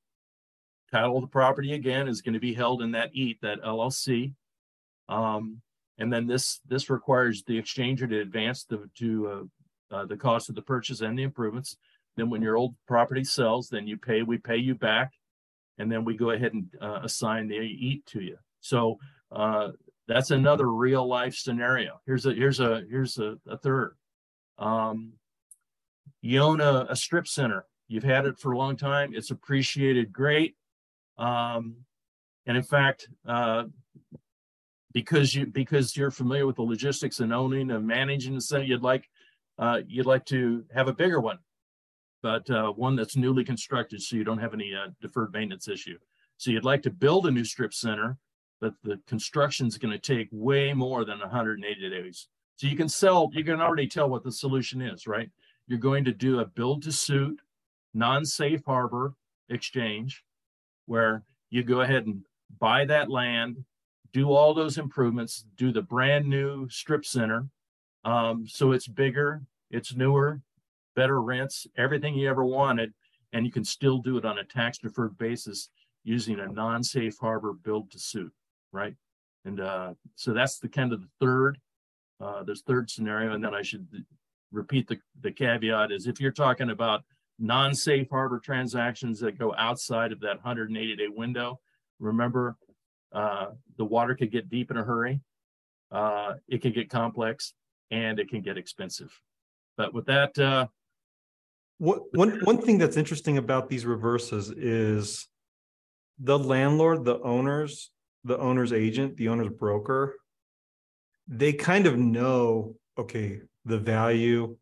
title 0.91 1.17
of 1.17 1.21
the 1.21 1.28
property 1.28 1.73
again 1.73 2.08
is 2.08 2.21
going 2.21 2.34
to 2.34 2.39
be 2.39 2.54
held 2.54 2.82
in 2.82 2.91
that 2.91 3.10
EAT 3.13 3.38
that 3.41 3.62
llc 3.63 4.34
um, 5.10 5.62
and 5.97 6.12
then 6.12 6.28
this 6.28 6.60
this 6.67 6.89
requires 6.89 7.43
the 7.43 7.62
exchanger 7.62 8.10
to 8.10 8.19
advance 8.19 8.65
the 8.65 8.89
to 8.97 9.28
uh, 9.91 9.95
uh, 9.95 10.06
the 10.06 10.17
cost 10.17 10.49
of 10.49 10.56
the 10.56 10.62
purchase 10.62 11.01
and 11.01 11.17
the 11.17 11.23
improvements. 11.23 11.78
Then 12.17 12.30
when 12.30 12.41
your 12.41 12.58
old 12.58 12.75
property 12.88 13.23
sells, 13.23 13.69
then 13.69 13.88
you 13.88 13.97
pay 13.97 14.21
we 14.21 14.38
pay 14.38 14.58
you 14.58 14.75
back, 14.75 15.13
and 15.78 15.91
then 15.91 16.06
we 16.06 16.17
go 16.17 16.32
ahead 16.32 16.54
and 16.54 16.67
uh, 16.82 16.99
assign 17.04 17.47
the 17.47 17.56
EAT 17.56 18.06
to 18.08 18.21
you. 18.21 18.38
So 18.62 18.97
uh, 19.32 19.69
that's 20.08 20.32
another 20.32 20.68
real 20.72 21.08
life 21.08 21.36
scenario. 21.36 22.00
Here's 22.06 22.26
a 22.26 22.34
here's 22.34 22.60
a 22.60 22.84
here's 22.89 23.18
a, 23.18 23.38
a 23.48 23.58
third. 23.58 23.96
Um, 24.58 25.13
you 26.22 26.39
own 26.39 26.62
a, 26.62 26.88
a, 26.89 26.96
strip 26.96 27.28
center. 27.28 27.65
You've 27.88 28.04
had 28.04 28.26
it 28.26 28.39
for 28.39 28.54
a 28.54 28.58
long 28.58 28.78
time. 28.78 29.12
It's 29.13 29.32
appreciated 29.32 30.13
great. 30.13 30.56
Um, 31.18 31.76
and 32.46 32.56
in 32.56 32.63
fact, 32.63 33.10
uh, 33.28 33.65
because 34.94 35.36
you 35.36 35.46
because 35.46 35.96
you're 35.98 36.12
familiar 36.12 36.48
with 36.48 36.56
the 36.56 36.62
logistics 36.62 37.20
and 37.20 37.34
owning 37.34 37.72
and 37.72 37.86
managing 37.86 38.36
the 38.36 38.41
center, 38.41 38.63
you'd 38.63 38.82
like 38.82 39.10
uh, 39.60 39.82
you'd 39.88 40.06
like 40.06 40.26
to 40.26 40.63
have 40.74 40.88
a 40.88 40.94
bigger 40.94 41.20
one, 41.20 41.39
but 42.22 42.50
uh, 42.50 42.72
one 42.72 42.96
that's 42.96 43.15
newly 43.15 43.44
constructed, 43.44 44.02
so 44.02 44.15
you 44.15 44.24
don't 44.24 44.38
have 44.38 44.54
any 44.54 44.74
uh, 44.74 44.88
deferred 45.02 45.34
maintenance 45.34 45.68
issue. 45.68 45.98
So 46.38 46.52
you'd 46.52 46.65
like 46.65 46.82
to 46.84 46.89
build 46.89 47.28
a 47.28 47.32
new 47.32 47.46
strip 47.46 47.74
center, 47.74 48.18
but 48.65 48.73
the 48.84 48.99
construction 49.08 49.67
is 49.67 49.78
going 49.78 49.91
to 49.91 49.99
take 49.99 50.28
way 50.32 50.73
more 50.73 51.06
than 51.06 51.19
180 51.19 51.89
days. 51.89 52.28
So 52.58 52.67
you 52.67 52.75
can 52.75 52.89
sell. 52.89 53.30
You 53.34 53.43
can 53.43 53.61
already 53.61 53.88
tell 53.88 54.09
what 54.09 54.24
the 54.24 54.32
solution 54.32 54.82
is, 54.82 55.07
right? 55.07 55.30
You're 55.68 55.80
going 55.80 56.05
to 56.05 56.11
do 56.11 56.39
a 56.39 56.45
build 56.45 56.84
to 56.84 56.91
suit, 56.91 57.39
non-safe 57.93 58.61
harbor 58.66 59.13
exchange, 59.49 60.24
where 60.86 61.24
you 61.49 61.63
go 61.63 61.82
ahead 61.82 62.05
and 62.05 62.24
buy 62.59 62.86
that 62.86 63.09
land 63.09 63.66
do 64.16 64.32
all 64.32 64.53
those 64.53 64.78
improvements, 64.78 65.43
do 65.57 65.74
the 65.74 65.82
brand 65.82 66.26
new 66.26 66.70
strip 66.70 67.05
center. 67.05 67.49
Um, 68.05 68.47
so 68.47 68.72
it's 68.72 68.88
bigger, 68.88 69.41
it's 69.70 69.93
newer, 69.93 70.39
better 70.95 71.22
rents, 71.22 71.68
everything 71.78 72.16
you 72.16 72.30
ever 72.30 72.45
wanted, 72.45 72.93
and 73.34 73.45
you 73.45 73.51
can 73.51 73.66
still 73.66 73.97
do 73.97 74.16
it 74.16 74.24
on 74.24 74.38
a 74.38 74.45
tax 74.45 74.78
deferred 74.78 75.18
basis 75.18 75.70
using 76.05 76.39
a 76.39 76.47
non-safe 76.47 77.18
harbor 77.20 77.51
build 77.51 77.91
to 77.91 77.99
suit, 77.99 78.32
right? 78.76 78.95
And 79.45 79.59
uh, 79.59 79.93
so 80.15 80.34
that's 80.34 80.59
the 80.59 80.67
kind 80.67 80.91
of 80.93 81.01
the 81.01 81.09
third, 81.19 81.59
uh, 82.19 82.43
this 82.43 82.61
third 82.61 82.89
scenario. 82.89 83.34
And 83.34 83.43
then 83.43 83.55
I 83.55 83.61
should 83.61 83.88
repeat 84.51 84.88
the, 84.88 84.99
the 85.21 85.32
caveat 85.32 85.91
is 85.91 86.07
if 86.07 86.19
you're 86.19 86.32
talking 86.32 86.69
about 86.69 87.03
non-safe 87.39 88.09
harbor 88.09 88.39
transactions 88.39 89.19
that 89.19 89.38
go 89.38 89.53
outside 89.57 90.11
of 90.11 90.19
that 90.21 90.36
180 90.43 90.95
day 90.95 91.07
window, 91.07 91.59
remember 91.99 92.55
uh, 93.13 93.47
the 93.78 93.86
water 93.86 94.15
could 94.15 94.32
get 94.32 94.49
deep 94.49 94.71
in 94.71 94.78
a 94.78 94.84
hurry. 94.84 95.21
Uh, 95.91 96.34
it 96.47 96.61
can 96.61 96.71
get 96.73 96.89
complex. 96.89 97.53
and 97.91 98.19
it 98.19 98.30
can 98.30 98.41
get 98.41 98.57
expensive. 98.57 99.11
But 99.78 99.93
with 99.93 100.05
that, 100.07 100.38
uh, 100.39 100.67
What, 101.78 102.03
one, 102.13 102.39
one 102.43 102.59
thing 102.61 102.78
that's 102.80 102.97
interesting 102.97 103.38
about 103.38 103.69
these 103.69 103.86
reverses 103.86 104.49
is 104.49 105.28
the 106.17 106.39
landlord, 106.39 107.03
the 107.05 107.19
owners, 107.21 107.91
the 108.26 108.38
owner's 108.38 108.73
agent, 108.73 109.15
the 109.15 109.30
owner's 109.30 109.49
broker, 109.49 110.15
they 111.28 111.53
kind 111.53 111.88
of 111.88 111.97
know, 111.97 112.76
okay, 112.97 113.39
the 113.63 113.80
value. 113.80 114.57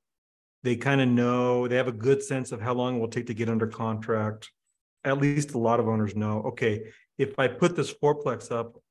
They 0.64 0.78
kind 0.78 1.02
of 1.02 1.10
know, 1.10 1.68
they 1.68 1.76
have 1.76 1.90
a 1.90 1.92
good 1.92 2.24
sense 2.24 2.54
of 2.54 2.62
how 2.62 2.74
long 2.74 2.96
it 2.96 3.00
will 3.00 3.10
take 3.10 3.28
to 3.28 3.34
get 3.34 3.50
under 3.50 3.68
contract. 3.68 4.50
At 5.04 5.18
least 5.18 5.56
a 5.56 5.58
lot 5.58 5.82
of 5.82 5.90
owners 5.90 6.16
know, 6.16 6.44
okay, 6.44 6.86
if 7.18 7.38
I 7.38 7.50
put 7.50 7.76
this 7.76 7.94
fourplex 7.94 8.50
up, 8.50 8.82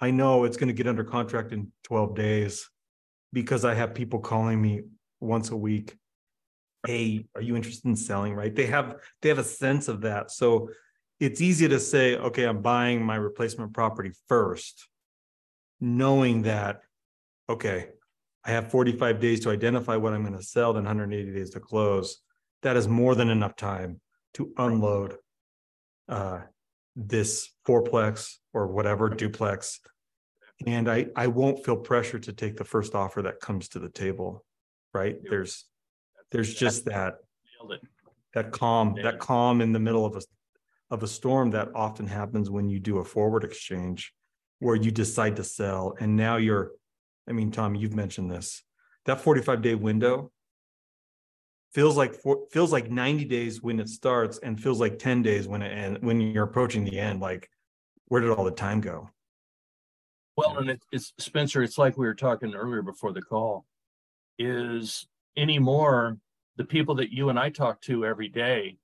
I 0.00 0.10
know 0.10 0.42
it's 0.42 0.56
going 0.56 0.66
to 0.66 0.74
get 0.74 0.88
under 0.88 1.04
contract 1.04 1.52
in 1.52 1.70
twelve 1.84 2.16
days 2.16 2.68
because 3.32 3.64
I 3.64 3.74
have 3.74 3.94
people 3.94 4.18
calling 4.18 4.60
me 4.60 4.82
once 5.20 5.50
a 5.50 5.56
week. 5.56 5.96
Hey, 6.84 7.26
are 7.36 7.40
you 7.40 7.54
interested 7.54 7.86
in 7.86 7.94
selling? 7.94 8.34
Right? 8.34 8.52
They 8.52 8.66
have 8.66 8.96
they 9.20 9.28
have 9.28 9.38
a 9.38 9.44
sense 9.44 9.86
of 9.86 10.00
that. 10.00 10.32
So 10.32 10.70
it's 11.22 11.40
easy 11.40 11.68
to 11.68 11.78
say, 11.78 12.16
okay, 12.16 12.42
I'm 12.42 12.62
buying 12.62 13.00
my 13.00 13.14
replacement 13.14 13.72
property 13.72 14.10
first, 14.26 14.88
knowing 15.80 16.42
that, 16.42 16.80
okay, 17.48 17.90
I 18.44 18.50
have 18.50 18.72
45 18.72 19.20
days 19.20 19.38
to 19.40 19.50
identify 19.50 19.94
what 19.94 20.14
I'm 20.14 20.24
going 20.24 20.36
to 20.36 20.42
sell, 20.42 20.72
then 20.72 20.82
180 20.82 21.32
days 21.32 21.50
to 21.50 21.60
close. 21.60 22.18
That 22.62 22.76
is 22.76 22.88
more 22.88 23.14
than 23.14 23.30
enough 23.30 23.54
time 23.54 24.00
to 24.34 24.52
unload 24.58 25.14
uh, 26.08 26.40
this 26.96 27.50
fourplex 27.64 28.38
or 28.52 28.66
whatever 28.66 29.08
duplex. 29.08 29.78
And 30.66 30.90
I, 30.90 31.06
I 31.14 31.28
won't 31.28 31.64
feel 31.64 31.76
pressure 31.76 32.18
to 32.18 32.32
take 32.32 32.56
the 32.56 32.64
first 32.64 32.96
offer 32.96 33.22
that 33.22 33.38
comes 33.38 33.68
to 33.68 33.78
the 33.78 33.90
table, 33.90 34.44
right? 34.92 35.18
There's, 35.22 35.66
there's 36.32 36.52
just 36.52 36.86
that, 36.86 37.18
that 38.34 38.50
calm, 38.50 38.96
that 39.04 39.20
calm 39.20 39.60
in 39.60 39.70
the 39.70 39.78
middle 39.78 40.04
of 40.04 40.16
a, 40.16 40.22
of 40.92 41.02
a 41.02 41.08
storm 41.08 41.50
that 41.50 41.70
often 41.74 42.06
happens 42.06 42.50
when 42.50 42.68
you 42.68 42.78
do 42.78 42.98
a 42.98 43.04
forward 43.04 43.44
exchange 43.44 44.12
where 44.58 44.76
you 44.76 44.90
decide 44.90 45.34
to 45.36 45.42
sell 45.42 45.96
and 45.98 46.14
now 46.14 46.36
you're, 46.36 46.72
I 47.26 47.32
mean, 47.32 47.50
Tom, 47.50 47.74
you've 47.74 47.94
mentioned 47.94 48.30
this, 48.30 48.62
that 49.06 49.20
forty-five 49.20 49.62
day 49.62 49.74
window 49.74 50.30
feels 51.72 51.96
like, 51.96 52.14
feels 52.50 52.72
like 52.72 52.90
ninety 52.90 53.24
days 53.24 53.62
when 53.62 53.80
it 53.80 53.88
starts 53.88 54.38
and 54.42 54.62
feels 54.62 54.80
like 54.80 54.98
ten 54.98 55.22
days 55.22 55.48
when 55.48 55.62
it, 55.62 55.72
and 55.72 56.04
when 56.04 56.20
you're 56.20 56.44
approaching 56.44 56.84
the 56.84 56.98
end, 56.98 57.20
like, 57.20 57.48
where 58.08 58.20
did 58.20 58.30
all 58.30 58.44
the 58.44 58.50
time 58.50 58.82
go? 58.82 59.08
Well, 60.36 60.58
and 60.58 60.68
it, 60.68 60.82
it's 60.92 61.14
Spencer, 61.18 61.62
it's 61.62 61.78
like 61.78 61.96
we 61.96 62.06
were 62.06 62.14
talking 62.14 62.54
earlier 62.54 62.82
before 62.82 63.14
the 63.14 63.22
call. 63.22 63.64
Is 64.38 65.06
anymore 65.38 66.18
the 66.56 66.64
people 66.64 66.94
that 66.96 67.12
you 67.12 67.30
and 67.30 67.38
I 67.38 67.48
talk 67.48 67.80
to 67.82 68.04
every 68.04 68.28
day, 68.28 68.76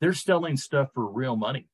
they're 0.00 0.12
selling 0.14 0.56
stuff 0.56 0.90
for 0.92 1.06
real 1.06 1.36
money. 1.36 1.68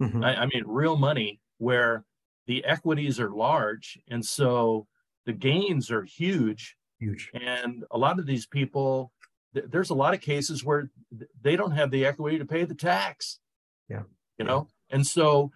Mhm. 0.00 0.24
I, 0.24 0.34
I 0.42 0.46
mean, 0.46 0.64
real 0.66 0.96
money 0.96 1.40
where 1.58 2.04
the 2.46 2.64
equities 2.64 3.18
are 3.20 3.30
large. 3.30 3.98
And 4.08 4.24
so 4.24 4.86
the 5.24 5.32
gains 5.32 5.90
are 5.90 6.04
huge. 6.04 6.76
Huge. 6.98 7.30
And 7.34 7.84
a 7.90 7.98
lot 7.98 8.18
of 8.18 8.26
these 8.26 8.46
people, 8.46 9.12
th- 9.54 9.66
there's 9.68 9.90
a 9.90 9.94
lot 9.94 10.14
of 10.14 10.20
cases 10.20 10.64
where 10.64 10.90
th- 11.16 11.30
they 11.40 11.56
don't 11.56 11.72
have 11.72 11.90
the 11.90 12.04
equity 12.04 12.38
to 12.38 12.44
pay 12.44 12.64
the 12.64 12.74
tax. 12.74 13.40
Yeah. 13.88 14.02
You 14.38 14.44
know, 14.44 14.68
and 14.90 15.06
so 15.06 15.52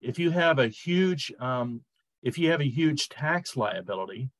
if 0.00 0.18
you 0.18 0.30
have 0.30 0.58
a 0.58 0.68
huge, 0.68 1.32
um, 1.38 1.82
if 2.22 2.38
you 2.38 2.50
have 2.50 2.60
a 2.60 2.68
huge 2.68 3.08
tax 3.08 3.56
liability, 3.56 4.30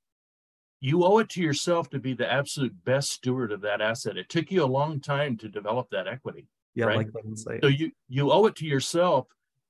you 0.81 1.05
owe 1.05 1.19
it 1.19 1.29
to 1.31 1.43
yourself 1.43 1.89
to 1.91 2.01
be 2.01 2.15
the 2.15 2.31
absolute 2.31 2.85
best 2.85 3.11
steward 3.11 3.53
of 3.53 3.61
that 3.61 3.81
asset. 3.81 4.17
It 4.17 4.29
took 4.29 4.51
you 4.51 4.65
a 4.65 4.67
long 4.67 5.01
time 5.01 5.37
to 5.39 5.49
develop 5.49 5.91
that 5.91 6.09
equity. 6.09 6.49
Yeah, 6.75 6.87
Right. 6.87 6.97
like 6.99 7.13
that 7.13 7.25
insight. 7.25 7.61
So 7.63 7.69
you 7.69 7.93
you 8.09 8.31
owe 8.33 8.47
it 8.47 8.57
to 8.57 8.67
yourself 8.67 9.27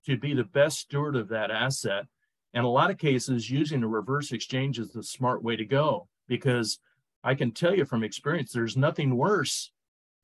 to 0.07 0.17
be 0.17 0.35
the 0.35 0.45
best 0.45 0.79
steward 0.79 1.17
of 1.17 1.29
that 1.29 1.51
asset. 1.51 2.07
And 2.55 2.65
a 2.65 2.69
lot 2.69 2.91
of 2.91 2.99
cases, 2.99 3.51
using 3.51 3.83
a 3.83 3.89
reverse 3.89 4.33
exchange 4.33 4.79
is 4.79 4.93
the 4.93 5.03
smart 5.03 5.43
way 5.43 5.57
to 5.57 5.65
go 5.65 6.09
because 6.29 6.79
I 7.25 7.35
can 7.35 7.53
tell 7.53 7.75
you 7.75 7.85
from 7.85 8.05
experience, 8.05 8.53
there's 8.53 8.77
nothing 8.77 9.17
worse. 9.17 9.73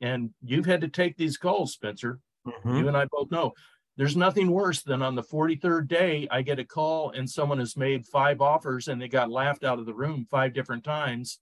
And 0.00 0.30
you've 0.42 0.66
had 0.66 0.80
to 0.82 0.88
take 0.88 1.16
these 1.16 1.36
calls, 1.36 1.72
Spencer. 1.72 2.20
Mhm. 2.46 2.78
You 2.80 2.88
and 2.88 2.96
I 2.96 3.06
both 3.06 3.30
know 3.30 3.52
there's 3.96 4.16
nothing 4.16 4.50
worse 4.50 4.82
than 4.82 5.02
on 5.02 5.14
the 5.16 5.22
43rd 5.22 5.88
day, 5.88 6.28
I 6.30 6.42
get 6.42 6.58
a 6.60 6.64
call 6.64 7.10
and 7.10 7.28
someone 7.28 7.58
has 7.58 7.76
made 7.76 8.06
five 8.06 8.40
offers 8.40 8.86
and 8.88 9.00
they 9.02 9.08
got 9.08 9.30
laughed 9.30 9.64
out 9.64 9.78
of 9.80 9.86
the 9.86 9.94
room 9.94 10.26
five 10.30 10.52
different 10.52 10.84
times. 10.84 11.40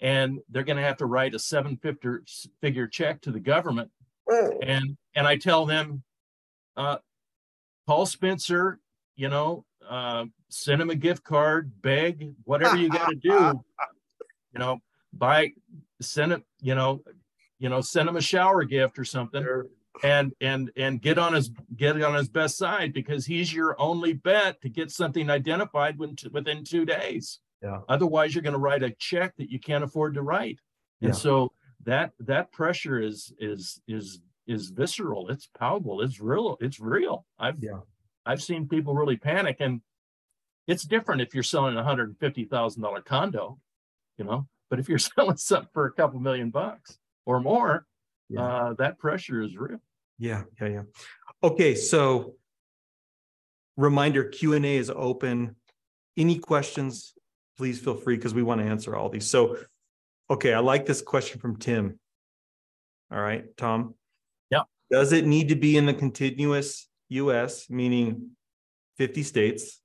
And 0.00 0.40
they're 0.48 0.64
going 0.64 0.76
to 0.76 0.82
have 0.82 0.96
to 0.98 1.06
write 1.06 1.34
a 1.34 1.38
seven 1.38 1.76
figure 1.76 2.86
check 2.88 3.20
to 3.22 3.30
the 3.30 3.40
government 3.40 3.90
and 4.28 4.96
and 5.14 5.26
I 5.26 5.36
tell 5.36 5.66
them, 5.66 6.02
uh, 6.76 6.96
call 7.86 8.06
Spencer, 8.06 8.80
you 9.16 9.28
know, 9.28 9.64
uh, 9.88 10.24
send 10.48 10.80
him 10.80 10.90
a 10.90 10.94
gift 10.94 11.24
card, 11.24 11.70
beg, 11.82 12.32
whatever 12.44 12.76
you 12.76 12.88
got 12.88 13.08
to 13.08 13.14
do, 13.16 13.30
you 14.52 14.58
know, 14.58 14.80
buy, 15.12 15.50
send 16.00 16.32
it, 16.32 16.42
you 16.60 16.74
know, 16.74 17.02
you 17.58 17.68
know, 17.68 17.80
send 17.80 18.08
him 18.08 18.16
a 18.16 18.20
shower 18.20 18.64
gift 18.64 18.98
or 18.98 19.04
something, 19.04 19.42
Sure. 19.42 19.66
and 20.02 20.32
and 20.40 20.70
and 20.76 21.00
get 21.00 21.18
on 21.18 21.32
his 21.34 21.50
get 21.76 22.00
on 22.02 22.14
his 22.14 22.28
best 22.28 22.56
side 22.58 22.92
because 22.92 23.24
he's 23.26 23.52
your 23.52 23.80
only 23.80 24.12
bet 24.14 24.60
to 24.62 24.68
get 24.68 24.90
something 24.90 25.30
identified 25.30 25.98
within 25.98 26.16
within 26.32 26.64
two 26.64 26.84
days. 26.84 27.40
Yeah. 27.62 27.80
Otherwise, 27.88 28.34
you're 28.34 28.42
going 28.42 28.52
to 28.54 28.58
write 28.58 28.82
a 28.82 28.90
check 28.98 29.34
that 29.36 29.50
you 29.50 29.58
can't 29.58 29.84
afford 29.84 30.14
to 30.14 30.22
write, 30.22 30.58
and 31.00 31.10
Yeah. 31.10 31.14
so 31.14 31.52
that 31.84 32.12
that 32.20 32.52
pressure 32.52 33.00
is 33.00 33.32
is 33.38 33.80
is 33.88 34.20
is 34.46 34.68
visceral. 34.70 35.28
It's 35.30 35.48
palpable. 35.58 36.00
It's 36.02 36.20
real. 36.20 36.56
It's 36.60 36.80
real. 36.80 37.26
I've 37.38 37.62
Yeah. 37.62 37.80
I've 38.26 38.42
seen 38.42 38.68
people 38.68 38.94
really 38.94 39.16
panic, 39.16 39.58
and 39.60 39.80
it's 40.66 40.84
different 40.84 41.20
if 41.20 41.34
you're 41.34 41.42
selling 41.42 41.76
a 41.76 41.84
hundred 41.84 42.08
and 42.08 42.18
fifty 42.18 42.44
thousand 42.44 42.82
dollar 42.82 43.00
condo, 43.02 43.58
you 44.18 44.24
know. 44.24 44.46
But 44.70 44.78
if 44.78 44.88
you're 44.88 44.98
selling 45.16 45.36
something 45.36 45.68
for 45.72 45.86
a 45.86 45.92
couple 45.92 46.20
million 46.20 46.50
bucks 46.50 46.98
or 47.26 47.40
more, 47.40 47.86
Yeah. 48.28 48.42
uh, 48.44 48.72
that 48.74 48.98
pressure 48.98 49.42
is 49.42 49.56
real. 49.56 49.80
Yeah, 50.18 50.44
yeah, 50.60 50.68
yeah. 50.68 50.82
Okay, 51.42 51.74
so 51.74 52.34
reminder, 53.76 54.24
Q 54.24 54.54
and 54.54 54.64
A 54.64 54.76
is 54.76 54.90
open. 54.90 55.56
Any 56.16 56.38
questions, 56.38 57.14
please 57.56 57.80
feel 57.80 57.94
free 57.96 58.16
because 58.16 58.32
we 58.34 58.42
want 58.42 58.60
to 58.60 58.66
answer 58.66 58.94
all 58.96 59.08
these. 59.08 59.28
So, 59.28 59.56
okay, 60.30 60.54
I 60.54 60.58
like 60.60 60.86
this 60.86 61.02
question 61.02 61.40
from 61.40 61.56
Tim. 61.56 61.98
All 63.12 63.20
right, 63.20 63.44
Tom? 63.56 63.94
Yeah. 64.50 64.62
Does 64.90 65.12
it 65.12 65.26
need 65.26 65.48
to 65.48 65.56
be 65.56 65.76
in 65.76 65.86
the 65.86 65.94
contiguous 65.94 66.88
US, 67.08 67.68
meaning 67.70 68.30
fifty 68.96 69.22
states? 69.22 69.80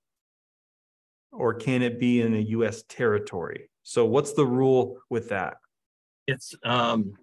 Or 1.31 1.53
can 1.53 1.83
it 1.83 1.99
be 1.99 2.21
in 2.21 2.33
a 2.33 2.39
US 2.39 2.83
territory? 2.89 3.69
So 3.83 4.05
what's 4.05 4.33
the 4.33 4.45
rule 4.45 4.97
with 5.09 5.29
that? 5.29 5.57
It's 6.27 6.55
um, 6.63 7.13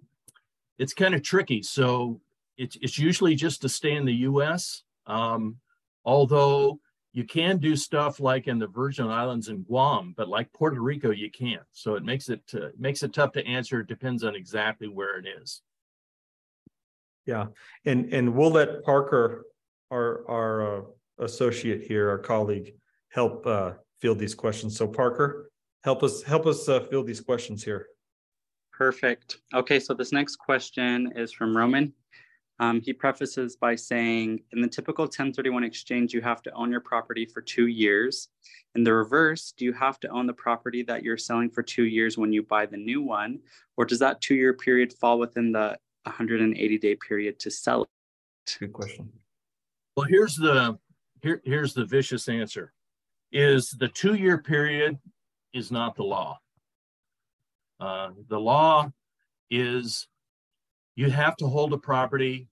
it's 0.79 0.93
kind 0.93 1.15
of 1.15 1.23
tricky. 1.23 1.63
So 1.63 2.21
it's 2.57 2.77
it's 2.81 2.97
usually 2.97 3.35
just 3.35 3.61
to 3.61 3.69
stay 3.69 3.93
in 3.93 4.05
the 4.05 4.13
U.S. 4.13 4.83
Um, 5.05 5.57
although 6.05 6.79
you 7.17 7.23
can 7.23 7.57
do 7.57 7.75
stuff 7.75 8.19
like 8.19 8.45
in 8.45 8.59
the 8.59 8.67
Virgin 8.67 9.07
Islands 9.07 9.47
and 9.47 9.65
Guam, 9.65 10.13
but 10.15 10.29
like 10.29 10.53
Puerto 10.53 10.79
Rico, 10.79 11.09
you 11.09 11.31
can't. 11.31 11.63
So 11.71 11.95
it 11.95 12.03
makes 12.05 12.29
it 12.29 12.43
uh, 12.53 12.67
makes 12.77 13.01
it 13.01 13.11
tough 13.11 13.31
to 13.31 13.43
answer. 13.43 13.79
It 13.79 13.87
depends 13.87 14.23
on 14.23 14.35
exactly 14.35 14.87
where 14.87 15.17
it 15.17 15.25
is. 15.41 15.63
Yeah, 17.25 17.47
and 17.85 18.13
and 18.13 18.35
we'll 18.35 18.51
let 18.51 18.83
Parker, 18.83 19.47
our 19.89 20.29
our 20.29 20.77
uh, 20.77 20.81
associate 21.17 21.87
here, 21.87 22.07
our 22.07 22.19
colleague, 22.19 22.75
help 23.09 23.47
uh 23.47 23.71
field 23.99 24.19
these 24.19 24.35
questions. 24.35 24.77
So 24.77 24.87
Parker, 24.87 25.49
help 25.83 26.03
us 26.03 26.21
help 26.21 26.45
us 26.45 26.69
uh, 26.69 26.81
field 26.81 27.07
these 27.07 27.21
questions 27.21 27.63
here. 27.63 27.87
Perfect. 28.71 29.39
Okay, 29.55 29.79
so 29.79 29.95
this 29.95 30.11
next 30.11 30.35
question 30.35 31.11
is 31.15 31.33
from 31.33 31.57
Roman. 31.57 31.93
Um, 32.59 32.81
he 32.81 32.91
prefaces 32.91 33.55
by 33.55 33.75
saying, 33.75 34.41
in 34.51 34.61
the 34.61 34.67
typical 34.67 35.03
1031 35.03 35.63
exchange, 35.63 36.13
you 36.13 36.21
have 36.21 36.41
to 36.41 36.51
own 36.53 36.71
your 36.71 36.81
property 36.81 37.25
for 37.25 37.41
two 37.41 37.67
years. 37.67 38.29
In 38.73 38.83
the 38.83 38.93
reverse, 38.93 39.53
do 39.55 39.65
you 39.65 39.73
have 39.73 39.99
to 40.01 40.09
own 40.09 40.25
the 40.25 40.33
property 40.33 40.81
that 40.83 41.03
you're 41.03 41.17
selling 41.17 41.49
for 41.49 41.61
two 41.61 41.85
years 41.85 42.17
when 42.17 42.33
you 42.33 42.41
buy 42.41 42.65
the 42.65 42.77
new 42.77 43.01
one? 43.01 43.39
Or 43.75 43.85
does 43.85 43.99
that 43.99 44.21
two 44.21 44.35
year 44.35 44.53
period 44.53 44.91
fall 44.93 45.19
within 45.19 45.51
the 45.51 45.77
180 46.03 46.77
day 46.79 46.95
period 46.95 47.39
to 47.39 47.51
sell 47.51 47.83
it? 47.83 48.57
Good 48.59 48.73
question. 48.73 49.11
Well, 49.95 50.07
here's 50.07 50.35
the 50.35 50.77
here 51.21 51.41
here's 51.43 51.73
the 51.73 51.85
vicious 51.85 52.29
answer: 52.29 52.71
is 53.31 53.71
the 53.71 53.87
two 53.87 54.13
year 54.13 54.37
period 54.37 54.97
is 55.53 55.71
not 55.71 55.95
the 55.95 56.03
law. 56.03 56.39
Uh, 57.79 58.09
the 58.29 58.39
law 58.39 58.91
is 59.49 60.07
you 60.97 61.11
have 61.11 61.37
to 61.37 61.47
hold 61.47 61.71
a 61.73 61.77
property 61.77 62.47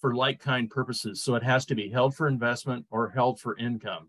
for 0.00 0.14
like 0.14 0.40
kind 0.40 0.70
purposes, 0.70 1.22
so 1.22 1.34
it 1.34 1.42
has 1.42 1.66
to 1.66 1.74
be 1.74 1.90
held 1.90 2.16
for 2.16 2.26
investment 2.26 2.86
or 2.90 3.10
held 3.10 3.38
for 3.38 3.58
income. 3.58 4.08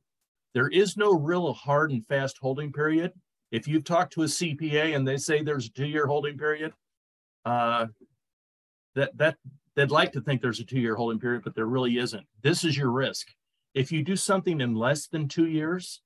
There 0.54 0.70
is 0.70 0.96
no 0.96 1.12
real 1.12 1.52
hard 1.52 1.92
and 1.92 2.08
fast 2.08 2.38
holding 2.42 2.72
period. 2.72 3.12
If 3.52 3.68
you've 3.68 3.84
talked 3.84 4.14
to 4.14 4.24
a 4.24 4.28
CPA 4.28 4.96
and 4.96 5.06
they 5.06 5.18
say 5.18 5.44
there's 5.44 5.68
a 5.68 5.72
two-year 5.72 6.08
holding 6.08 6.38
period, 6.38 6.72
uh, 7.44 7.88
that 8.96 9.16
that 9.18 9.36
they'd 9.76 9.92
like 9.92 10.14
to 10.14 10.22
think 10.22 10.42
there's 10.42 10.62
a 10.62 10.66
two-year 10.66 10.96
holding 10.96 11.20
period, 11.20 11.44
but 11.44 11.54
there 11.54 11.66
really 11.66 11.98
isn't. 11.98 12.26
This 12.42 12.64
is 12.64 12.78
your 12.78 12.92
risk. 12.92 13.28
If 13.74 13.92
you 13.92 14.04
do 14.04 14.16
something 14.16 14.62
in 14.62 14.74
less 14.74 15.08
than 15.08 15.28
two 15.28 15.48
years, 15.48 16.02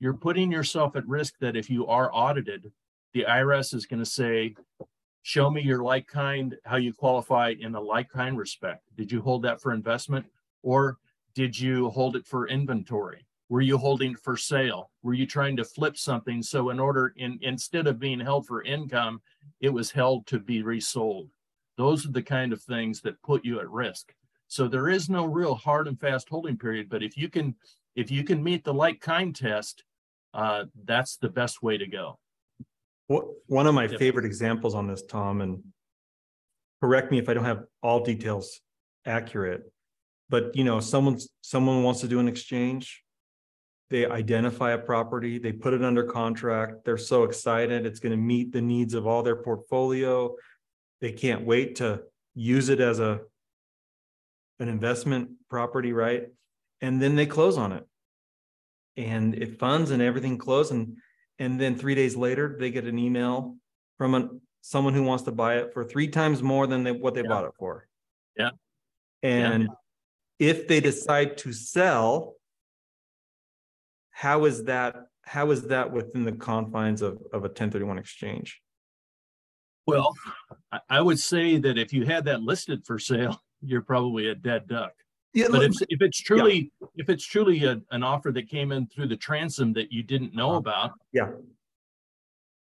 you're 0.00 0.14
putting 0.14 0.50
yourself 0.50 0.96
at 0.96 1.06
risk 1.06 1.34
that 1.40 1.56
if 1.56 1.70
you 1.70 1.86
are 1.86 2.10
audited, 2.12 2.72
the 3.14 3.26
IRS 3.28 3.74
is 3.74 3.86
going 3.86 4.02
to 4.02 4.10
say, 4.10 4.56
show 5.28 5.50
me 5.50 5.60
your 5.60 5.82
like 5.82 6.06
kind, 6.06 6.56
how 6.64 6.76
you 6.76 6.90
qualify 6.90 7.52
in 7.60 7.74
a 7.74 7.80
like 7.80 8.08
kind 8.08 8.38
respect. 8.38 8.82
Did 8.96 9.12
you 9.12 9.20
hold 9.20 9.42
that 9.42 9.60
for 9.60 9.74
investment 9.74 10.24
or 10.62 10.96
did 11.34 11.60
you 11.60 11.90
hold 11.90 12.16
it 12.16 12.26
for 12.26 12.48
inventory? 12.48 13.26
Were 13.50 13.60
you 13.60 13.76
holding 13.76 14.16
for 14.16 14.38
sale? 14.38 14.90
Were 15.02 15.12
you 15.12 15.26
trying 15.26 15.54
to 15.58 15.66
flip 15.66 15.98
something? 15.98 16.42
So 16.42 16.70
in 16.70 16.80
order 16.80 17.12
in 17.16 17.38
instead 17.42 17.86
of 17.86 17.98
being 17.98 18.20
held 18.20 18.46
for 18.46 18.62
income, 18.62 19.20
it 19.60 19.68
was 19.68 19.90
held 19.90 20.26
to 20.28 20.38
be 20.38 20.62
resold. 20.62 21.28
Those 21.76 22.06
are 22.06 22.12
the 22.12 22.22
kind 22.22 22.54
of 22.54 22.62
things 22.62 23.02
that 23.02 23.20
put 23.20 23.44
you 23.44 23.60
at 23.60 23.68
risk. 23.68 24.14
So 24.46 24.66
there 24.66 24.88
is 24.88 25.10
no 25.10 25.26
real 25.26 25.54
hard 25.54 25.88
and 25.88 26.00
fast 26.00 26.30
holding 26.30 26.56
period, 26.56 26.88
but 26.88 27.02
if 27.02 27.18
you 27.18 27.28
can 27.28 27.54
if 27.96 28.10
you 28.10 28.24
can 28.24 28.42
meet 28.42 28.64
the 28.64 28.72
like 28.72 28.98
kind 29.02 29.36
test, 29.36 29.84
uh, 30.32 30.64
that's 30.86 31.18
the 31.18 31.28
best 31.28 31.62
way 31.62 31.76
to 31.76 31.86
go. 31.86 32.18
One 33.08 33.66
of 33.66 33.74
my 33.74 33.88
favorite 33.88 34.26
examples 34.26 34.74
on 34.74 34.86
this, 34.86 35.02
Tom, 35.02 35.40
and 35.40 35.62
correct 36.82 37.10
me 37.10 37.18
if 37.18 37.28
I 37.28 37.34
don't 37.34 37.44
have 37.44 37.64
all 37.82 38.04
details 38.04 38.60
accurate, 39.06 39.62
but 40.28 40.54
you 40.54 40.62
know, 40.62 40.78
someone's 40.78 41.28
someone 41.40 41.82
wants 41.82 42.02
to 42.02 42.08
do 42.08 42.20
an 42.20 42.28
exchange. 42.28 43.02
They 43.90 44.04
identify 44.04 44.72
a 44.72 44.78
property, 44.78 45.38
they 45.38 45.52
put 45.52 45.72
it 45.72 45.82
under 45.82 46.04
contract. 46.04 46.84
They're 46.84 46.98
so 46.98 47.24
excited. 47.24 47.86
It's 47.86 48.00
going 48.00 48.12
to 48.12 48.18
meet 48.18 48.52
the 48.52 48.60
needs 48.60 48.92
of 48.92 49.06
all 49.06 49.22
their 49.22 49.36
portfolio. 49.36 50.36
They 51.00 51.12
can't 51.12 51.46
wait 51.46 51.76
to 51.76 52.02
use 52.34 52.68
it 52.68 52.80
as 52.80 53.00
a 53.00 53.20
an 54.60 54.68
investment 54.68 55.30
property, 55.48 55.92
right? 55.94 56.24
And 56.82 57.00
then 57.00 57.16
they 57.16 57.26
close 57.26 57.56
on 57.56 57.72
it. 57.72 57.86
And 58.96 59.34
it 59.34 59.58
funds 59.58 59.92
and 59.92 60.02
everything 60.02 60.36
close 60.36 60.70
and 60.70 60.96
and 61.38 61.60
then 61.60 61.76
three 61.76 61.94
days 61.94 62.16
later 62.16 62.56
they 62.58 62.70
get 62.70 62.84
an 62.84 62.98
email 62.98 63.56
from 63.96 64.14
an, 64.14 64.40
someone 64.60 64.94
who 64.94 65.02
wants 65.02 65.24
to 65.24 65.32
buy 65.32 65.56
it 65.58 65.72
for 65.72 65.84
three 65.84 66.08
times 66.08 66.42
more 66.42 66.66
than 66.66 66.84
they, 66.84 66.92
what 66.92 67.14
they 67.14 67.22
Yeah. 67.22 67.28
bought 67.28 67.44
it 67.44 67.52
for. 67.58 67.86
Yeah. 68.36 68.50
And 69.22 69.68
if 70.38 70.68
they 70.68 70.80
decide 70.80 71.38
to 71.38 71.52
sell, 71.52 72.34
how 74.10 74.44
is 74.44 74.64
that, 74.64 74.96
how 75.22 75.50
is 75.50 75.62
that 75.68 75.92
within 75.92 76.24
the 76.24 76.32
confines 76.32 77.02
of, 77.02 77.18
of 77.32 77.44
a 77.44 77.48
ten 77.48 77.70
thirty-one 77.70 77.98
exchange? 77.98 78.60
Well, 79.86 80.14
I 80.88 81.00
would 81.00 81.18
say 81.18 81.58
that 81.58 81.78
if 81.78 81.92
you 81.92 82.04
had 82.04 82.26
that 82.26 82.42
listed 82.42 82.84
for 82.84 82.98
sale, 82.98 83.40
you're 83.62 83.82
probably 83.82 84.28
a 84.28 84.34
dead 84.34 84.68
duck. 84.68 84.92
Yeah, 85.38 85.46
But 85.52 85.62
if, 85.62 85.72
if 85.88 86.02
it's 86.02 86.20
truly, 86.20 86.72
if 86.96 87.08
it's 87.08 87.24
truly 87.24 87.62
a, 87.64 87.80
an 87.92 88.02
offer 88.02 88.32
that 88.32 88.48
came 88.48 88.72
in 88.72 88.88
through 88.88 89.06
the 89.06 89.16
transom 89.16 89.72
that 89.74 89.92
you 89.92 90.02
didn't 90.02 90.34
know 90.34 90.50
Uh-huh. 90.50 90.58
about. 90.58 90.90
Yeah. 91.12 91.30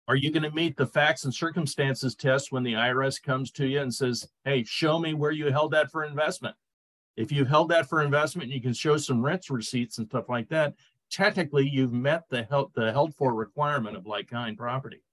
Are 0.07 0.15
you 0.15 0.32
gonna 0.32 0.49
meet 0.51 0.76
the 0.76 0.88
facts 0.88 1.24
and 1.24 1.34
circumstances 1.34 2.15
test 2.15 2.51
when 2.51 2.63
the 2.63 2.74
IRS 2.74 3.21
comes 3.21 3.51
to 3.51 3.67
you 3.67 3.80
and 3.82 3.93
says, 3.93 4.28
hey, 4.43 4.63
show 4.63 4.97
me 4.97 5.13
where 5.13 5.32
you 5.32 5.51
held 5.51 5.71
that 5.74 5.91
for 5.91 6.03
investment? 6.03 6.55
If 7.15 7.32
you 7.32 7.45
held 7.45 7.69
that 7.69 7.88
for 7.88 8.01
investment, 8.01 8.49
you 8.49 8.59
can 8.59 8.74
show 8.74 8.97
some 8.97 9.24
rents 9.24 9.51
receipts 9.51 9.99
and 9.99 10.07
stuff 10.07 10.28
like 10.30 10.49
that. 10.49 10.74
Technically, 11.11 11.69
you've 11.69 11.93
met 11.93 12.24
the 12.30 12.41
held, 12.43 12.71
the 12.74 12.91
held 12.91 13.13
for 13.13 13.36
requirement 13.36 13.95
of 13.95 14.07
like 14.07 14.28
kind 14.28 14.57
property. 14.57 15.03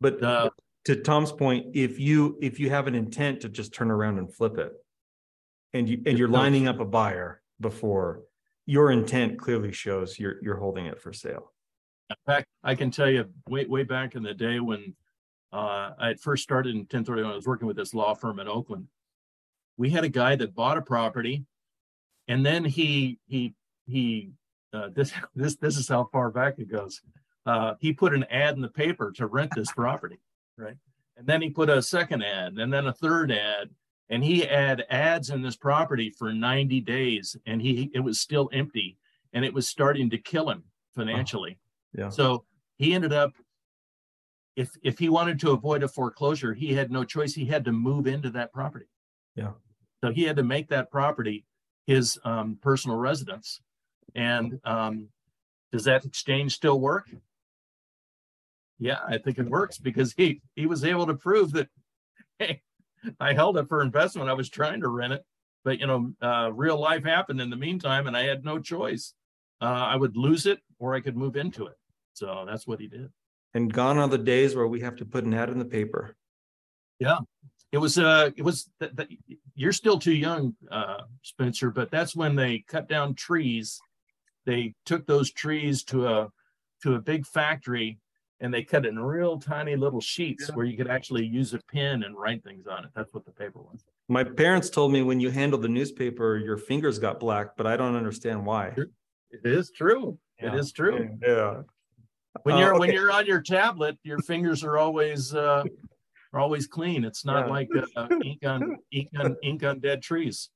But 0.00 0.22
Uh, 0.22 0.48
to 0.86 0.96
Tom's 0.96 1.30
point, 1.30 1.66
if 1.76 2.00
you, 2.00 2.38
if 2.40 2.58
you 2.58 2.70
have 2.70 2.86
an 2.86 2.94
intent 2.94 3.42
to 3.42 3.50
just 3.50 3.74
turn 3.74 3.90
around 3.90 4.18
and 4.18 4.32
flip 4.34 4.56
it. 4.56 4.72
And 5.74 5.88
you, 5.88 6.02
and 6.06 6.18
you're 6.18 6.28
lining 6.28 6.68
up 6.68 6.80
a 6.80 6.84
buyer 6.84 7.40
before, 7.60 8.22
your 8.66 8.90
intent 8.90 9.38
clearly 9.38 9.72
shows 9.72 10.18
you're, 10.18 10.36
you're 10.42 10.58
holding 10.58 10.86
it 10.86 11.00
for 11.00 11.12
sale. 11.12 11.52
In 12.10 12.16
fact, 12.26 12.46
I 12.62 12.74
can 12.74 12.90
tell 12.90 13.08
you 13.08 13.24
way, 13.48 13.64
way 13.64 13.84
back 13.84 14.14
in 14.14 14.22
the 14.22 14.34
day 14.34 14.60
when 14.60 14.94
uh, 15.52 15.92
I 15.98 16.08
had 16.08 16.20
first 16.20 16.42
started 16.42 16.74
in 16.74 16.86
ten 16.86 17.04
thirty, 17.04 17.22
I 17.22 17.34
was 17.34 17.46
working 17.46 17.66
with 17.66 17.76
this 17.76 17.94
law 17.94 18.14
firm 18.14 18.38
in 18.38 18.48
Oakland. 18.48 18.88
We 19.78 19.90
had 19.90 20.04
a 20.04 20.08
guy 20.08 20.36
that 20.36 20.54
bought 20.54 20.76
a 20.76 20.82
property 20.82 21.44
and 22.28 22.44
then 22.44 22.64
he, 22.64 23.18
he, 23.26 23.54
he, 23.86 24.30
uh, 24.72 24.88
this, 24.94 25.12
this, 25.34 25.56
this 25.56 25.76
is 25.76 25.88
how 25.88 26.08
far 26.12 26.30
back 26.30 26.58
it 26.58 26.70
goes. 26.70 27.00
Uh, 27.44 27.74
he 27.80 27.92
put 27.92 28.14
an 28.14 28.24
ad 28.24 28.54
in 28.54 28.62
the 28.62 28.68
paper 28.68 29.12
to 29.12 29.26
rent 29.26 29.50
this 29.54 29.72
property, 29.72 30.20
right? 30.56 30.76
And 31.16 31.26
then 31.26 31.42
he 31.42 31.50
put 31.50 31.68
a 31.68 31.82
second 31.82 32.22
ad 32.22 32.54
and 32.54 32.72
then 32.72 32.86
a 32.86 32.92
third 32.92 33.32
ad. 33.32 33.70
And 34.12 34.22
he 34.22 34.40
had 34.40 34.84
ads 34.90 35.30
in 35.30 35.40
this 35.40 35.56
property 35.56 36.10
for 36.10 36.32
ninety 36.34 36.80
days 36.80 37.34
and 37.46 37.62
he, 37.62 37.90
it 37.94 38.00
was 38.00 38.20
still 38.20 38.50
empty 38.52 38.98
and 39.32 39.42
it 39.42 39.54
was 39.54 39.66
starting 39.66 40.10
to 40.10 40.18
kill 40.18 40.50
him 40.50 40.64
financially. 40.94 41.58
Yeah. 41.96 42.10
So 42.10 42.44
he 42.76 42.92
ended 42.92 43.14
up, 43.14 43.32
if 44.54 44.70
if 44.82 44.98
he 44.98 45.08
wanted 45.08 45.40
to 45.40 45.52
avoid 45.52 45.82
a 45.82 45.88
foreclosure, 45.88 46.52
he 46.52 46.74
had 46.74 46.92
no 46.92 47.04
choice. 47.04 47.32
He 47.32 47.46
had 47.46 47.64
to 47.64 47.72
move 47.72 48.06
into 48.06 48.28
that 48.30 48.52
property. 48.52 48.86
Yeah. 49.34 49.52
So 50.04 50.12
he 50.12 50.24
had 50.24 50.36
to 50.36 50.44
make 50.44 50.68
that 50.68 50.90
property 50.90 51.46
his 51.86 52.18
um, 52.24 52.58
personal 52.60 52.98
residence. 52.98 53.62
And 54.14 54.60
um, 54.64 55.08
does 55.72 55.84
that 55.84 56.04
exchange 56.04 56.54
still 56.54 56.78
work? 56.78 57.08
Yeah, 58.78 58.98
I 59.06 59.18
think 59.18 59.38
it 59.38 59.48
works 59.48 59.78
because 59.78 60.12
he 60.12 60.42
he 60.54 60.66
was 60.66 60.84
able 60.84 61.06
to 61.06 61.14
prove 61.14 61.52
that, 61.52 61.68
hey, 62.38 62.60
I 63.20 63.32
held 63.34 63.56
it 63.58 63.68
for 63.68 63.82
investment. 63.82 64.30
I 64.30 64.34
was 64.34 64.48
trying 64.48 64.80
to 64.80 64.88
rent 64.88 65.12
it, 65.12 65.24
but 65.64 65.78
you 65.80 65.86
know, 65.86 66.12
uh, 66.20 66.52
real 66.52 66.78
life 66.78 67.04
happened 67.04 67.40
in 67.40 67.50
the 67.50 67.56
meantime, 67.56 68.06
and 68.06 68.16
I 68.16 68.24
had 68.24 68.44
no 68.44 68.58
choice. 68.58 69.14
Uh, 69.60 69.64
I 69.64 69.96
would 69.96 70.16
lose 70.16 70.46
it 70.46 70.60
or 70.78 70.94
I 70.94 71.00
could 71.00 71.16
move 71.16 71.36
into 71.36 71.66
it. 71.66 71.76
So 72.14 72.44
that's 72.46 72.66
what 72.66 72.80
he 72.80 72.88
did. 72.88 73.10
And 73.54 73.72
gone 73.72 73.98
are 73.98 74.08
the 74.08 74.18
days 74.18 74.56
where 74.56 74.66
we 74.66 74.80
have 74.80 74.96
to 74.96 75.04
put 75.04 75.24
an 75.24 75.34
ad 75.34 75.50
in 75.50 75.58
the 75.58 75.64
paper. 75.64 76.16
Yeah, 76.98 77.18
it 77.70 77.78
was 77.78 77.98
uh 77.98 78.30
it 78.36 78.42
was 78.42 78.70
that 78.80 78.96
that 78.96 79.08
you're 79.54 79.72
still 79.72 79.98
too 79.98 80.14
young, 80.14 80.54
uh, 80.70 81.02
Spencer, 81.22 81.70
but 81.70 81.90
that's 81.90 82.16
when 82.16 82.36
they 82.36 82.64
cut 82.66 82.88
down 82.88 83.14
trees. 83.14 83.80
They 84.46 84.74
took 84.84 85.06
those 85.06 85.30
trees 85.30 85.84
to 85.84 86.08
a 86.08 86.28
to 86.82 86.94
a 86.94 87.00
big 87.00 87.26
factory 87.26 87.98
and 88.42 88.52
they 88.52 88.62
cut 88.62 88.84
it 88.84 88.88
in 88.88 88.98
real 88.98 89.38
tiny 89.38 89.76
little 89.76 90.00
sheets 90.00 90.46
Yeah. 90.48 90.56
where 90.56 90.66
you 90.66 90.76
could 90.76 90.88
actually 90.88 91.24
use 91.24 91.54
a 91.54 91.60
pen 91.72 92.02
and 92.02 92.16
write 92.16 92.42
things 92.42 92.66
on 92.66 92.84
it. 92.84 92.90
That's 92.94 93.14
what 93.14 93.24
the 93.24 93.30
paper 93.30 93.60
was. 93.60 93.84
My 94.08 94.24
parents 94.24 94.68
told 94.68 94.92
me 94.92 95.02
when 95.02 95.20
you 95.20 95.30
handle 95.30 95.58
the 95.58 95.68
newspaper, 95.68 96.36
your 96.36 96.58
fingers 96.58 96.98
got 96.98 97.20
black, 97.20 97.56
but 97.56 97.66
I 97.68 97.76
don't 97.76 97.94
understand 97.94 98.44
why. 98.44 98.74
It 99.30 99.40
is 99.44 99.70
true. 99.70 100.18
It 100.38 100.46
Yeah. 100.46 100.56
is 100.56 100.72
true. 100.72 101.16
Yeah. 101.22 101.62
When 102.42 102.56
Uh, 102.56 102.58
you're 102.58 102.72
when 102.78 102.88
okay. 102.90 102.94
you're 102.94 103.12
on 103.12 103.26
your 103.26 103.40
tablet, 103.40 103.96
your 104.02 104.18
fingers 104.18 104.64
are 104.64 104.76
always 104.76 105.34
uh 105.34 105.62
are 106.32 106.40
always 106.40 106.66
clean. 106.66 107.04
It's 107.04 107.24
not 107.24 107.46
Yeah. 107.46 107.52
like 107.52 107.68
uh, 107.96 108.08
ink 108.24 108.44
on 108.44 108.76
ink 108.90 109.08
on 109.18 109.36
ink 109.42 109.62
on 109.62 109.78
dead 109.78 110.02
trees. 110.02 110.50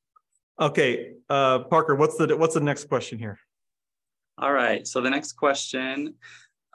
Okay, 0.58 1.12
uh, 1.28 1.60
Parker, 1.64 1.94
what's 1.94 2.16
the, 2.16 2.34
what's 2.34 2.54
the 2.54 2.60
next 2.60 2.88
question 2.88 3.18
here? 3.18 3.38
All 4.38 4.52
right, 4.54 4.86
so 4.86 5.02
the 5.02 5.10
next 5.10 5.32
question 5.32 6.14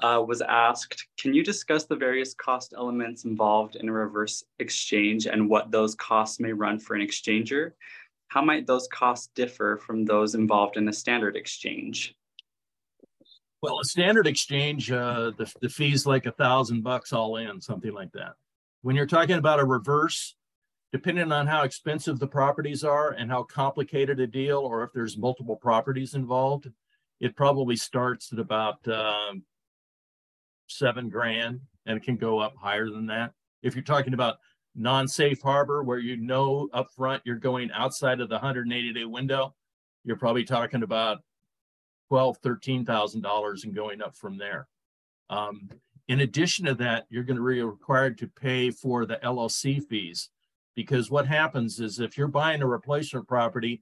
uh, 0.02 0.24
was 0.26 0.42
asked, 0.42 1.08
can 1.18 1.34
you 1.34 1.44
discuss 1.44 1.86
the 1.86 1.96
various 1.96 2.34
cost 2.34 2.74
elements 2.76 3.26
involved 3.26 3.76
in 3.76 3.90
a 3.90 3.92
reverse 3.92 4.44
exchange 4.60 5.28
and 5.28 5.50
what 5.50 5.72
those 5.72 5.96
costs 5.96 6.40
may 6.40 6.54
run 6.54 6.80
for 6.80 6.96
an 6.96 7.02
exchanger? 7.02 7.72
How 8.28 8.42
might 8.42 8.66
those 8.66 8.88
costs 8.88 9.30
differ 9.36 9.78
from 9.78 10.06
those 10.06 10.36
involved 10.36 10.78
in 10.78 10.88
a 10.88 10.94
standard 10.94 11.36
exchange? 11.36 12.16
Well, 13.62 13.80
a 13.80 13.86
standard 13.86 14.26
exchange, 14.26 14.92
uh, 14.92 15.32
the, 15.38 15.54
the 15.62 15.70
fee's 15.70 16.06
like 16.06 16.26
a 16.26 16.32
thousand 16.32 16.82
bucks 16.82 17.14
all 17.14 17.38
in, 17.38 17.62
something 17.62 17.94
like 17.94 18.12
that. 18.14 18.34
When 18.82 18.96
you're 18.96 19.06
talking 19.06 19.38
about 19.38 19.60
a 19.60 19.66
reverse, 19.66 20.36
depending 20.92 21.32
on 21.32 21.46
how 21.46 21.64
expensive 21.64 22.20
the 22.20 22.28
properties 22.28 22.84
are 22.84 23.12
and 23.12 23.30
how 23.30 23.44
complicated 23.44 24.20
a 24.20 24.28
deal, 24.28 24.60
or 24.60 24.84
if 24.84 24.92
there's 24.94 25.18
multiple 25.18 25.56
properties 25.56 26.16
involved, 26.16 26.72
it 27.20 27.36
probably 27.36 27.76
starts 27.76 28.34
at 28.34 28.40
about 28.40 28.86
um, 28.88 29.44
seven 30.78 31.10
grand 31.10 31.60
and 31.86 31.98
it 31.98 32.04
can 32.04 32.16
go 32.16 32.40
up 32.40 32.56
higher 32.56 32.90
than 32.90 33.08
that. 33.08 33.34
If 33.64 33.76
you're 33.76 33.84
talking 33.84 34.14
about 34.14 34.38
non-safe 34.76 35.42
harbor 35.42 35.84
where 35.84 36.00
you 36.00 36.18
know 36.18 36.70
upfront 36.74 37.22
you're 37.26 37.36
going 37.36 37.72
outside 37.72 38.22
of 38.22 38.30
the 38.30 38.36
180 38.36 38.94
day 38.94 39.06
window, 39.06 39.54
you're 40.04 40.18
probably 40.18 40.44
talking 40.44 40.84
about 40.84 41.20
twelve, 42.10 42.38
thirteen 42.40 42.86
thousand 42.86 43.22
dollars 43.22 43.64
and 43.64 43.74
going 43.74 44.02
up 44.02 44.16
from 44.16 44.38
there. 44.38 44.68
Um, 45.30 45.70
in 46.08 46.22
addition 46.22 46.66
to 46.66 46.76
that, 46.76 47.06
you're 47.10 47.24
going 47.24 47.38
to 47.38 47.48
be 47.48 47.62
required 47.62 48.18
to 48.18 48.28
pay 48.28 48.70
for 48.70 49.06
the 49.06 49.18
LLC 49.24 49.82
fees 49.82 50.30
because 50.76 51.10
what 51.10 51.26
happens 51.26 51.80
is 51.80 52.00
if 52.00 52.18
you're 52.18 52.28
buying 52.28 52.62
a 52.62 52.68
replacement 52.68 53.28
property, 53.28 53.82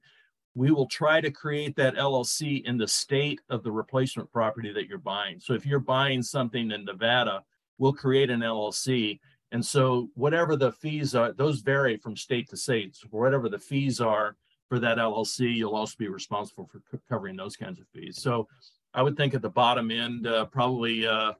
we 0.54 0.70
will 0.70 0.86
try 0.86 1.20
to 1.20 1.30
create 1.30 1.76
that 1.76 1.94
LLC 1.94 2.64
in 2.64 2.76
the 2.76 2.88
state 2.88 3.40
of 3.50 3.62
the 3.62 3.70
replacement 3.70 4.30
property 4.32 4.72
that 4.72 4.88
you're 4.88 4.98
buying. 4.98 5.38
So 5.38 5.54
if 5.54 5.64
you're 5.64 5.78
buying 5.78 6.22
something 6.22 6.70
in 6.72 6.84
Nevada, 6.84 7.42
we'll 7.78 7.92
create 7.92 8.30
an 8.30 8.40
LLC. 8.40 9.20
And 9.52 9.64
so 9.64 10.08
whatever 10.14 10.56
the 10.56 10.72
fees 10.72 11.14
are, 11.14 11.32
those 11.32 11.60
vary 11.60 11.96
from 11.96 12.16
state 12.16 12.48
to 12.50 12.56
state. 12.56 12.96
So 12.96 13.08
whatever 13.10 13.48
the 13.48 13.58
fees 13.58 14.00
are 14.00 14.36
for 14.68 14.78
that 14.80 14.98
LLC, 14.98 15.54
you'll 15.54 15.76
also 15.76 15.94
be 15.98 16.08
responsible 16.08 16.68
for 16.70 16.80
co- 16.90 17.00
covering 17.08 17.36
those 17.36 17.56
kinds 17.56 17.80
of 17.80 17.86
fees. 17.88 18.20
So 18.20 18.48
I 18.92 19.02
would 19.02 19.16
think 19.16 19.34
at 19.34 19.42
the 19.42 19.50
bottom 19.50 19.90
end, 19.90 20.26
uh, 20.26 20.46
probably 20.46 21.06
uh, 21.06 21.32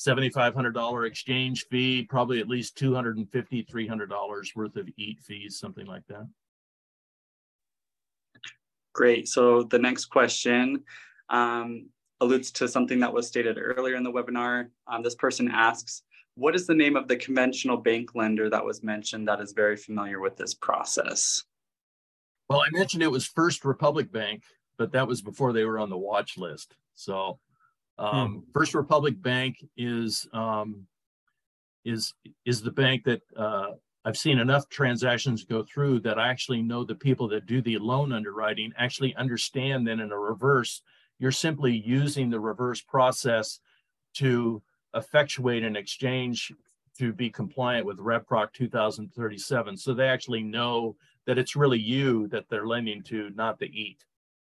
$7,500 0.00 1.06
exchange 1.06 1.66
fee, 1.70 2.02
probably 2.02 2.40
at 2.40 2.48
least 2.48 2.76
$250, 2.76 3.26
$300 3.66 4.56
worth 4.56 4.76
of 4.76 4.88
EAT 4.96 5.20
fees, 5.20 5.58
something 5.58 5.86
like 5.86 6.06
that. 6.08 6.26
Great. 8.92 9.28
So 9.28 9.62
the 9.64 9.78
next 9.78 10.06
question 10.06 10.82
um, 11.30 11.88
alludes 12.20 12.50
to 12.52 12.68
something 12.68 13.00
that 13.00 13.12
was 13.12 13.26
stated 13.26 13.58
earlier 13.58 13.96
in 13.96 14.02
the 14.02 14.12
webinar. 14.12 14.68
Um, 14.86 15.02
this 15.02 15.14
person 15.14 15.50
asks, 15.50 16.02
what 16.34 16.54
is 16.54 16.66
the 16.66 16.74
name 16.74 16.96
of 16.96 17.08
the 17.08 17.16
conventional 17.16 17.76
bank 17.76 18.14
lender 18.14 18.48
that 18.48 18.64
was 18.64 18.82
mentioned 18.82 19.28
that 19.28 19.40
is 19.40 19.52
very 19.52 19.76
familiar 19.76 20.20
with 20.20 20.36
this 20.36 20.54
process? 20.54 21.42
Well, 22.48 22.60
I 22.60 22.68
mentioned 22.72 23.02
it 23.02 23.10
was 23.10 23.26
First 23.26 23.64
Republic 23.64 24.12
Bank, 24.12 24.42
but 24.78 24.92
that 24.92 25.06
was 25.06 25.22
before 25.22 25.52
they 25.52 25.64
were 25.64 25.78
on 25.78 25.90
the 25.90 25.98
watch 25.98 26.36
list. 26.36 26.74
So 26.94 27.38
um, 27.98 28.44
First 28.52 28.74
Republic 28.74 29.20
Bank 29.20 29.56
is 29.76 30.26
um, 30.32 30.86
is 31.84 32.14
is 32.44 32.62
the 32.62 32.70
bank 32.70 33.04
that 33.04 33.22
uh, 33.36 33.72
I've 34.04 34.16
seen 34.16 34.38
enough 34.38 34.68
transactions 34.68 35.44
go 35.44 35.62
through 35.62 36.00
that 36.00 36.18
I 36.18 36.28
actually 36.28 36.62
know 36.62 36.84
the 36.84 36.94
people 36.94 37.28
that 37.28 37.46
do 37.46 37.62
the 37.62 37.78
loan 37.78 38.12
underwriting 38.12 38.72
actually 38.76 39.14
understand 39.14 39.86
that 39.86 40.00
in 40.00 40.10
a 40.10 40.18
reverse, 40.18 40.82
you're 41.18 41.30
simply 41.30 41.72
using 41.72 42.28
the 42.28 42.40
reverse 42.40 42.80
process 42.80 43.60
to 44.14 44.60
effectuate 44.94 45.62
an 45.62 45.76
exchange 45.76 46.52
to 46.98 47.12
be 47.12 47.30
compliant 47.30 47.86
with 47.86 47.98
RevProc 47.98 48.52
2037. 48.52 49.76
So 49.76 49.94
they 49.94 50.08
actually 50.08 50.42
know 50.42 50.96
that 51.26 51.38
it's 51.38 51.56
really 51.56 51.78
you 51.78 52.26
that 52.28 52.48
they're 52.50 52.66
lending 52.66 53.02
to, 53.04 53.30
not 53.30 53.58
the 53.58 53.66
EAT. 53.66 54.04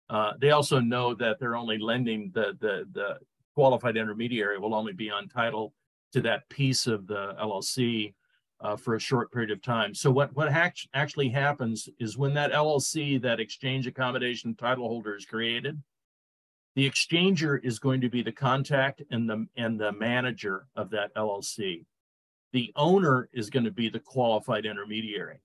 Uh, 0.09 0.33
they 0.41 0.51
also 0.51 0.81
know 0.81 1.15
that 1.15 1.39
they're 1.39 1.57
only 1.57 1.79
lending 1.79 2.31
the, 2.35 2.57
the, 2.61 2.87
the 2.93 3.19
qualified 3.55 3.97
intermediary 3.97 4.59
will 4.59 4.75
only 4.75 4.93
be 4.93 5.11
on 5.11 5.29
title 5.29 5.75
to 6.13 6.21
that 6.23 6.49
piece 6.49 6.87
of 6.87 7.07
the 7.07 7.35
LLC 7.41 8.15
uh, 8.63 8.77
for 8.77 8.95
a 8.95 9.01
short 9.01 9.33
period 9.33 9.51
of 9.51 9.61
time. 9.61 9.95
So 9.95 10.11
what 10.11 10.35
what 10.35 10.51
hac- 10.51 10.89
actually 10.95 11.29
happens 11.29 11.89
is 11.99 12.17
when 12.17 12.35
that 12.35 12.53
LLC, 12.53 13.21
that 13.23 13.41
exchange 13.41 13.87
accommodation 13.87 14.55
title 14.55 14.89
holder 14.89 15.17
is 15.17 15.25
created, 15.25 15.83
the 16.77 16.89
exchanger 16.89 17.63
is 17.63 17.79
going 17.79 18.01
to 18.01 18.09
be 18.09 18.23
the 18.23 18.33
contact 18.33 19.03
and 19.11 19.29
the 19.29 19.47
and 19.57 19.79
the 19.79 19.93
manager 19.93 20.67
of 20.77 20.91
that 20.91 21.15
LLC. 21.15 21.85
The 22.53 22.73
owner 22.77 23.29
is 23.33 23.51
going 23.51 23.65
to 23.65 23.71
be 23.71 23.89
the 23.89 24.01
qualified 24.01 24.67
intermediary. 24.67 25.41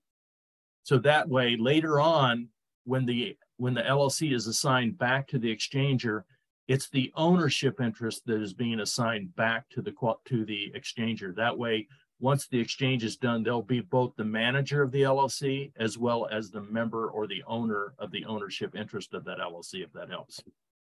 So 0.84 0.98
that 0.98 1.28
way, 1.28 1.56
later 1.56 2.00
on, 2.00 2.48
when 2.84 3.04
the 3.04 3.36
when 3.56 3.74
the 3.74 3.82
LLC 3.82 4.32
is 4.32 4.46
assigned 4.46 4.96
back 4.96 5.26
to 5.28 5.38
the 5.38 5.54
exchanger, 5.54 6.22
it's 6.68 6.88
the 6.88 7.12
ownership 7.16 7.80
interest 7.80 8.22
that 8.26 8.40
is 8.40 8.54
being 8.54 8.80
assigned 8.80 9.34
back 9.34 9.68
to 9.70 9.82
the 9.82 9.92
to 10.26 10.44
the 10.44 10.72
exchanger. 10.76 11.34
That 11.34 11.58
way, 11.58 11.88
once 12.20 12.48
the 12.48 12.58
exchange 12.58 13.04
is 13.04 13.16
done, 13.16 13.42
they'll 13.42 13.62
be 13.62 13.80
both 13.80 14.16
the 14.16 14.24
manager 14.24 14.82
of 14.82 14.90
the 14.90 15.02
LLC 15.02 15.72
as 15.78 15.96
well 15.96 16.28
as 16.30 16.50
the 16.50 16.62
member 16.62 17.08
or 17.08 17.26
the 17.26 17.42
owner 17.46 17.94
of 17.98 18.10
the 18.10 18.24
ownership 18.24 18.74
interest 18.74 19.14
of 19.14 19.24
that 19.24 19.38
LLC, 19.38 19.84
if 19.84 19.92
that 19.92 20.10
helps. 20.10 20.42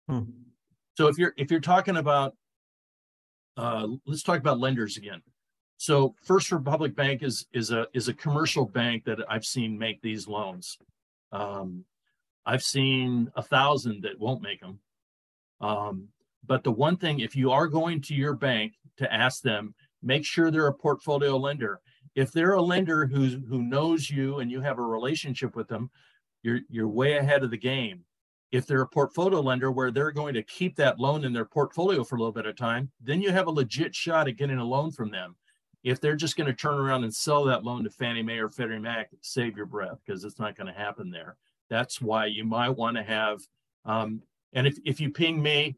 Hmm. 0.08 0.22
So 0.96 1.08
if 1.08 1.18
you're 1.18 1.34
if 1.36 1.50
you're 1.50 1.60
talking 1.60 1.98
about, 1.98 2.34
uh, 3.56 3.88
let's 4.06 4.22
talk 4.22 4.38
about 4.38 4.58
lenders 4.58 4.96
again. 4.96 5.22
So 5.76 6.14
First 6.24 6.50
Republic 6.50 6.96
Bank 6.96 7.22
is 7.22 7.46
is 7.52 7.70
a 7.70 7.86
is 7.92 8.08
a 8.08 8.14
commercial 8.14 8.64
bank 8.64 9.04
that 9.04 9.18
I've 9.28 9.44
seen 9.44 9.78
make 9.78 10.00
these 10.00 10.26
loans. 10.26 10.78
Um, 11.30 11.84
I've 12.46 12.62
seen 12.62 13.30
a 13.36 13.42
thousand 13.42 14.02
that 14.02 14.18
won't 14.18 14.42
make 14.42 14.60
them. 14.60 14.80
Um, 15.60 16.08
but 16.46 16.64
the 16.64 16.72
one 16.72 16.96
thing, 16.96 17.20
if 17.20 17.36
you 17.36 17.52
are 17.52 17.66
going 17.66 18.00
to 18.02 18.14
your 18.14 18.32
bank 18.32 18.72
to 18.96 19.12
ask 19.12 19.42
them, 19.42 19.74
make 20.02 20.24
sure 20.24 20.50
they're 20.50 20.66
a 20.68 20.74
portfolio 20.74 21.36
lender. 21.36 21.80
If 22.14 22.32
they're 22.32 22.54
a 22.54 22.62
lender 22.62 23.06
who's 23.06 23.36
who 23.48 23.62
knows 23.62 24.10
you 24.10 24.38
and 24.38 24.50
you 24.50 24.60
have 24.60 24.78
a 24.78 24.82
relationship 24.82 25.54
with 25.54 25.68
them, 25.68 25.90
you're 26.42 26.60
you're 26.68 26.88
way 26.88 27.16
ahead 27.16 27.42
of 27.42 27.50
the 27.50 27.58
game. 27.58 28.04
If 28.50 28.66
they're 28.66 28.82
a 28.82 28.88
portfolio 28.88 29.40
lender 29.40 29.70
where 29.70 29.90
they're 29.90 30.10
going 30.10 30.34
to 30.34 30.42
keep 30.42 30.74
that 30.76 30.98
loan 30.98 31.24
in 31.24 31.32
their 31.32 31.44
portfolio 31.44 32.02
for 32.02 32.16
a 32.16 32.18
little 32.18 32.32
bit 32.32 32.46
of 32.46 32.56
time, 32.56 32.90
then 33.00 33.20
you 33.20 33.30
have 33.30 33.46
a 33.46 33.50
legit 33.50 33.94
shot 33.94 34.26
at 34.26 34.36
getting 34.36 34.58
a 34.58 34.64
loan 34.64 34.90
from 34.90 35.10
them. 35.10 35.36
If 35.84 36.00
they're 36.00 36.16
just 36.16 36.36
going 36.36 36.46
to 36.46 36.54
turn 36.54 36.78
around 36.78 37.04
and 37.04 37.14
sell 37.14 37.44
that 37.44 37.62
loan 37.62 37.84
to 37.84 37.90
Fannie 37.90 38.22
Mae 38.22 38.38
or 38.38 38.48
Freddie 38.48 38.78
Mac, 38.78 39.10
save 39.20 39.56
your 39.56 39.66
breath 39.66 39.98
because 40.04 40.24
it's 40.24 40.38
not 40.38 40.56
going 40.56 40.66
to 40.66 40.72
happen 40.72 41.10
there. 41.10 41.36
That's 41.68 42.00
why 42.00 42.26
you 42.26 42.44
might 42.44 42.70
want 42.70 42.96
to 42.96 43.02
have. 43.02 43.40
Um, 43.84 44.22
and 44.54 44.66
if 44.66 44.78
if 44.84 45.00
you 45.00 45.10
ping 45.10 45.42
me, 45.42 45.76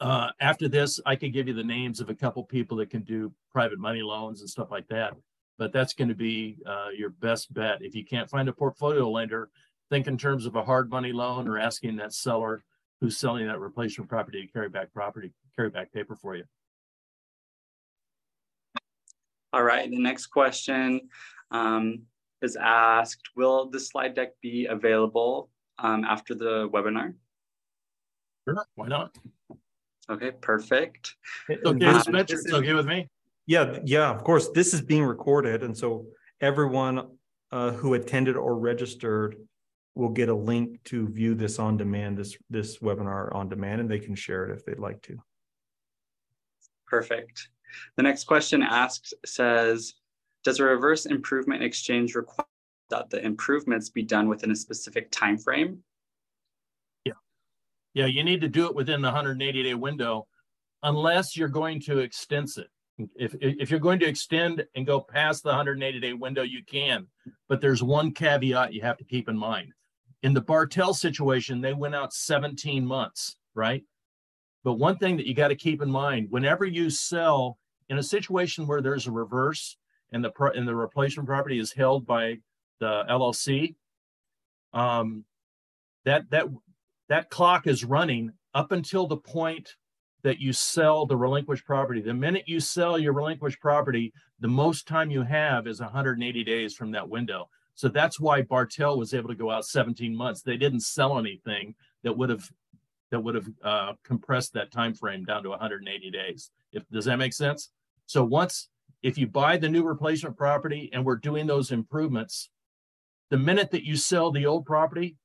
uh, 0.00 0.28
after 0.40 0.68
this, 0.68 1.00
I 1.06 1.16
could 1.16 1.32
give 1.32 1.48
you 1.48 1.54
the 1.54 1.64
names 1.64 2.00
of 2.00 2.10
a 2.10 2.14
couple 2.14 2.44
people 2.44 2.76
that 2.78 2.90
can 2.90 3.02
do 3.02 3.32
private 3.52 3.78
money 3.78 4.02
loans 4.02 4.40
and 4.40 4.50
stuff 4.50 4.70
like 4.70 4.88
that. 4.88 5.14
But 5.58 5.72
that's 5.72 5.94
going 5.94 6.08
to 6.08 6.14
be 6.14 6.58
uh, 6.66 6.88
your 6.96 7.10
best 7.10 7.52
bet. 7.54 7.78
If 7.80 7.94
you 7.94 8.04
can't 8.04 8.28
find 8.28 8.48
a 8.48 8.52
portfolio 8.52 9.08
lender, 9.08 9.48
think 9.88 10.06
in 10.06 10.18
terms 10.18 10.44
of 10.44 10.56
a 10.56 10.64
hard 10.64 10.90
money 10.90 11.12
loan 11.12 11.48
or 11.48 11.58
asking 11.58 11.96
that 11.96 12.12
seller 12.12 12.62
who's 13.00 13.16
selling 13.16 13.46
that 13.46 13.60
replacement 13.60 14.10
property 14.10 14.46
to 14.46 14.52
carry 14.52 14.68
back 14.68 14.92
property, 14.92 15.32
carry 15.54 15.70
back 15.70 15.92
paper 15.92 16.14
for 16.14 16.36
you. 16.36 16.44
All 19.52 19.62
right, 19.62 19.88
the 19.88 19.98
next 19.98 20.26
question 20.26 21.08
um, 21.50 22.02
is 22.42 22.56
asked, 22.60 23.30
will 23.36 23.70
the 23.70 23.80
slide 23.80 24.14
deck 24.14 24.32
be 24.42 24.66
available 24.66 25.48
um, 25.78 26.04
after 26.04 26.34
the 26.34 26.68
webinar? 26.68 27.14
Sure, 28.46 28.66
why 28.74 28.88
not? 28.88 29.16
Okay, 30.10 30.30
perfect. 30.40 31.16
It's 31.48 31.64
okay, 31.66 31.86
Uh, 31.86 31.98
Spencer, 32.00 32.12
this 32.36 32.40
it's 32.40 32.46
is- 32.46 32.54
okay 32.54 32.74
with 32.74 32.86
me? 32.86 33.08
Yeah, 33.46 33.78
yeah, 33.84 34.10
of 34.10 34.24
course, 34.24 34.48
this 34.50 34.74
is 34.74 34.82
being 34.82 35.04
recorded, 35.04 35.62
and 35.62 35.76
so 35.76 36.06
everyone 36.40 37.10
uh 37.52 37.70
who 37.72 37.94
attended 37.94 38.36
or 38.36 38.58
registered 38.58 39.36
will 39.94 40.08
get 40.08 40.28
a 40.28 40.34
link 40.34 40.82
to 40.84 41.06
view 41.08 41.34
this 41.34 41.58
on 41.60 41.76
demand, 41.76 42.18
this 42.18 42.36
this 42.50 42.78
webinar 42.78 43.32
on 43.34 43.48
demand, 43.48 43.80
and 43.80 43.90
they 43.90 44.00
can 44.00 44.14
share 44.16 44.44
it 44.48 44.52
if 44.56 44.64
they'd 44.64 44.80
like 44.80 45.00
to. 45.02 45.16
Perfect. 46.86 47.48
The 47.96 48.02
next 48.02 48.24
question 48.24 48.62
asks 48.62 49.12
says, 49.24 49.94
does 50.44 50.60
a 50.60 50.64
reverse 50.64 51.06
improvement 51.06 51.62
exchange 51.62 52.14
require 52.14 52.46
that 52.90 53.10
the 53.10 53.24
improvements 53.24 53.90
be 53.90 54.02
done 54.02 54.28
within 54.28 54.50
a 54.50 54.56
specific 54.56 55.10
time 55.10 55.38
frame? 55.38 55.82
Yeah, 57.96 58.04
you 58.04 58.24
need 58.24 58.42
to 58.42 58.48
do 58.48 58.66
it 58.66 58.74
within 58.74 59.00
the 59.00 59.08
180 59.08 59.62
day 59.62 59.72
window 59.72 60.26
unless 60.82 61.34
you're 61.34 61.48
going 61.48 61.80
to 61.80 62.00
extend 62.00 62.50
it. 62.58 62.68
If, 63.16 63.34
if 63.40 63.70
you're 63.70 63.80
going 63.80 64.00
to 64.00 64.06
extend 64.06 64.66
and 64.74 64.84
go 64.84 65.00
past 65.00 65.42
the 65.42 65.48
180 65.48 66.00
day 66.00 66.12
window, 66.12 66.42
you 66.42 66.62
can. 66.62 67.06
But 67.48 67.62
there's 67.62 67.82
one 67.82 68.12
caveat 68.12 68.74
you 68.74 68.82
have 68.82 68.98
to 68.98 69.04
keep 69.04 69.30
in 69.30 69.38
mind. 69.38 69.72
In 70.22 70.34
the 70.34 70.42
Bartell 70.42 70.92
situation, 70.92 71.62
they 71.62 71.72
went 71.72 71.94
out 71.94 72.12
17 72.12 72.84
months, 72.84 73.36
right? 73.54 73.82
But 74.62 74.74
one 74.74 74.98
thing 74.98 75.16
that 75.16 75.26
you 75.26 75.32
got 75.32 75.48
to 75.48 75.54
keep 75.54 75.80
in 75.80 75.90
mind 75.90 76.26
whenever 76.28 76.66
you 76.66 76.90
sell 76.90 77.56
in 77.88 77.96
a 77.96 78.02
situation 78.02 78.66
where 78.66 78.82
there's 78.82 79.06
a 79.06 79.10
reverse 79.10 79.78
and 80.12 80.22
the 80.22 80.32
and 80.54 80.68
the 80.68 80.74
replacement 80.74 81.26
property 81.26 81.58
is 81.58 81.72
held 81.72 82.06
by 82.06 82.40
the 82.78 83.04
LLC, 83.08 83.74
um, 84.74 85.24
that 86.04 86.28
that 86.28 86.46
that 87.08 87.30
clock 87.30 87.66
is 87.66 87.84
running 87.84 88.32
up 88.54 88.72
until 88.72 89.06
the 89.06 89.16
point 89.16 89.76
that 90.22 90.40
you 90.40 90.52
sell 90.52 91.06
the 91.06 91.16
relinquished 91.16 91.64
property. 91.64 92.00
The 92.00 92.14
minute 92.14 92.44
you 92.46 92.58
sell 92.58 92.98
your 92.98 93.12
relinquished 93.12 93.60
property, 93.60 94.12
the 94.40 94.48
most 94.48 94.88
time 94.88 95.10
you 95.10 95.22
have 95.22 95.66
is 95.66 95.80
180 95.80 96.42
days 96.42 96.74
from 96.74 96.90
that 96.92 97.08
window. 97.08 97.48
So 97.74 97.88
that's 97.88 98.18
why 98.18 98.42
Bartell 98.42 98.98
was 98.98 99.14
able 99.14 99.28
to 99.28 99.34
go 99.34 99.50
out 99.50 99.66
17 99.66 100.16
months. 100.16 100.42
They 100.42 100.56
didn't 100.56 100.80
sell 100.80 101.18
anything 101.18 101.74
that 102.02 102.16
would 102.16 102.30
have 102.30 102.50
that 103.12 103.20
would 103.20 103.36
have 103.36 103.46
uh, 103.62 103.92
compressed 104.02 104.52
that 104.54 104.72
time 104.72 104.92
frame 104.92 105.24
down 105.24 105.44
to 105.44 105.50
180 105.50 106.10
days. 106.10 106.50
If 106.72 106.88
does 106.88 107.04
that 107.04 107.18
make 107.18 107.32
sense? 107.32 107.70
So 108.06 108.24
once 108.24 108.68
if 109.02 109.16
you 109.16 109.28
buy 109.28 109.56
the 109.56 109.68
new 109.68 109.84
replacement 109.84 110.36
property 110.36 110.90
and 110.92 111.04
we're 111.04 111.16
doing 111.16 111.46
those 111.46 111.70
improvements, 111.70 112.50
the 113.30 113.38
minute 113.38 113.70
that 113.70 113.84
you 113.84 113.96
sell 113.96 114.32
the 114.32 114.46
old 114.46 114.66
property, 114.66 115.16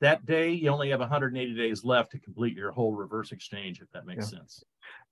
that 0.00 0.24
day 0.26 0.50
you 0.52 0.68
only 0.70 0.90
have 0.90 1.00
180 1.00 1.54
days 1.54 1.84
left 1.84 2.12
to 2.12 2.18
complete 2.18 2.56
your 2.56 2.72
whole 2.72 2.92
reverse 2.94 3.32
exchange 3.32 3.80
if 3.80 3.90
that 3.92 4.06
makes 4.06 4.28
sense 4.30 4.62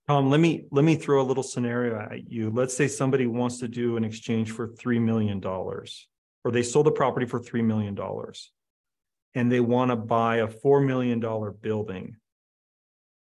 Tom, 0.07 0.29
let 0.29 0.39
me, 0.39 0.67
let 0.71 0.85
me 0.85 0.97
throw 0.97 1.23
a 1.23 1.25
little 1.25 1.43
scenario 1.43 1.99
at 1.99 2.31
you. 2.31 2.51
Let's 2.51 2.77
say 2.77 2.89
somebody 2.89 3.27
wants 3.27 3.59
to 3.61 3.69
do 3.69 3.97
an 3.97 4.05
exchange 4.05 4.51
for 4.51 4.69
three 4.69 4.99
million 4.99 5.41
dollars. 5.41 6.07
Or 6.45 6.51
they 6.51 6.63
sold 6.63 6.85
the 6.85 6.93
property 6.93 7.25
for 7.25 7.41
three 7.41 7.63
million 7.63 7.95
dollars. 7.95 8.53
and 9.35 9.51
they 9.51 9.61
want 9.61 9.91
to 9.91 9.97
buy 9.97 10.37
a 10.37 10.47
four 10.49 10.81
million 10.81 11.21
dollar 11.21 11.51
building. 11.51 12.17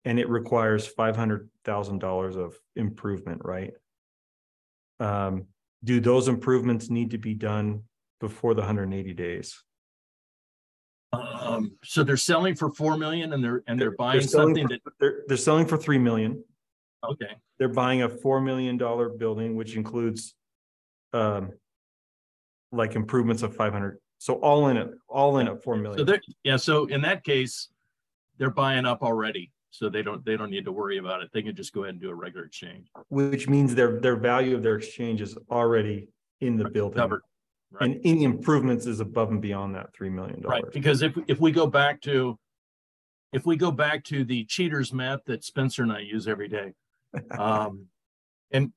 And 0.05 0.19
it 0.19 0.29
requires 0.29 0.87
five 0.87 1.17
hundred 1.17 1.49
thousand 1.65 2.01
dollars 2.01 2.37
of 2.37 2.55
improvement, 2.77 3.41
right? 3.45 3.73
Um, 5.01 5.47
do 5.85 6.01
those 6.01 6.29
improvements 6.29 6.91
need 6.91 7.13
to 7.13 7.19
be 7.19 7.35
done 7.35 7.85
before 8.21 8.55
the 8.55 8.63
hundred 8.63 8.85
and 8.85 8.95
eighty 8.95 9.15
days? 9.15 9.63
Um, 11.13 11.73
so 11.83 12.05
they're 12.05 12.17
selling 12.17 12.55
for 12.55 12.71
four 12.71 12.97
million 12.97 13.33
and 13.33 13.43
they're, 13.43 13.63
and 13.67 13.81
they're 13.81 13.93
buying 13.93 14.21
selling 14.21 14.55
something 14.55 14.69
for- 14.69 14.75
that, 14.85 14.93
They're, 15.01 15.23
they're 15.27 15.37
selling 15.37 15.67
for 15.67 15.77
three 15.77 15.99
million. 15.99 16.43
okay. 17.09 17.37
They're 17.59 17.69
buying 17.69 18.03
a 18.03 18.09
four 18.09 18.41
million 18.41 18.77
dollar 18.77 19.09
building, 19.09 19.57
which 19.57 19.75
includes 19.75 20.35
um 21.13 21.53
like 22.71 22.95
improvements 22.95 23.43
of 23.43 23.57
five 23.57 23.73
hundred. 23.73 23.99
So 24.19 24.35
all 24.35 24.69
in 24.69 24.77
it, 24.77 24.91
all 25.09 25.39
in 25.39 25.49
at 25.49 25.63
four 25.63 25.77
million. 25.77 25.99
So 25.99 26.05
they're, 26.05 26.21
yeah, 26.45 26.57
so 26.57 26.87
in 26.87 27.01
that 27.03 27.25
case, 27.25 27.69
they're 28.37 28.51
buying 28.51 28.85
up 28.85 29.03
already. 29.03 29.51
So 29.71 29.89
they 29.89 30.03
don't, 30.03 30.25
they 30.25 30.37
don't 30.37 30.51
need 30.51 30.65
to 30.65 30.73
worry 30.73 30.99
about 30.99 31.23
it. 31.23 31.31
They 31.33 31.43
can 31.43 31.55
just 31.55 31.73
go 31.73 31.83
ahead 31.83 31.95
and 31.95 32.01
do 32.01 32.11
a 32.11 32.15
regular 32.15 32.47
exchange. 32.47 32.89
Which 33.11 33.49
means 33.49 33.75
their, 33.75 34.01
their 34.01 34.17
value 34.17 34.57
of 34.57 34.63
their 34.63 34.77
exchange 34.77 35.21
is 35.21 35.37
already 35.51 36.09
in 36.41 36.57
the 36.57 36.69
building. 36.69 36.99
Covered. 36.99 37.23
Right. 37.73 37.91
And 37.91 38.01
any 38.05 38.25
improvements 38.25 38.87
is 38.87 39.01
above 39.01 39.31
and 39.31 39.41
beyond 39.41 39.75
that 39.75 39.93
3 39.95 40.11
million. 40.11 40.43
Right, 40.43 40.61
dollars. 40.61 40.73
because 40.73 41.03
if, 41.03 41.17
if 41.27 41.41
we 41.41 41.53
go 41.53 41.67
back 41.67 42.01
to, 42.03 42.39
if 43.33 43.47
we 43.47 43.57
go 43.57 43.71
back 43.71 44.05
to 44.05 44.25
the 44.25 44.45
cheaters 44.45 44.93
math 44.93 45.25
that 45.27 45.45
Spencer 45.45 45.83
and 45.83 45.93
I 45.93 46.01
use 46.01 46.29
every 46.29 46.49
day. 46.49 46.73
Um, 47.39 47.87
and 48.51 48.71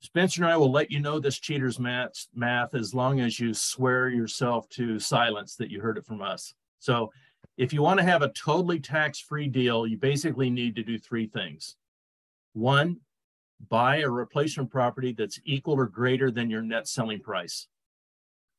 Spencer 0.00 0.42
and 0.42 0.52
I 0.52 0.56
will 0.56 0.70
let 0.70 0.90
you 0.90 1.00
know 1.00 1.18
this 1.18 1.38
cheaters 1.38 1.78
math, 1.78 2.26
math 2.34 2.74
as 2.74 2.94
long 2.94 3.20
as 3.20 3.38
you 3.38 3.52
swear 3.54 4.08
yourself 4.08 4.68
to 4.70 4.98
silence 4.98 5.56
that 5.56 5.70
you 5.70 5.80
heard 5.80 5.98
it 5.98 6.06
from 6.06 6.22
us. 6.22 6.54
So 6.78 7.12
if 7.56 7.72
you 7.72 7.82
want 7.82 7.98
to 7.98 8.04
have 8.04 8.22
a 8.22 8.32
totally 8.32 8.78
tax-free 8.78 9.48
deal, 9.48 9.86
you 9.86 9.96
basically 9.96 10.50
need 10.50 10.76
to 10.76 10.84
do 10.84 10.98
three 10.98 11.26
things. 11.26 11.76
One, 12.52 12.98
buy 13.68 13.98
a 13.98 14.08
replacement 14.08 14.70
property 14.70 15.12
that's 15.12 15.40
equal 15.44 15.74
or 15.74 15.86
greater 15.86 16.30
than 16.30 16.50
your 16.50 16.62
net 16.62 16.86
selling 16.86 17.20
price. 17.20 17.66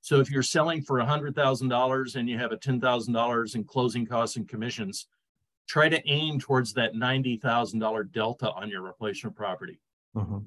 So 0.01 0.19
if 0.19 0.31
you're 0.31 0.43
selling 0.43 0.81
for 0.81 0.99
hundred 0.99 1.35
thousand 1.35 1.69
dollars 1.69 2.15
and 2.15 2.29
you 2.29 2.37
have 2.37 2.51
a 2.51 2.57
ten 2.57 2.79
thousand 2.79 3.13
dollars 3.13 3.55
in 3.55 3.63
closing 3.63 4.05
costs 4.05 4.37
and 4.37 4.47
commissions, 4.47 5.07
try 5.67 5.89
to 5.89 6.07
aim 6.09 6.39
towards 6.39 6.73
that 6.73 6.95
ninety 6.95 7.37
thousand 7.37 7.79
dollar 7.79 8.03
delta 8.03 8.51
on 8.51 8.69
your 8.69 8.81
replacement 8.81 9.35
property. 9.35 9.79
Mhm. 10.15 10.45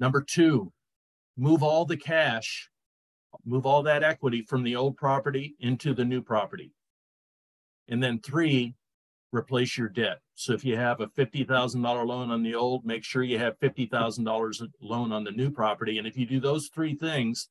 Number 0.00 0.20
two, 0.20 0.72
move 1.36 1.62
all 1.62 1.84
the 1.84 1.96
cash, 1.96 2.70
move 3.44 3.66
all 3.66 3.82
that 3.84 4.02
equity 4.02 4.42
from 4.42 4.62
the 4.62 4.76
old 4.76 4.96
property 4.96 5.56
into 5.60 5.94
the 5.94 6.04
new 6.04 6.22
property. 6.22 6.72
And 7.88 8.02
then 8.02 8.20
three, 8.20 8.74
replace 9.32 9.78
your 9.78 9.88
debt. 9.88 10.20
So 10.34 10.52
if 10.52 10.64
you 10.64 10.76
have 10.76 11.00
a 11.00 11.08
fifty 11.08 11.44
thousand 11.44 11.82
dollar 11.82 12.04
loan 12.04 12.30
on 12.30 12.42
the 12.42 12.54
old, 12.56 12.84
make 12.84 13.04
sure 13.04 13.22
you 13.22 13.38
have 13.38 13.58
fifty 13.58 13.86
thousand 13.86 14.24
dollars 14.24 14.60
loan 14.80 15.12
on 15.12 15.22
the 15.24 15.30
new 15.30 15.50
property. 15.50 15.98
And 15.98 16.06
if 16.06 16.16
you 16.16 16.26
do 16.26 16.40
those 16.40 16.68
three 16.68 16.94
things, 16.94 17.48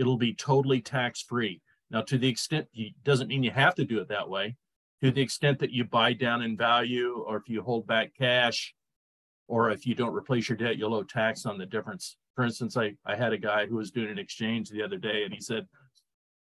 it'll 0.00 0.16
be 0.16 0.32
totally 0.32 0.80
tax 0.80 1.22
free. 1.22 1.60
Now, 1.90 2.00
to 2.02 2.16
the 2.16 2.28
extent, 2.28 2.66
it 2.72 2.94
doesn't 3.04 3.28
mean 3.28 3.42
you 3.42 3.50
have 3.50 3.74
to 3.74 3.84
do 3.84 4.00
it 4.00 4.08
that 4.08 4.28
way. 4.28 4.56
To 5.02 5.10
the 5.10 5.20
extent 5.20 5.58
that 5.58 5.70
you 5.70 5.84
buy 5.84 6.14
down 6.14 6.42
in 6.42 6.56
value, 6.56 7.22
or 7.26 7.36
if 7.36 7.48
you 7.48 7.62
hold 7.62 7.86
back 7.86 8.12
cash, 8.16 8.74
or 9.46 9.70
if 9.70 9.86
you 9.86 9.94
don't 9.94 10.14
replace 10.14 10.48
your 10.48 10.56
debt, 10.56 10.78
you'll 10.78 10.94
owe 10.94 11.02
tax 11.02 11.44
on 11.44 11.58
the 11.58 11.66
difference. 11.66 12.16
For 12.34 12.44
instance, 12.44 12.76
I, 12.76 12.94
I 13.04 13.14
had 13.14 13.32
a 13.32 13.38
guy 13.38 13.66
who 13.66 13.76
was 13.76 13.90
doing 13.90 14.10
an 14.10 14.18
exchange 14.18 14.70
the 14.70 14.82
other 14.82 14.96
day 14.96 15.24
and 15.24 15.34
he 15.34 15.40
said, 15.40 15.66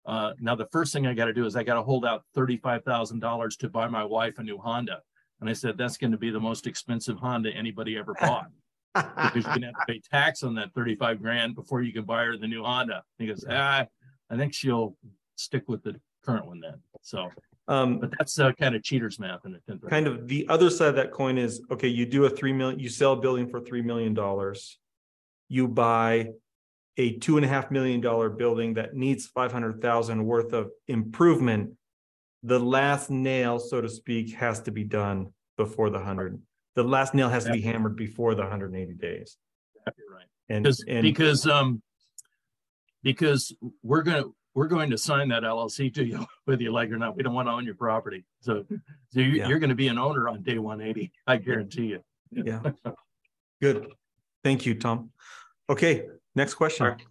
uh, 0.06 0.34
now 0.40 0.56
the 0.56 0.68
first 0.72 0.92
thing 0.92 1.08
I 1.08 1.14
got 1.14 1.26
to 1.26 1.34
do 1.34 1.46
is 1.46 1.56
I 1.56 1.64
got 1.64 1.76
to 1.76 1.84
hold 1.84 2.06
out 2.06 2.24
$35,000 2.36 3.58
to 3.60 3.70
buy 3.70 3.88
my 3.88 4.04
wife 4.04 4.40
a 4.40 4.44
new 4.44 4.58
Honda. 4.58 5.02
And 5.40 5.50
I 5.50 5.54
said, 5.54 5.78
that's 5.78 5.98
going 5.98 6.12
to 6.12 6.18
be 6.18 6.32
the 6.32 6.40
most 6.40 6.68
expensive 6.68 7.18
Honda 7.18 7.52
anybody 7.52 7.98
ever 7.98 8.14
bought 8.20 8.48
because 8.96 9.44
you're 9.44 9.44
going 9.44 9.62
to 9.62 9.68
have 9.68 9.76
to 9.76 9.94
pay 9.94 10.02
tax 10.12 10.44
on 10.44 10.56
that 10.56 10.74
35 10.74 11.22
grand 11.22 11.56
before 11.56 11.82
you 11.82 11.92
can 11.92 12.04
buy 12.04 12.24
her 12.24 12.38
the 12.38 12.48
new 12.48 12.64
Honda. 12.64 13.04
He 13.18 13.28
goes, 13.28 13.46
ah, 13.50 13.86
I 14.30 14.38
think 14.38 14.54
she'll 14.54 14.96
stick 15.36 15.64
with 15.68 15.84
the 15.84 15.96
current 16.24 16.48
one 16.48 16.60
then. 16.60 16.76
So, 17.02 17.30
Um, 17.68 18.00
but 18.00 18.12
that's 18.18 18.40
uh, 18.40 18.52
kind 18.54 18.76
of 18.76 18.84
cheaters 18.84 19.20
math 19.20 19.46
in 19.46 19.56
a 19.56 19.60
10 19.60 19.80
kind 19.90 20.08
of 20.08 20.28
the 20.28 20.48
other 20.50 20.70
side 20.70 20.90
of 20.90 20.96
that 20.96 21.12
coin 21.12 21.38
is, 21.38 21.62
okay, 21.72 21.88
you 21.88 22.06
do 22.06 22.26
a 22.26 22.30
three 22.30 22.54
million, 22.54 22.80
you 22.80 22.90
sell 22.90 23.14
a 23.14 23.20
building 23.20 23.50
for 23.50 23.60
three 23.60 23.82
million 23.82 24.14
dollars. 24.14 24.78
You 25.50 25.68
buy 25.68 26.30
a 26.98 27.18
two 27.18 27.38
and 27.38 27.46
a 27.46 27.50
half 27.50 27.72
million 27.72 28.02
dollar 28.02 28.30
building 28.30 28.76
that 28.76 28.96
needs 28.96 29.28
five 29.28 29.52
hundred 29.52 29.82
thousand 29.82 30.24
worth 30.26 30.54
of 30.54 30.70
improvement. 30.88 31.72
The 32.44 32.60
last 32.60 33.10
nail, 33.10 33.60
so 33.60 33.82
to 33.82 33.90
speak, 33.90 34.36
has 34.36 34.62
to 34.62 34.72
be 34.72 34.84
done 34.84 35.34
before 35.58 35.90
the 35.90 36.00
hundred. 36.00 36.40
The 36.76 36.84
last 36.84 37.14
nail 37.14 37.30
has 37.30 37.46
to 37.46 37.52
be 37.54 37.62
hammered 37.62 37.96
before 37.96 38.36
the 38.36 38.46
hundred 38.46 38.74
and 38.74 38.82
eighty 38.82 38.94
days. 38.94 39.38
You're 39.98 40.14
right. 40.14 40.26
And, 40.50 40.64
Because, 40.64 40.84
and 40.88 41.02
because, 41.04 41.48
um, 41.48 41.82
because 43.04 43.56
we're 43.84 44.02
gonna, 44.04 44.26
we're 44.54 44.68
going 44.68 44.90
to 44.92 44.98
sign 44.98 45.30
that 45.30 45.44
LLC 45.44 45.94
to 45.96 46.04
you, 46.06 46.26
whether 46.46 46.62
you 46.62 46.72
like 46.72 46.90
it 46.90 46.94
or 46.94 46.98
not. 46.98 47.16
We 47.16 47.24
don't 47.24 47.34
want 47.34 47.48
to 47.48 47.52
own 47.54 47.66
your 47.66 47.76
property. 47.76 48.26
So, 48.42 48.66
so 49.10 49.20
you, 49.20 49.26
Yeah. 49.32 49.48
you're 49.48 49.60
gonna 49.60 49.76
be 49.76 49.88
an 49.88 49.98
owner 49.98 50.28
on 50.28 50.42
day 50.44 50.58
one 50.58 50.82
eighty, 50.82 51.12
I 51.28 51.38
guarantee 51.38 51.88
you. 51.88 52.04
yeah. 52.32 52.62
Good. 53.62 53.88
Thank 54.44 54.66
you, 54.66 54.76
Tom. 54.76 55.12
Okay, 55.70 56.06
next 56.36 56.56
question. 56.56 56.86
Alright. 56.86 57.02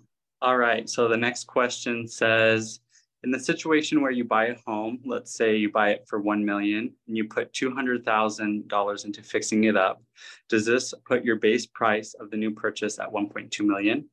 All 0.42 0.58
right, 0.58 0.88
so 0.88 1.08
the 1.08 1.16
next 1.16 1.44
question 1.46 2.06
says, 2.06 2.80
in 3.24 3.30
the 3.30 3.40
situation 3.40 4.02
where 4.02 4.10
you 4.10 4.22
buy 4.22 4.46
a 4.48 4.56
home, 4.66 5.00
let's 5.04 5.34
say 5.34 5.56
you 5.56 5.72
buy 5.72 5.90
it 5.90 6.04
for 6.06 6.20
one 6.20 6.44
million 6.44 6.92
and 7.08 7.16
you 7.16 7.24
put 7.24 7.52
two 7.54 7.74
hundred 7.74 8.04
thousand 8.04 8.68
dollars 8.68 9.06
into 9.06 9.22
fixing 9.22 9.64
it 9.64 9.76
up. 9.76 10.02
Does 10.50 10.66
this 10.66 10.92
put 11.06 11.24
your 11.24 11.36
base 11.36 11.64
price 11.66 12.12
of 12.14 12.30
the 12.30 12.36
new 12.36 12.50
purchase 12.50 12.98
at 12.98 13.10
one 13.10 13.28
point 13.30 13.50
two 13.50 13.64
million? 13.66 14.08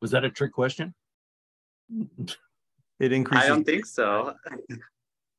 Was 0.00 0.10
that 0.10 0.24
a 0.24 0.30
trick 0.30 0.52
question? 0.52 0.92
It 2.98 3.12
increases 3.12 3.48
I 3.48 3.48
increases, 3.48 3.48
don't 3.48 3.64
think 3.64 3.86
so. 3.86 4.34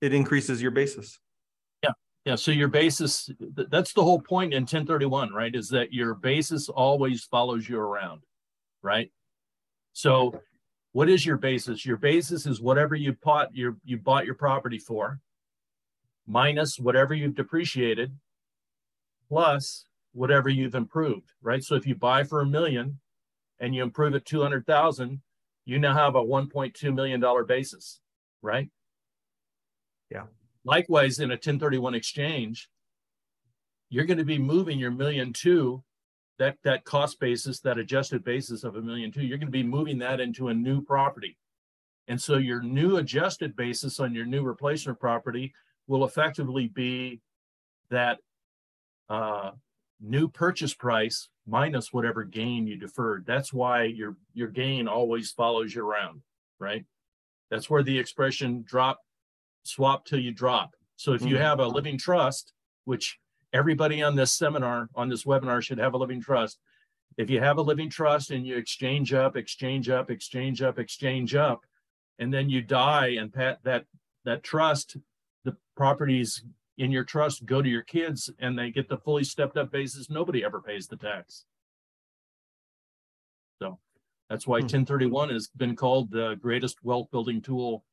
it 0.01 0.13
increases 0.13 0.61
your 0.61 0.71
basis. 0.71 1.19
Yeah, 1.83 1.91
Yeah, 2.23 2.35
so 2.35 2.51
your 2.51 2.69
basis 2.69 3.29
that's 3.69 3.91
the 3.91 4.03
whole 4.03 4.21
point 4.21 4.53
in 4.53 4.65
ten 4.65 4.85
thirty-one, 4.85 5.33
right? 5.33 5.53
Is 5.53 5.67
that 5.69 5.91
your 5.91 6.13
basis 6.13 6.69
always 6.69 7.25
follows 7.25 7.67
you 7.67 7.77
around, 7.77 8.21
right? 8.81 9.11
So 9.91 10.39
what 10.93 11.09
is 11.09 11.25
your 11.25 11.37
basis? 11.37 11.85
Your 11.85 11.97
basis 11.97 12.45
is 12.45 12.61
whatever 12.61 12.95
you 12.95 13.17
bought 13.23 13.53
your 13.53 13.77
you 13.83 13.97
bought 13.97 14.25
your 14.25 14.35
property 14.35 14.77
for, 14.77 15.19
minus 16.25 16.79
whatever 16.79 17.13
you've 17.13 17.35
depreciated, 17.35 18.15
plus 19.27 19.85
whatever 20.13 20.49
you've 20.49 20.75
improved, 20.75 21.31
right? 21.41 21.63
So 21.63 21.75
if 21.75 21.85
you 21.87 21.95
buy 21.95 22.23
for 22.23 22.41
a 22.41 22.45
million 22.45 22.99
and 23.59 23.75
you 23.75 23.81
improve 23.83 24.13
it 24.13 24.25
two 24.25 24.41
hundred 24.41 24.65
thousand, 24.67 25.21
you 25.65 25.79
now 25.79 25.95
have 25.95 26.15
a 26.15 26.23
one 26.23 26.47
point 26.47 26.75
two 26.75 26.91
million 26.91 27.19
dollar 27.19 27.43
basis, 27.43 27.99
right? 28.43 28.69
Yeah. 30.11 30.25
Likewise, 30.65 31.19
in 31.19 31.31
a 31.31 31.33
1031 31.33 31.95
exchange, 31.95 32.69
you're 33.89 34.05
going 34.05 34.19
to 34.19 34.23
be 34.23 34.37
moving 34.37 34.79
your 34.79 34.91
million 34.91 35.15
million 35.15 35.33
two, 35.33 35.83
that 36.39 36.57
that 36.63 36.83
cost 36.83 37.19
basis, 37.19 37.59
that 37.61 37.77
adjusted 37.77 38.23
basis 38.23 38.63
of 38.63 38.75
a 38.75 38.81
million 38.81 39.11
two, 39.11 39.23
you're 39.23 39.37
going 39.37 39.47
to 39.47 39.51
be 39.51 39.63
moving 39.63 39.99
that 39.99 40.19
into 40.19 40.47
a 40.47 40.53
new 40.53 40.81
property. 40.81 41.37
And 42.07 42.21
so 42.21 42.37
your 42.37 42.61
new 42.61 42.97
adjusted 42.97 43.55
basis 43.55 43.99
on 43.99 44.13
your 44.13 44.25
new 44.25 44.43
replacement 44.43 44.99
property 44.99 45.53
will 45.87 46.05
effectively 46.05 46.67
be 46.67 47.21
that 47.89 48.19
uh, 49.09 49.51
new 50.01 50.27
purchase 50.27 50.73
price 50.73 51.29
minus 51.45 51.93
whatever 51.93 52.23
gain 52.23 52.67
you 52.67 52.77
deferred. 52.77 53.25
That's 53.25 53.53
why 53.53 53.83
your 53.83 54.17
your 54.33 54.49
gain 54.49 54.87
always 54.87 55.31
follows 55.31 55.73
you 55.75 55.85
around, 55.85 56.21
right? 56.59 56.85
That's 57.49 57.69
where 57.69 57.83
the 57.83 57.97
expression 57.99 58.63
drop 58.65 58.99
swap 59.63 60.05
till 60.05 60.19
you 60.19 60.31
drop. 60.31 60.75
So 60.95 61.13
if 61.13 61.21
you 61.21 61.35
Mhm. 61.35 61.41
have 61.41 61.59
a 61.59 61.67
living 61.67 61.97
trust, 61.97 62.53
which 62.85 63.19
everybody 63.53 64.01
on 64.01 64.15
this 64.15 64.33
seminar, 64.33 64.89
on 64.95 65.07
this 65.09 65.23
webinar 65.23 65.61
should 65.61 65.77
have 65.77 65.93
a 65.93 65.97
living 65.97 66.21
trust. 66.21 66.59
If 67.17 67.29
you 67.29 67.39
have 67.39 67.57
a 67.57 67.61
living 67.61 67.89
trust 67.89 68.31
and 68.31 68.45
you 68.45 68.57
exchange 68.57 69.13
up, 69.13 69.37
exchange 69.37 69.89
up, 69.89 70.09
exchange 70.09 70.61
up, 70.61 70.79
exchange 70.79 71.35
up, 71.35 71.63
and 72.19 72.33
then 72.33 72.49
you 72.49 72.61
die 72.61 73.09
and 73.19 73.31
pat 73.31 73.59
that 73.63 73.85
that 74.25 74.41
trust, 74.43 74.97
the 75.43 75.55
properties 75.75 76.43
in 76.77 76.91
your 76.91 77.03
trust 77.03 77.45
go 77.45 77.61
to 77.61 77.69
your 77.69 77.83
kids 77.83 78.31
and 78.39 78.57
they 78.57 78.71
get 78.71 78.89
the 78.89 78.97
fully 78.97 79.23
stepped 79.23 79.57
up 79.57 79.71
basis, 79.71 80.09
nobody 80.09 80.43
ever 80.43 80.59
pays 80.59 80.87
the 80.87 80.95
tax. 80.95 81.45
So 83.61 83.77
that's 84.29 84.47
why 84.47 84.59
Hmm. 84.59 84.67
1031 84.67 85.29
has 85.29 85.47
been 85.49 85.75
called 85.75 86.09
the 86.09 86.35
greatest 86.35 86.83
wealth 86.83 87.11
building 87.11 87.41
tool 87.41 87.83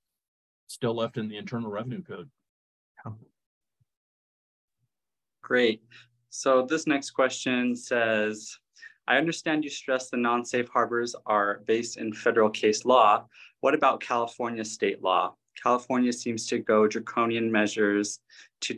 still 0.69 0.95
left 0.95 1.19
in 1.19 1.29
the 1.29 1.37
Internal 1.37 1.71
Revenue 1.71 2.03
Code. 2.03 2.31
Great. 5.43 5.83
So 6.31 6.63
this 6.63 6.87
next 6.87 7.11
question 7.11 7.75
says, 7.75 8.57
I 9.09 9.17
understand 9.17 9.65
you 9.65 9.71
stress 9.71 10.11
the 10.11 10.17
non-safe 10.17 10.69
harbors 10.69 11.17
are 11.27 11.63
based 11.67 11.97
in 11.97 12.13
federal 12.13 12.51
case 12.51 12.85
law, 12.85 13.27
what 13.61 13.75
about 13.75 14.01
California 14.01 14.65
state 14.65 15.03
law? 15.03 15.35
California 15.61 16.13
seems 16.13 16.47
to 16.47 16.59
go 16.59 16.87
draconian 16.87 17.51
measures 17.51 18.21
to 18.61 18.77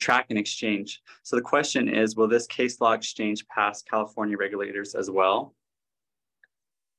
track 0.00 0.26
and 0.30 0.38
exchange. 0.38 1.02
So 1.22 1.36
the 1.36 1.42
question 1.42 1.88
is, 1.88 2.16
will 2.16 2.28
this 2.28 2.46
case 2.46 2.80
law 2.80 2.92
exchange 2.92 3.46
pass 3.48 3.82
California 3.82 4.36
regulators 4.36 4.94
as 4.94 5.10
well? 5.10 5.54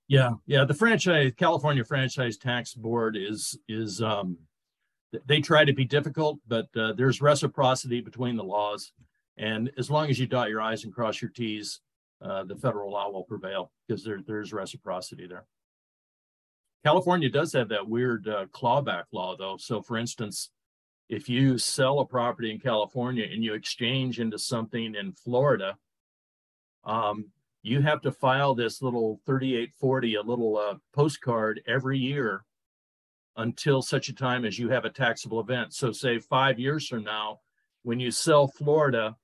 Yeah, 0.07 0.31
yeah. 0.45 0.65
The 0.65 0.73
franchise 0.73 1.31
California 1.37 1.83
Franchise 1.83 2.37
Tax 2.37 2.73
Board 2.73 3.15
is 3.15 3.57
is 3.67 4.01
um, 4.01 4.37
they 5.25 5.41
try 5.41 5.65
to 5.65 5.73
be 5.73 5.85
difficult, 5.85 6.39
but 6.47 6.67
uh, 6.75 6.93
there's 6.93 7.21
reciprocity 7.21 8.01
between 8.01 8.35
the 8.35 8.43
laws, 8.43 8.91
and 9.37 9.71
as 9.77 9.89
long 9.89 10.09
as 10.09 10.19
you 10.19 10.27
dot 10.27 10.49
your 10.49 10.61
i's 10.61 10.83
and 10.83 10.93
cross 10.93 11.21
your 11.21 11.31
t's, 11.31 11.79
uh, 12.21 12.43
the 12.43 12.55
federal 12.55 12.91
law 12.91 13.09
will 13.09 13.23
prevail 13.23 13.71
because 13.87 14.03
there 14.03 14.21
there's 14.25 14.53
reciprocity 14.53 15.27
there. 15.27 15.45
California 16.85 17.29
does 17.29 17.53
have 17.53 17.69
that 17.69 17.87
weird 17.87 18.27
uh, 18.27 18.45
clawback 18.47 19.05
law, 19.13 19.35
though. 19.37 19.55
So, 19.57 19.81
for 19.81 19.97
instance, 19.97 20.49
if 21.09 21.29
you 21.29 21.57
sell 21.57 21.99
a 21.99 22.05
property 22.05 22.51
in 22.51 22.59
California 22.59 23.25
and 23.31 23.43
you 23.43 23.53
exchange 23.53 24.19
into 24.19 24.37
something 24.37 24.95
in 24.95 25.13
Florida, 25.13 25.77
um, 26.83 27.29
you 27.61 27.81
have 27.81 28.01
to 28.01 28.11
file 28.11 28.53
this 28.53 28.81
little 28.81 29.21
3840, 29.25 30.15
a 30.15 30.21
little 30.21 30.57
uh, 30.57 30.75
postcard 30.93 31.61
every 31.65 31.97
year 31.97 32.43
until 33.35 33.81
such 33.81 34.09
a 34.09 34.13
time 34.13 34.45
as 34.45 34.59
you 34.59 34.69
have 34.69 34.85
a 34.85 34.89
taxable 34.89 35.39
event. 35.39 35.73
So, 35.73 35.91
say 35.91 36.19
five 36.19 36.59
years 36.59 36.87
from 36.87 37.03
now, 37.03 37.39
when 37.83 37.99
you 37.99 38.11
sell 38.11 38.47
Florida, 38.47 39.15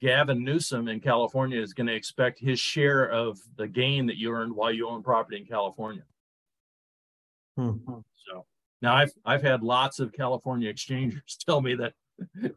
Gavin 0.00 0.42
Newsom 0.44 0.88
in 0.88 1.00
California 1.00 1.60
is 1.60 1.74
going 1.74 1.86
to 1.86 1.94
expect 1.94 2.40
his 2.40 2.58
share 2.58 3.08
of 3.10 3.38
the 3.56 3.68
gain 3.68 4.06
that 4.06 4.16
you 4.16 4.32
earned 4.32 4.54
while 4.54 4.72
you 4.72 4.88
own 4.88 5.02
property 5.02 5.36
in 5.36 5.44
California. 5.44 6.04
Hmm. 7.56 7.76
So 8.28 8.46
now 8.80 8.94
I've 8.94 9.12
I've 9.24 9.42
had 9.42 9.62
lots 9.62 10.00
of 10.00 10.12
California 10.12 10.70
exchangers 10.70 11.36
tell 11.46 11.60
me 11.60 11.74
that 11.76 11.94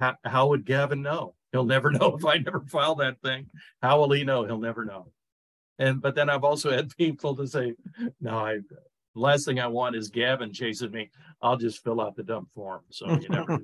how, 0.00 0.16
how 0.24 0.48
would 0.48 0.64
Gavin 0.64 1.02
know? 1.02 1.34
He'll 1.52 1.64
never 1.64 1.90
know 1.92 2.16
if 2.16 2.24
I 2.24 2.38
never 2.38 2.60
file 2.60 2.96
that 2.96 3.20
thing. 3.22 3.46
How 3.80 4.00
will 4.00 4.10
he 4.10 4.24
know? 4.24 4.44
He'll 4.44 4.58
never 4.58 4.84
know. 4.84 5.12
And 5.78 6.00
but 6.00 6.14
then 6.14 6.28
I've 6.28 6.44
also 6.44 6.70
had 6.70 6.96
people 6.96 7.36
to 7.36 7.46
say, 7.46 7.74
no, 8.20 8.38
I 8.38 8.58
last 9.14 9.44
thing 9.44 9.60
I 9.60 9.66
want 9.66 9.96
is 9.96 10.08
Gavin 10.10 10.52
chasing 10.52 10.90
me. 10.90 11.10
I'll 11.42 11.56
just 11.56 11.82
fill 11.82 12.00
out 12.00 12.16
the 12.16 12.22
dump 12.22 12.48
form. 12.54 12.82
So 12.90 13.10
you 13.10 13.28
never. 13.28 13.52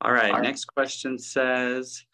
All 0.00 0.12
right, 0.12 0.30
All 0.30 0.34
right. 0.34 0.42
Next 0.42 0.66
question 0.66 1.18
says 1.18 2.04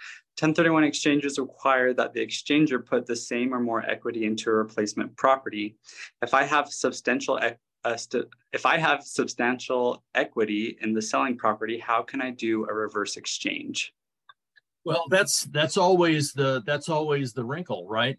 1031 0.41 0.85
exchanges 0.85 1.39
require 1.39 1.93
that 1.95 2.13
the 2.13 2.27
exchanger 2.27 2.85
put 2.85 3.07
the 3.07 3.15
same 3.15 3.55
or 3.55 3.61
more 3.61 3.83
equity 3.89 4.25
into 4.25 4.51
a 4.51 4.55
replacement 4.55 5.17
property. 5.17 5.77
If 6.23 6.35
I 6.35 6.45
have 6.45 6.69
substantial 6.69 7.39
uh, 7.85 7.97
if 8.53 8.65
I 8.65 8.79
have 8.79 9.03
substantial 9.03 10.03
equity 10.15 10.79
in 10.81 10.95
the 10.95 11.03
selling 11.03 11.37
property, 11.37 11.79
how 11.79 12.03
can 12.03 12.23
I 12.23 12.31
do 12.31 12.67
a 12.69 12.73
reverse 12.73 13.17
exchange? 13.17 13.93
Well, 14.85 15.05
that's 15.11 15.43
that's 15.45 15.77
always 15.77 16.33
the 16.33 16.63
that's 16.67 16.89
always 16.89 17.33
the 17.33 17.45
wrinkle, 17.45 17.87
right? 17.87 18.19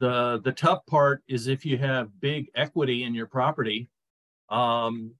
The 0.00 0.40
the 0.44 0.52
tough 0.52 0.84
part 0.86 1.22
is 1.26 1.46
if 1.46 1.64
you 1.64 1.78
have 1.78 2.20
big 2.20 2.50
equity 2.54 3.04
in 3.04 3.14
your 3.14 3.26
property, 3.26 3.88
um, 4.50 5.12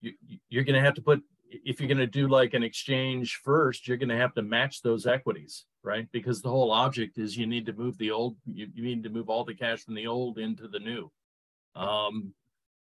you, 0.00 0.12
you're 0.48 0.64
going 0.64 0.74
to 0.74 0.84
have 0.84 0.94
to 0.94 1.02
put 1.02 1.22
if 1.64 1.80
you're 1.80 1.88
going 1.88 1.98
to 1.98 2.06
do 2.06 2.28
like 2.28 2.54
an 2.54 2.62
exchange 2.62 3.40
first, 3.44 3.86
you're 3.86 3.96
going 3.96 4.08
to 4.08 4.16
have 4.16 4.34
to 4.34 4.42
match 4.42 4.82
those 4.82 5.06
equities, 5.06 5.66
right? 5.82 6.08
Because 6.12 6.42
the 6.42 6.50
whole 6.50 6.70
object 6.70 7.18
is 7.18 7.36
you 7.36 7.46
need 7.46 7.66
to 7.66 7.72
move 7.72 7.96
the 7.98 8.10
old, 8.10 8.36
you, 8.46 8.68
you 8.74 8.82
need 8.82 9.02
to 9.04 9.10
move 9.10 9.28
all 9.28 9.44
the 9.44 9.54
cash 9.54 9.82
from 9.82 9.94
the 9.94 10.06
old 10.06 10.38
into 10.38 10.68
the 10.68 10.80
new. 10.80 11.10
Um, 11.76 12.34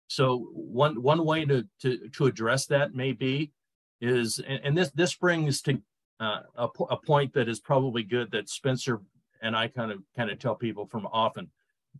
so 0.09 0.49
one 0.53 1.03
one 1.03 1.25
way 1.25 1.45
to 1.45 1.67
to 1.83 2.09
to 2.09 2.27
address 2.27 2.67
that 2.67 2.95
may 2.95 3.13
be 3.13 3.53
is, 4.01 4.39
and, 4.39 4.61
and 4.65 4.79
this 4.79 4.91
this 4.93 5.15
brings 5.15 5.61
to 5.63 5.83
uh, 6.21 6.41
a, 6.57 6.69
a 6.91 6.97
point 6.97 7.35
that 7.35 7.49
is 7.49 7.61
probably 7.61 8.03
good 8.03 8.31
that 8.33 8.49
Spencer 8.49 9.01
and 9.43 9.57
I 9.57 9.69
kind 9.69 9.93
of 9.93 10.03
kind 10.17 10.31
of 10.31 10.39
tell 10.39 10.55
people 10.55 10.87
from 10.87 11.07
often 11.13 11.51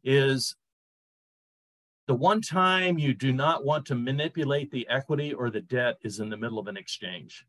is 0.05 0.57
the 2.07 2.15
one 2.15 2.41
time 2.41 2.99
you 2.99 3.13
do 3.13 3.33
not 3.33 3.65
want 3.65 3.85
to 3.87 3.95
manipulate 3.95 4.71
the 4.71 4.89
equity 4.89 5.35
or 5.35 5.51
the 5.51 5.61
debt 5.61 5.99
is 6.03 6.21
in 6.21 6.31
the 6.31 6.37
middle 6.37 6.59
of 6.59 6.67
an 6.67 6.77
exchange. 6.77 7.45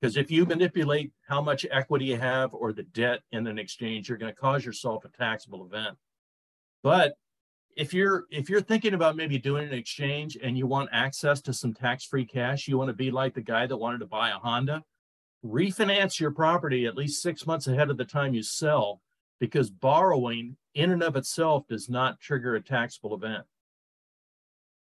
Because 0.00 0.16
if 0.16 0.30
you 0.30 0.46
manipulate 0.46 1.12
how 1.28 1.40
much 1.42 1.66
equity 1.70 2.06
you 2.06 2.16
have 2.16 2.54
or 2.54 2.72
the 2.72 2.82
debt 2.82 3.20
in 3.32 3.46
an 3.46 3.58
exchange, 3.58 4.08
you're 4.08 4.18
going 4.18 4.32
to 4.32 4.40
cause 4.40 4.64
yourself 4.64 5.04
a 5.04 5.08
taxable 5.08 5.64
event. 5.64 5.96
But 6.82 7.14
if 7.76 7.94
you're 7.94 8.24
if 8.30 8.50
you're 8.50 8.60
thinking 8.60 8.94
about 8.94 9.16
maybe 9.16 9.38
doing 9.38 9.68
an 9.68 9.74
exchange 9.74 10.36
and 10.42 10.56
you 10.58 10.66
want 10.66 10.88
access 10.92 11.40
to 11.42 11.52
some 11.52 11.72
tax-free 11.72 12.24
cash, 12.24 12.66
you 12.66 12.76
want 12.76 12.88
to 12.88 12.94
be 12.94 13.10
like 13.10 13.34
the 13.34 13.40
guy 13.40 13.66
that 13.66 13.76
wanted 13.76 13.98
to 13.98 14.06
buy 14.06 14.30
a 14.30 14.38
Honda, 14.38 14.82
refinance 15.44 16.20
your 16.20 16.30
property 16.30 16.86
at 16.86 16.96
least 16.96 17.22
six 17.22 17.46
months 17.46 17.66
ahead 17.66 17.90
of 17.90 17.96
the 17.96 18.04
time 18.04 18.34
you 18.34 18.42
sell, 18.42 19.00
because 19.38 19.70
borrowing 19.70 20.56
in 20.74 20.90
and 20.90 21.02
of 21.02 21.16
itself 21.16 21.66
does 21.68 21.88
not 21.88 22.20
trigger 22.20 22.54
a 22.54 22.60
taxable 22.60 23.14
event. 23.14 23.44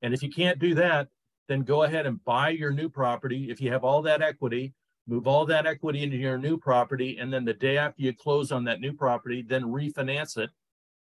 And 0.02 0.14
if 0.14 0.24
you 0.24 0.32
can't 0.32 0.60
do 0.60 0.74
that, 0.76 1.10
then 1.48 1.62
go 1.62 1.84
ahead 1.84 2.06
and 2.06 2.24
buy 2.24 2.50
your 2.50 2.72
new 2.72 2.90
property. 2.90 3.52
If 3.52 3.62
you 3.62 3.72
have 3.72 3.84
all 3.84 4.02
that 4.04 4.22
equity, 4.22 4.74
move 5.08 5.28
all 5.28 5.46
that 5.46 5.66
equity 5.66 6.04
into 6.04 6.18
your 6.18 6.38
new 6.38 6.58
property. 6.58 7.18
And 7.20 7.32
then 7.32 7.46
the 7.46 7.54
day 7.54 7.78
after 7.78 8.02
you 8.02 8.14
close 8.14 8.52
on 8.52 8.64
that 8.64 8.80
new 8.80 8.94
property, 8.94 9.42
then 9.42 9.64
refinance 9.64 10.38
it 10.38 10.50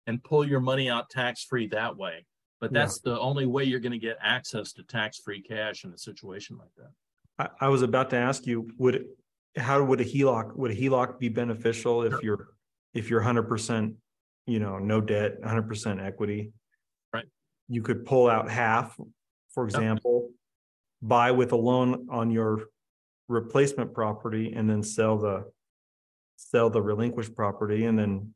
and 0.07 0.23
pull 0.23 0.47
your 0.47 0.59
money 0.59 0.89
out 0.89 1.09
tax 1.09 1.43
free 1.43 1.67
that 1.67 1.95
way. 1.97 2.25
But 2.59 2.73
that's 2.73 3.01
yeah. 3.03 3.13
the 3.13 3.19
only 3.19 3.45
way 3.45 3.63
you're 3.63 3.79
going 3.79 3.91
to 3.91 3.99
get 3.99 4.17
access 4.21 4.73
to 4.73 4.83
tax 4.83 5.19
free 5.19 5.41
cash 5.41 5.83
in 5.85 5.93
a 5.93 5.97
situation 5.97 6.57
like 6.57 6.73
that. 6.77 6.91
I, 7.39 7.47
I 7.61 7.67
was 7.69 7.81
about 7.81 8.09
to 8.11 8.17
ask 8.17 8.45
you, 8.45 8.69
would 8.77 9.05
how 9.57 9.83
would 9.83 10.01
a 10.01 10.05
HELOC 10.05 10.55
would 10.55 10.71
a 10.71 10.75
HELOC 10.75 11.19
be 11.19 11.29
beneficial 11.29 12.03
if 12.03 12.21
you're 12.21 12.49
if 12.93 13.09
you're 13.09 13.19
100 13.19 13.43
percent 13.43 13.95
you 14.45 14.59
know 14.59 14.77
no 14.77 15.01
debt 15.01 15.39
100 15.39 15.63
percent 15.63 15.99
equity 15.99 16.51
right 17.13 17.25
you 17.67 17.81
could 17.81 18.05
pull 18.05 18.29
out 18.29 18.49
half, 18.49 18.99
for 19.53 19.63
example, 19.63 20.31
buy 21.01 21.31
with 21.31 21.51
a 21.51 21.55
loan 21.55 22.07
on 22.09 22.31
your 22.31 22.65
replacement 23.27 23.93
property 23.93 24.53
and 24.55 24.69
then 24.69 24.83
sell 24.83 25.17
the 25.17 25.45
sell 26.35 26.69
the 26.69 26.81
relinquished 26.81 27.35
property 27.35 27.85
and 27.85 27.97
then 27.99 28.33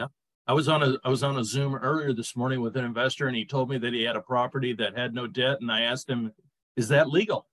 yeah. 0.00 0.06
I 0.46 0.54
was 0.54 0.68
on 0.68 0.82
a 0.82 0.96
I 1.04 1.10
was 1.10 1.22
on 1.22 1.38
a 1.38 1.44
Zoom 1.44 1.74
earlier 1.74 2.12
this 2.12 2.34
morning 2.34 2.60
with 2.60 2.76
an 2.76 2.84
investor 2.84 3.26
and 3.26 3.36
he 3.36 3.44
told 3.44 3.68
me 3.68 3.78
that 3.78 3.92
he 3.92 4.02
had 4.02 4.16
a 4.16 4.22
property 4.22 4.72
that 4.74 4.96
had 4.96 5.14
no 5.14 5.26
debt 5.26 5.58
and 5.60 5.70
I 5.70 5.82
asked 5.82 6.08
him, 6.08 6.32
"Is 6.76 6.88
that 6.88 7.08
legal?" 7.10 7.46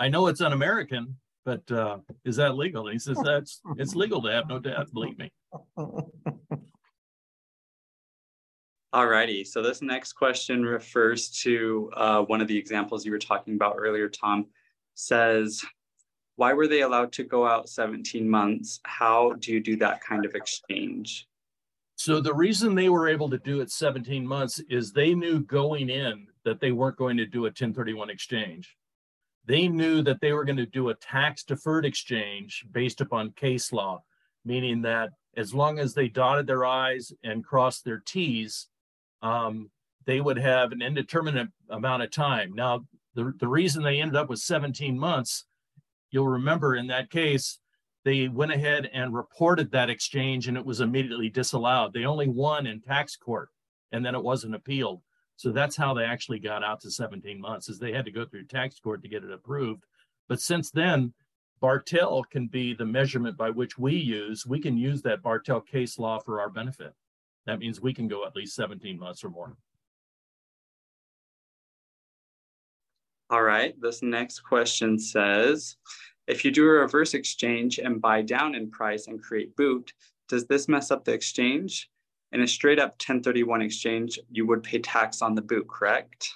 I 0.00 0.08
know 0.08 0.28
it's 0.28 0.40
un-American, 0.40 1.14
but 1.44 1.70
uh, 1.70 1.98
is 2.24 2.36
that 2.36 2.56
legal? 2.56 2.86
And 2.86 2.94
he 2.94 2.98
says 2.98 3.18
that's 3.22 3.60
it's 3.76 3.94
legal 3.94 4.22
to 4.22 4.32
have 4.32 4.48
no 4.48 4.58
debt. 4.58 4.90
Believe 4.94 5.18
me. 5.18 5.30
Alrighty, 8.94 9.46
so 9.46 9.62
this 9.62 9.82
next 9.82 10.14
question 10.14 10.64
refers 10.64 11.30
to 11.42 11.90
uh, 11.94 12.22
one 12.22 12.40
of 12.40 12.48
the 12.48 12.56
examples 12.56 13.04
you 13.04 13.12
were 13.12 13.18
talking 13.18 13.54
about 13.54 13.76
earlier, 13.78 14.08
Tom. 14.08 14.46
Says, 14.94 15.62
why 16.36 16.54
were 16.54 16.66
they 16.66 16.80
allowed 16.80 17.12
to 17.12 17.22
go 17.22 17.46
out 17.46 17.68
17 17.68 18.28
months? 18.28 18.80
How 18.84 19.34
do 19.38 19.52
you 19.52 19.60
do 19.60 19.76
that 19.76 20.00
kind 20.00 20.24
of 20.24 20.34
exchange? 20.34 21.28
So 21.96 22.20
the 22.20 22.34
reason 22.34 22.74
they 22.74 22.88
were 22.88 23.06
able 23.06 23.28
to 23.28 23.38
do 23.38 23.60
it 23.60 23.70
17 23.70 24.26
months 24.26 24.60
is 24.70 24.92
they 24.92 25.14
knew 25.14 25.40
going 25.40 25.90
in 25.90 26.26
that 26.44 26.58
they 26.58 26.72
weren't 26.72 26.96
going 26.96 27.18
to 27.18 27.26
do 27.26 27.40
a 27.40 27.52
1031 27.52 28.08
exchange. 28.08 28.76
They 29.46 29.68
knew 29.68 30.02
that 30.02 30.20
they 30.20 30.32
were 30.32 30.44
going 30.44 30.58
to 30.58 30.66
do 30.66 30.90
a 30.90 30.94
tax 30.94 31.44
deferred 31.44 31.84
exchange 31.84 32.64
based 32.70 33.00
upon 33.00 33.32
case 33.32 33.72
law, 33.72 34.02
meaning 34.44 34.82
that 34.82 35.10
as 35.36 35.54
long 35.54 35.78
as 35.78 35.94
they 35.94 36.08
dotted 36.08 36.46
their 36.46 36.64
I's 36.64 37.12
and 37.24 37.44
crossed 37.44 37.84
their 37.84 38.02
T's, 38.04 38.68
um, 39.22 39.70
they 40.06 40.20
would 40.20 40.38
have 40.38 40.72
an 40.72 40.82
indeterminate 40.82 41.48
amount 41.68 42.02
of 42.02 42.10
time. 42.10 42.52
Now, 42.54 42.84
the, 43.14 43.32
the 43.38 43.48
reason 43.48 43.82
they 43.82 44.00
ended 44.00 44.16
up 44.16 44.28
with 44.28 44.40
17 44.40 44.98
months, 44.98 45.44
you'll 46.10 46.28
remember 46.28 46.76
in 46.76 46.86
that 46.88 47.10
case, 47.10 47.58
they 48.04 48.28
went 48.28 48.52
ahead 48.52 48.88
and 48.92 49.14
reported 49.14 49.70
that 49.70 49.90
exchange 49.90 50.48
and 50.48 50.56
it 50.56 50.64
was 50.64 50.80
immediately 50.80 51.28
disallowed. 51.28 51.92
They 51.92 52.04
only 52.04 52.28
won 52.28 52.66
in 52.66 52.80
tax 52.80 53.16
court 53.16 53.50
and 53.92 54.04
then 54.04 54.14
it 54.14 54.22
wasn't 54.22 54.54
appealed. 54.54 55.02
So 55.40 55.52
that's 55.52 55.74
how 55.74 55.94
they 55.94 56.04
actually 56.04 56.38
got 56.38 56.62
out 56.62 56.82
to 56.82 56.90
17 56.90 57.40
months 57.40 57.70
is 57.70 57.78
they 57.78 57.94
had 57.94 58.04
to 58.04 58.10
go 58.10 58.26
through 58.26 58.44
tax 58.44 58.78
court 58.78 59.00
to 59.00 59.08
get 59.08 59.24
it 59.24 59.32
approved. 59.32 59.84
But 60.28 60.38
since 60.38 60.70
then, 60.70 61.14
Bartell 61.62 62.24
can 62.24 62.46
be 62.46 62.74
the 62.74 62.84
measurement 62.84 63.38
by 63.38 63.48
which 63.48 63.78
we 63.78 63.94
use. 63.94 64.44
We 64.44 64.60
can 64.60 64.76
use 64.76 65.00
that 65.00 65.22
Bartell 65.22 65.62
case 65.62 65.98
law 65.98 66.18
for 66.18 66.42
our 66.42 66.50
benefit. 66.50 66.92
That 67.46 67.58
means 67.58 67.80
we 67.80 67.94
can 67.94 68.06
go 68.06 68.26
at 68.26 68.36
least 68.36 68.54
17 68.54 68.98
months 68.98 69.24
or 69.24 69.30
more. 69.30 69.56
All 73.30 73.42
right, 73.42 73.74
this 73.80 74.02
next 74.02 74.40
question 74.40 74.98
says, 74.98 75.76
if 76.26 76.44
you 76.44 76.50
do 76.50 76.66
a 76.66 76.80
reverse 76.80 77.14
exchange 77.14 77.78
and 77.78 77.98
buy 77.98 78.20
down 78.20 78.54
in 78.54 78.70
price 78.70 79.06
and 79.06 79.22
create 79.22 79.56
boot, 79.56 79.90
does 80.28 80.46
this 80.48 80.68
mess 80.68 80.90
up 80.90 81.06
the 81.06 81.14
exchange? 81.14 81.88
In 82.32 82.42
a 82.42 82.46
straight 82.46 82.78
up 82.78 82.90
1031 82.90 83.62
exchange, 83.62 84.18
you 84.30 84.46
would 84.46 84.62
pay 84.62 84.78
tax 84.78 85.20
on 85.20 85.34
the 85.34 85.42
boot, 85.42 85.68
correct? 85.68 86.32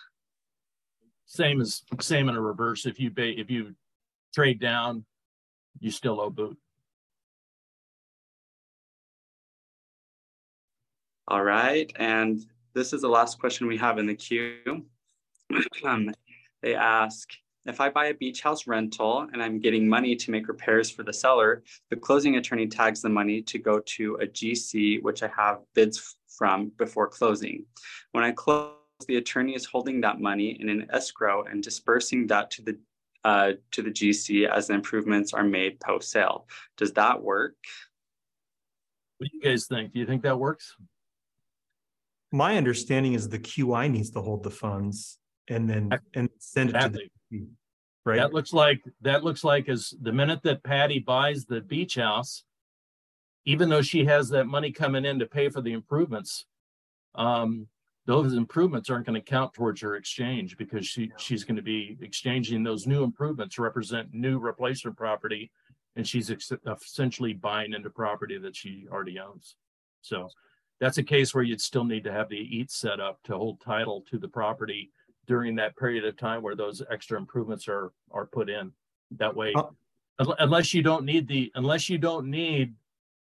Same 1.27 1.61
as 1.61 1.83
same 2.01 2.29
in 2.29 2.35
a 2.35 2.41
reverse. 2.41 2.87
If 2.87 2.99
you 2.99 3.11
pay 3.11 3.31
if 3.31 3.51
you 3.51 3.75
trade 4.35 4.61
down, 4.61 5.05
you 5.81 5.91
still 5.91 6.21
owe 6.21 6.31
boot. 6.31 6.59
All 11.27 11.43
right, 11.43 11.91
and 11.97 12.45
this 12.75 12.93
is 12.93 13.01
the 13.01 13.09
last 13.09 13.39
question 13.39 13.67
we 13.67 13.79
have 13.79 13.99
in 13.99 14.07
the 14.07 14.15
queue. 14.15 14.85
um, 15.85 16.13
they 16.63 16.75
ask, 16.75 17.31
if 17.67 17.81
I 17.81 17.89
buy 17.89 18.07
a 18.07 18.15
beach 18.15 18.43
house 18.43 18.67
rental 18.67 19.27
and 19.33 19.43
I'm 19.43 19.59
getting 19.59 19.89
money 19.89 20.15
to 20.17 20.31
make 20.31 20.49
repairs 20.49 20.91
for 20.91 21.03
the 21.03 21.12
seller, 21.12 21.62
the 21.91 21.97
closing 21.97 22.37
attorney 22.37 22.67
tags 22.67 23.01
the 23.01 23.09
money 23.09 23.41
to 23.43 23.59
go 23.59 23.81
to 23.81 24.17
a 24.17 24.27
GC, 24.27 25.03
which 25.03 25.23
I 25.23 25.31
have 25.37 25.61
bids 25.75 26.17
from 26.29 26.73
before 26.77 27.09
closing. 27.09 27.65
When 28.12 28.25
I 28.25 28.33
close, 28.33 28.73
the 29.09 29.17
attorney 29.17 29.55
is 29.55 29.65
holding 29.65 30.01
that 30.03 30.21
money 30.21 30.59
in 30.61 30.69
an 30.69 30.87
escrow 30.91 31.45
and 31.45 31.62
dispersing 31.62 32.27
that 32.29 32.51
to 32.53 32.62
the 32.62 32.79
uh, 33.25 33.53
to 33.71 33.81
the 33.81 33.91
GC 33.91 34.47
as 34.47 34.67
the 34.67 34.75
improvements 34.75 35.33
are 35.33 35.43
made 35.43 35.81
post 35.81 36.11
sale. 36.11 36.47
Does 36.77 36.93
that 36.93 37.23
work? 37.23 37.57
What 39.17 39.31
do 39.31 39.37
you 39.39 39.43
guys 39.43 39.67
think? 39.67 39.95
Do 39.95 39.99
you 39.99 40.05
think 40.05 40.23
that 40.23 40.39
works? 40.39 40.77
My 42.31 42.59
understanding 42.59 43.15
is 43.15 43.29
the 43.29 43.39
QI 43.39 43.91
needs 43.91 44.11
to 44.11 44.21
hold 44.21 44.43
the 44.43 44.51
funds 44.51 45.19
and 45.49 45.69
then 45.69 45.91
and 46.15 46.29
send 46.39 46.71
it 46.71 46.81
to 46.81 46.89
the 46.91 47.09
right. 48.05 48.16
That 48.16 48.32
looks 48.32 48.53
like 48.53 48.82
that 49.03 49.24
looks 49.24 49.45
like 49.45 49.68
as 49.68 49.95
the 50.01 50.12
minute 50.12 50.43
that 50.43 50.62
Patty 50.62 50.99
buys 50.99 51.45
the 51.45 51.61
beach 51.61 51.97
house, 51.97 52.45
even 53.45 53.68
though 53.68 53.82
she 53.82 54.05
has 54.05 54.28
that 54.30 54.47
money 54.47 54.72
coming 54.72 55.05
in 55.05 55.18
to 55.18 55.26
pay 55.26 55.49
for 55.49 55.61
the 55.61 55.72
improvements, 55.72 56.47
um, 57.14 57.68
those 58.07 58.35
improvements 58.35 58.91
aren't 58.91 59.07
going 59.07 59.20
to 59.20 59.30
count 59.30 59.55
towards 59.55 59.80
her 59.80 59.97
exchange 59.97 60.57
because 60.57 60.87
she 60.87 61.11
she's 61.16 61.45
going 61.45 61.57
to 61.57 61.62
be 61.62 61.97
exchanging 62.01 62.62
those 62.62 62.87
new 62.87 63.03
improvements 63.03 63.59
represent 63.59 64.12
new 64.12 64.39
replacement 64.39 64.97
property 64.97 65.51
and 65.97 66.07
she's 66.07 66.30
ex- 66.30 66.53
essentially 66.66 67.32
buying 67.32 67.72
into 67.72 67.91
property 67.91 68.39
that 68.39 68.57
she 68.57 68.87
already 68.91 69.18
owns 69.18 69.57
so 70.03 70.28
that's 70.80 70.99
a 70.99 71.03
case 71.03 71.35
where 71.35 71.45
you'd 71.45 71.61
still 71.61 71.85
need 71.85 72.05
to 72.05 72.12
have 72.12 72.28
the 72.28 72.37
EAT 72.37 72.70
set 72.70 73.01
up 73.01 73.22
to 73.24 73.37
hold 73.37 73.61
title 73.61 74.05
to 74.11 74.18
the 74.18 74.28
property 74.28 74.91
during 75.27 75.55
that 75.57 75.77
period 75.77 76.05
of 76.05 76.16
time 76.16 76.43
where 76.43 76.57
those 76.57 76.83
extra 76.91 77.18
improvements 77.18 77.68
are 77.68 77.93
are 78.11 78.27
put 78.27 78.49
in 78.51 78.72
that 79.12 79.35
way 79.35 79.53
uh, 79.55 79.64
unless 80.39 80.75
you 80.75 80.83
don't 80.83 81.05
need 81.05 81.27
the 81.29 81.51
unless 81.55 81.89
you 81.89 81.99
don't 81.99 82.29
need 82.31 82.75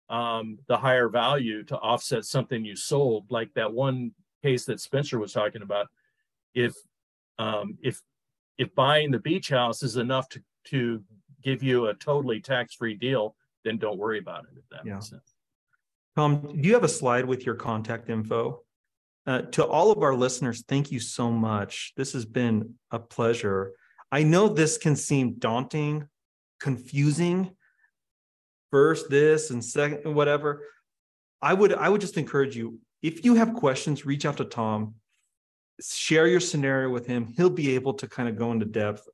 um, 0.09 0.59
the 0.69 0.77
higher 0.77 1.09
value 1.09 1.65
to 1.65 1.77
offset 1.79 2.25
something 2.25 2.65
you 2.65 2.77
sold 2.77 3.27
like 3.31 3.53
that 3.55 3.73
one 3.73 4.13
case 4.43 4.65
that 4.67 4.81
Spencer 4.81 5.19
was 5.19 5.33
talking 5.33 5.63
about, 5.63 5.89
if 6.55 6.75
um, 7.39 7.77
if 7.83 8.01
if 8.59 8.75
buying 8.75 9.11
the 9.11 9.19
beach 9.19 9.51
house 9.51 9.83
is 9.83 9.97
enough 9.97 10.29
to 10.31 10.41
to 10.67 11.03
give 11.43 11.63
you 11.63 11.87
a 11.87 11.95
totally 11.95 12.41
tax-free 12.41 12.95
deal, 12.95 13.37
then 13.65 13.79
don't 13.79 13.99
worry 13.99 14.19
about 14.19 14.45
it. 14.45 14.59
If 14.59 14.69
that 14.71 14.87
yeah. 14.87 14.95
makes 14.95 15.11
sense. 15.11 15.35
Tom, 16.17 16.41
do 16.41 16.67
you 16.67 16.75
have 16.75 16.85
a 16.85 16.89
slide 16.89 17.27
with 17.27 17.45
your 17.45 17.55
contact 17.55 18.09
info? 18.09 18.63
Uh, 19.27 19.43
to 19.43 19.65
all 19.65 19.91
of 19.91 20.03
our 20.03 20.15
listeners, 20.15 20.63
thank 20.69 20.93
you 20.93 21.01
so 21.01 21.31
much. 21.31 21.93
This 21.97 22.13
has 22.13 22.25
been 22.25 22.75
a 22.93 22.99
pleasure. 22.99 23.73
I 24.13 24.23
know 24.23 24.49
this 24.49 24.79
can 24.79 24.95
seem 24.95 25.35
daunting, 25.35 26.09
confusing. 26.61 27.51
First 28.71 29.11
this 29.11 29.51
and 29.51 29.65
second 29.65 30.15
whatever. 30.15 30.63
I 31.41 31.55
would 31.55 31.73
I 31.73 31.89
would 31.89 32.01
just 32.01 32.19
encourage 32.19 32.57
you 32.57 32.79
if 33.03 33.25
you 33.25 33.35
have 33.37 33.55
questions, 33.55 34.07
reach 34.07 34.27
out 34.27 34.39
to 34.39 34.45
Tom, 34.45 34.95
share 35.81 36.27
your 36.27 36.41
scenario 36.41 36.91
with 36.91 37.07
him. 37.07 37.27
He'll 37.37 37.51
be 37.51 37.75
able 37.75 37.95
to 37.95 38.09
kind 38.09 38.29
of 38.29 38.37
go 38.37 38.53
into 38.53 38.67
depth. 38.67 39.07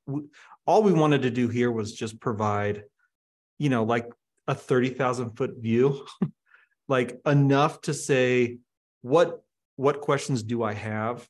All 0.66 0.82
we 0.82 0.92
wanted 0.92 1.22
to 1.22 1.30
do 1.30 1.48
here 1.48 1.70
was 1.70 1.92
just 1.92 2.20
provide, 2.20 2.84
you 3.58 3.68
know, 3.68 3.84
like 3.84 4.10
a 4.46 4.54
30,000 4.54 5.36
foot 5.36 5.56
view, 5.58 6.06
like 6.88 7.20
enough 7.26 7.80
to 7.82 7.94
say, 7.94 8.58
what 9.02 9.42
what 9.82 10.00
questions 10.00 10.44
do 10.44 10.62
I 10.62 10.74
have 10.74 11.26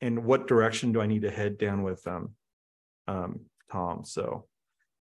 and 0.00 0.24
what 0.24 0.46
direction 0.46 0.92
do 0.92 1.00
I 1.00 1.06
need 1.06 1.22
to 1.22 1.32
head 1.32 1.58
down 1.58 1.82
with 1.82 2.06
um, 2.06 2.30
um, 3.08 3.40
Tom? 3.72 4.04
So 4.04 4.46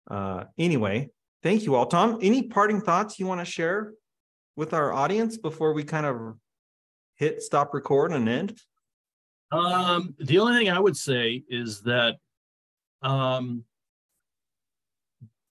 uh, 0.09 0.45
anyway, 0.57 1.09
thank 1.43 1.63
you 1.63 1.75
all. 1.75 1.87
Tom, 1.87 2.19
any 2.21 2.43
parting 2.43 2.79
thoughts 2.79 3.19
you 3.19 3.27
want 3.27 3.41
to 3.41 3.45
share 3.45 3.91
with 4.55 4.73
our 4.73 4.93
audience 4.93 5.37
before 5.37 5.73
we 5.73 5.83
kind 5.83 6.05
of 6.05 6.35
hit 7.15 7.41
stop 7.41 7.73
record 7.73 8.13
and 8.13 8.29
end? 8.29 8.57
Um, 9.51 10.15
the 10.17 10.39
only 10.39 10.57
thing 10.57 10.69
I 10.69 10.79
would 10.79 10.95
say 10.95 11.43
is 11.49 11.81
that 11.81 12.15
um, 13.01 13.65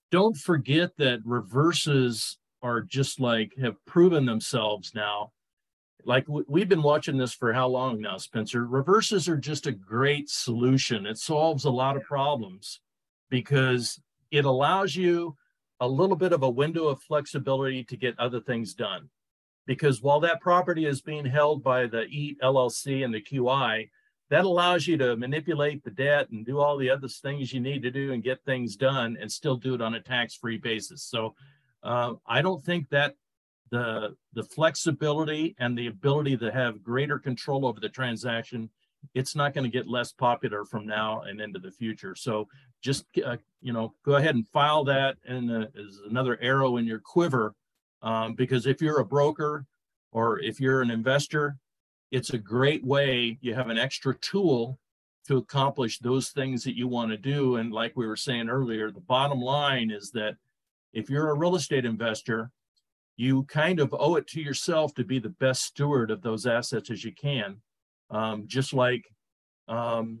don't 0.09 0.35
forget 0.35 0.97
that 0.97 1.19
reverses 1.25 2.39
are 2.63 2.81
just 2.81 3.19
like 3.19 3.53
have 3.61 3.75
proven 3.85 4.25
themselves 4.25 4.93
now. 4.95 5.31
Like 6.05 6.25
we've 6.27 6.69
been 6.69 6.81
watching 6.81 7.17
this 7.17 7.33
for 7.33 7.53
how 7.53 7.67
long 7.67 7.99
now, 7.99 8.17
Spencer? 8.17 8.65
Reverses 8.65 9.27
are 9.27 9.37
just 9.37 9.67
a 9.67 9.71
great 9.71 10.29
solution. 10.29 11.05
It 11.05 11.17
solves 11.17 11.65
a 11.65 11.69
lot 11.69 11.97
of 11.97 12.03
problems 12.03 12.79
because 13.29 13.99
it 14.31 14.45
allows 14.45 14.95
you 14.95 15.35
a 15.79 15.87
little 15.87 16.15
bit 16.15 16.33
of 16.33 16.43
a 16.43 16.49
window 16.49 16.87
of 16.87 17.01
flexibility 17.01 17.83
to 17.83 17.97
get 17.97 18.17
other 18.19 18.39
things 18.39 18.73
done 18.73 19.09
because 19.69 20.01
while 20.01 20.19
that 20.19 20.41
property 20.41 20.87
is 20.87 20.99
being 20.99 21.23
held 21.23 21.63
by 21.63 21.85
the 21.85 22.05
EAT 22.05 22.39
LLC 22.41 23.05
and 23.05 23.13
the 23.13 23.21
QI, 23.21 23.87
that 24.31 24.43
allows 24.43 24.87
you 24.87 24.97
to 24.97 25.15
manipulate 25.15 25.83
the 25.83 25.91
debt 25.91 26.27
and 26.31 26.43
do 26.43 26.57
all 26.59 26.75
the 26.75 26.89
other 26.89 27.07
things 27.07 27.53
you 27.53 27.59
need 27.59 27.83
to 27.83 27.91
do 27.91 28.11
and 28.11 28.23
get 28.23 28.43
things 28.43 28.75
done 28.75 29.15
and 29.21 29.31
still 29.31 29.55
do 29.55 29.75
it 29.75 29.81
on 29.81 29.93
a 29.93 30.01
tax-free 30.01 30.57
basis. 30.57 31.03
So 31.03 31.35
uh, 31.83 32.13
I 32.25 32.41
don't 32.41 32.65
think 32.65 32.89
that 32.89 33.13
the 33.71 34.15
the 34.33 34.43
flexibility 34.43 35.55
and 35.59 35.77
the 35.77 35.87
ability 35.87 36.37
to 36.37 36.51
have 36.51 36.83
greater 36.83 37.19
control 37.19 37.65
over 37.65 37.79
the 37.79 37.89
transaction 37.89 38.69
it's 39.13 39.33
not 39.33 39.53
going 39.53 39.63
to 39.63 39.69
get 39.69 39.87
less 39.87 40.11
popular 40.11 40.65
from 40.65 40.85
now 40.85 41.21
and 41.21 41.39
into 41.39 41.59
the 41.59 41.71
future 41.71 42.15
so 42.15 42.47
just 42.81 43.05
uh, 43.25 43.37
you 43.61 43.71
know 43.71 43.93
go 44.03 44.15
ahead 44.15 44.35
and 44.35 44.47
file 44.47 44.83
that 44.83 45.17
and 45.25 45.51
as 45.51 45.99
another 46.09 46.37
arrow 46.41 46.77
in 46.77 46.85
your 46.85 46.99
quiver 46.99 47.53
um, 48.01 48.33
because 48.33 48.65
if 48.65 48.81
you're 48.81 48.99
a 48.99 49.05
broker 49.05 49.65
or 50.11 50.39
if 50.39 50.59
you're 50.59 50.81
an 50.81 50.91
investor, 50.91 51.57
it's 52.11 52.31
a 52.31 52.37
great 52.37 52.83
way. 52.83 53.37
You 53.41 53.53
have 53.53 53.69
an 53.69 53.77
extra 53.77 54.15
tool 54.15 54.79
to 55.27 55.37
accomplish 55.37 55.99
those 55.99 56.29
things 56.29 56.63
that 56.63 56.77
you 56.77 56.87
want 56.87 57.11
to 57.11 57.17
do. 57.17 57.57
And 57.57 57.71
like 57.71 57.95
we 57.95 58.07
were 58.07 58.15
saying 58.15 58.49
earlier, 58.49 58.89
the 58.89 59.01
bottom 59.01 59.39
line 59.39 59.91
is 59.91 60.11
that 60.11 60.37
if 60.93 61.09
you're 61.09 61.29
a 61.29 61.37
real 61.37 61.55
estate 61.55 61.85
investor, 61.85 62.51
you 63.19 63.43
kind 63.43 63.81
of 63.81 63.93
owe 63.99 64.15
it 64.15 64.25
to 64.25 64.39
yourself 64.39 64.93
to 64.95 65.03
be 65.03 65.19
the 65.19 65.35
best 65.41 65.63
steward 65.63 66.09
of 66.09 66.21
those 66.21 66.45
assets 66.45 66.89
as 66.89 67.03
you 67.03 67.11
can. 67.11 67.57
Um, 68.09 68.45
just 68.47 68.73
like 68.73 69.03
um, 69.67 70.19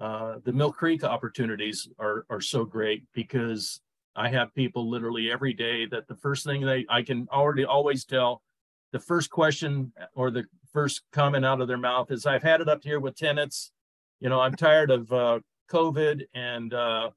uh, 0.00 0.38
the 0.42 0.52
Mill 0.52 0.72
Creek 0.72 1.04
opportunities 1.04 1.88
are, 2.00 2.26
are 2.28 2.40
so 2.40 2.64
great 2.64 3.04
because 3.14 3.80
I 4.16 4.28
have 4.30 4.52
people 4.56 4.90
literally 4.90 5.30
every 5.30 5.52
day 5.52 5.86
that 5.86 6.08
the 6.08 6.16
first 6.16 6.44
thing 6.44 6.62
they 6.62 6.84
I 6.88 7.02
can 7.02 7.28
already 7.30 7.64
always 7.64 8.04
tell 8.04 8.42
the 8.90 8.98
first 8.98 9.30
question 9.30 9.92
or 10.16 10.32
the 10.32 10.46
first 10.72 11.02
comment 11.12 11.46
out 11.46 11.60
of 11.60 11.68
their 11.68 11.78
mouth 11.78 12.10
is 12.10 12.26
I've 12.26 12.42
had 12.42 12.60
it 12.60 12.68
up 12.68 12.82
here 12.82 12.98
with 12.98 13.14
tenants. 13.14 13.70
You 14.18 14.30
know, 14.30 14.40
I'm 14.40 14.56
tired 14.56 14.90
of 14.90 15.12
uh, 15.12 15.38
COVID 15.70 16.24
and 16.34 16.74
uh, 16.74 17.10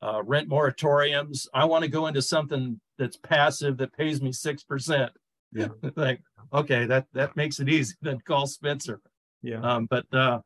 uh, 0.00 0.22
rent 0.22 0.48
moratoriums. 0.48 1.48
I 1.52 1.64
want 1.64 1.82
to 1.82 1.90
go 1.90 2.06
into 2.06 2.22
something 2.22 2.80
that's 3.02 3.16
passive 3.16 3.76
that 3.78 3.92
pays 3.92 4.22
me 4.22 4.30
six 4.30 4.62
percent. 4.62 5.10
Yeah, 5.52 5.68
like 5.96 6.22
okay, 6.52 6.86
that 6.86 7.06
that 7.12 7.36
makes 7.36 7.58
it 7.58 7.68
easy. 7.68 7.94
Then 8.00 8.20
call 8.20 8.46
Spencer. 8.46 9.00
Yeah, 9.42 9.60
um, 9.60 9.86
but 9.90 10.06
uh, 10.14 10.38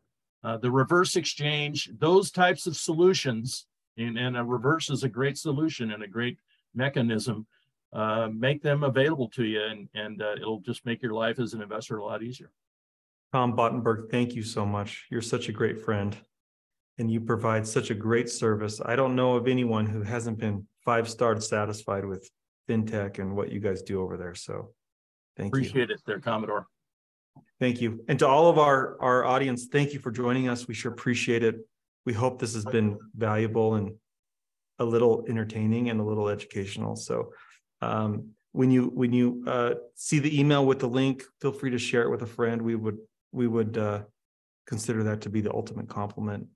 uh, 0.43 0.57
the 0.57 0.71
reverse 0.71 1.17
exchange, 1.17 1.91
those 1.99 2.31
types 2.31 2.67
of 2.67 2.77
solutions 2.77 3.67
and, 3.99 4.19
and 4.19 4.37
a 4.37 4.45
reverse 4.45 4.91
is 4.91 5.03
a 5.03 5.09
great 5.09 5.37
solution 5.37 5.93
and 5.93 6.03
a 6.03 6.09
great 6.09 6.39
mechanism. 6.75 7.47
Uh, 7.93 8.29
make 8.33 8.63
them 8.63 8.83
available 8.83 9.29
to 9.29 9.45
you, 9.45 9.63
and, 9.63 9.89
and 9.95 10.21
uh, 10.21 10.33
it'll 10.33 10.61
just 10.61 10.85
make 10.85 11.03
your 11.03 11.13
life 11.13 11.39
as 11.39 11.55
an 11.55 11.63
investor 11.63 11.99
a 11.99 12.05
lot 12.05 12.23
easier. 12.23 12.51
Tom 13.33 13.55
Bottenberg, 13.55 14.11
thank 14.11 14.35
you 14.35 14.43
so 14.43 14.67
much. 14.67 15.07
You're 15.11 15.23
such 15.23 15.49
a 15.49 15.53
great 15.53 15.79
friend, 15.79 16.17
and 16.99 17.11
you 17.11 17.21
provide 17.21 17.67
such 17.67 17.91
a 17.91 17.95
great 17.95 18.29
service. 18.29 18.81
I 18.85 18.97
don't 18.97 19.15
know 19.15 19.35
of 19.35 19.47
anyone 19.47 19.87
who 19.87 20.03
hasn't 20.03 20.39
been 20.39 20.67
five 20.85 21.09
star 21.09 21.41
satisfied 21.41 22.05
with 22.05 22.29
FinTech 22.69 23.19
and 23.19 23.37
what 23.37 23.51
you 23.51 23.61
guys 23.61 23.83
do 23.83 24.03
over 24.03 24.17
there. 24.17 24.35
So, 24.35 24.73
thank 25.37 25.49
Appreciate 25.49 25.75
you. 25.75 25.83
Appreciate 25.83 25.95
it, 25.97 26.03
there, 26.07 26.21
Commodore. 26.21 26.67
Thank 27.61 27.81
you, 27.81 28.05
and 28.09 28.19
to 28.19 28.27
all 28.27 28.49
of 28.49 28.59
our 28.59 28.97
our 29.01 29.25
audience, 29.25 29.67
thank 29.71 29.93
you 29.93 29.99
for 29.99 30.11
joining 30.11 30.49
us. 30.49 30.67
We 30.69 30.75
sure 30.75 30.93
appreciate 30.93 31.43
it 31.43 31.57
we 32.07 32.13
hope 32.13 32.39
this 32.39 32.55
has 32.55 32.65
been 32.65 32.97
valuable 33.15 33.75
and 33.75 33.93
a 34.79 34.85
little 34.85 35.27
entertaining 35.29 35.91
and 35.91 36.01
a 36.01 36.05
little 36.05 36.29
educational. 36.29 36.95
So 36.95 37.33
um, 37.83 38.31
when 38.53 38.71
you, 38.71 38.85
when 38.95 39.13
you 39.13 39.45
uh, 39.47 39.75
see 39.97 40.21
the 40.21 40.39
email 40.39 40.65
with 40.65 40.79
the 40.79 40.89
link, 40.89 41.25
feel 41.43 41.53
free 41.53 41.71
to 41.71 41.79
share 41.79 42.03
it 42.03 42.11
with 42.11 42.23
a 42.23 42.27
friend. 42.27 42.63
We 42.63 42.77
would, 42.77 42.99
we 43.33 43.49
would 43.49 43.77
uh, 43.77 44.03
consider 44.67 45.03
that 45.03 45.23
to 45.23 45.31
be 45.31 45.41
the 45.41 45.53
ultimate 45.53 45.89
compliment. 45.89 46.47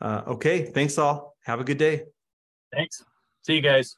Uh, 0.00 0.22
okay, 0.26 0.66
thanks 0.66 0.98
all. 0.98 1.36
Have 1.44 1.58
a 1.58 1.64
good 1.64 1.78
day. 1.78 2.04
Thanks. 2.70 3.02
See 3.42 3.54
you 3.54 3.62
guys. 3.62 3.96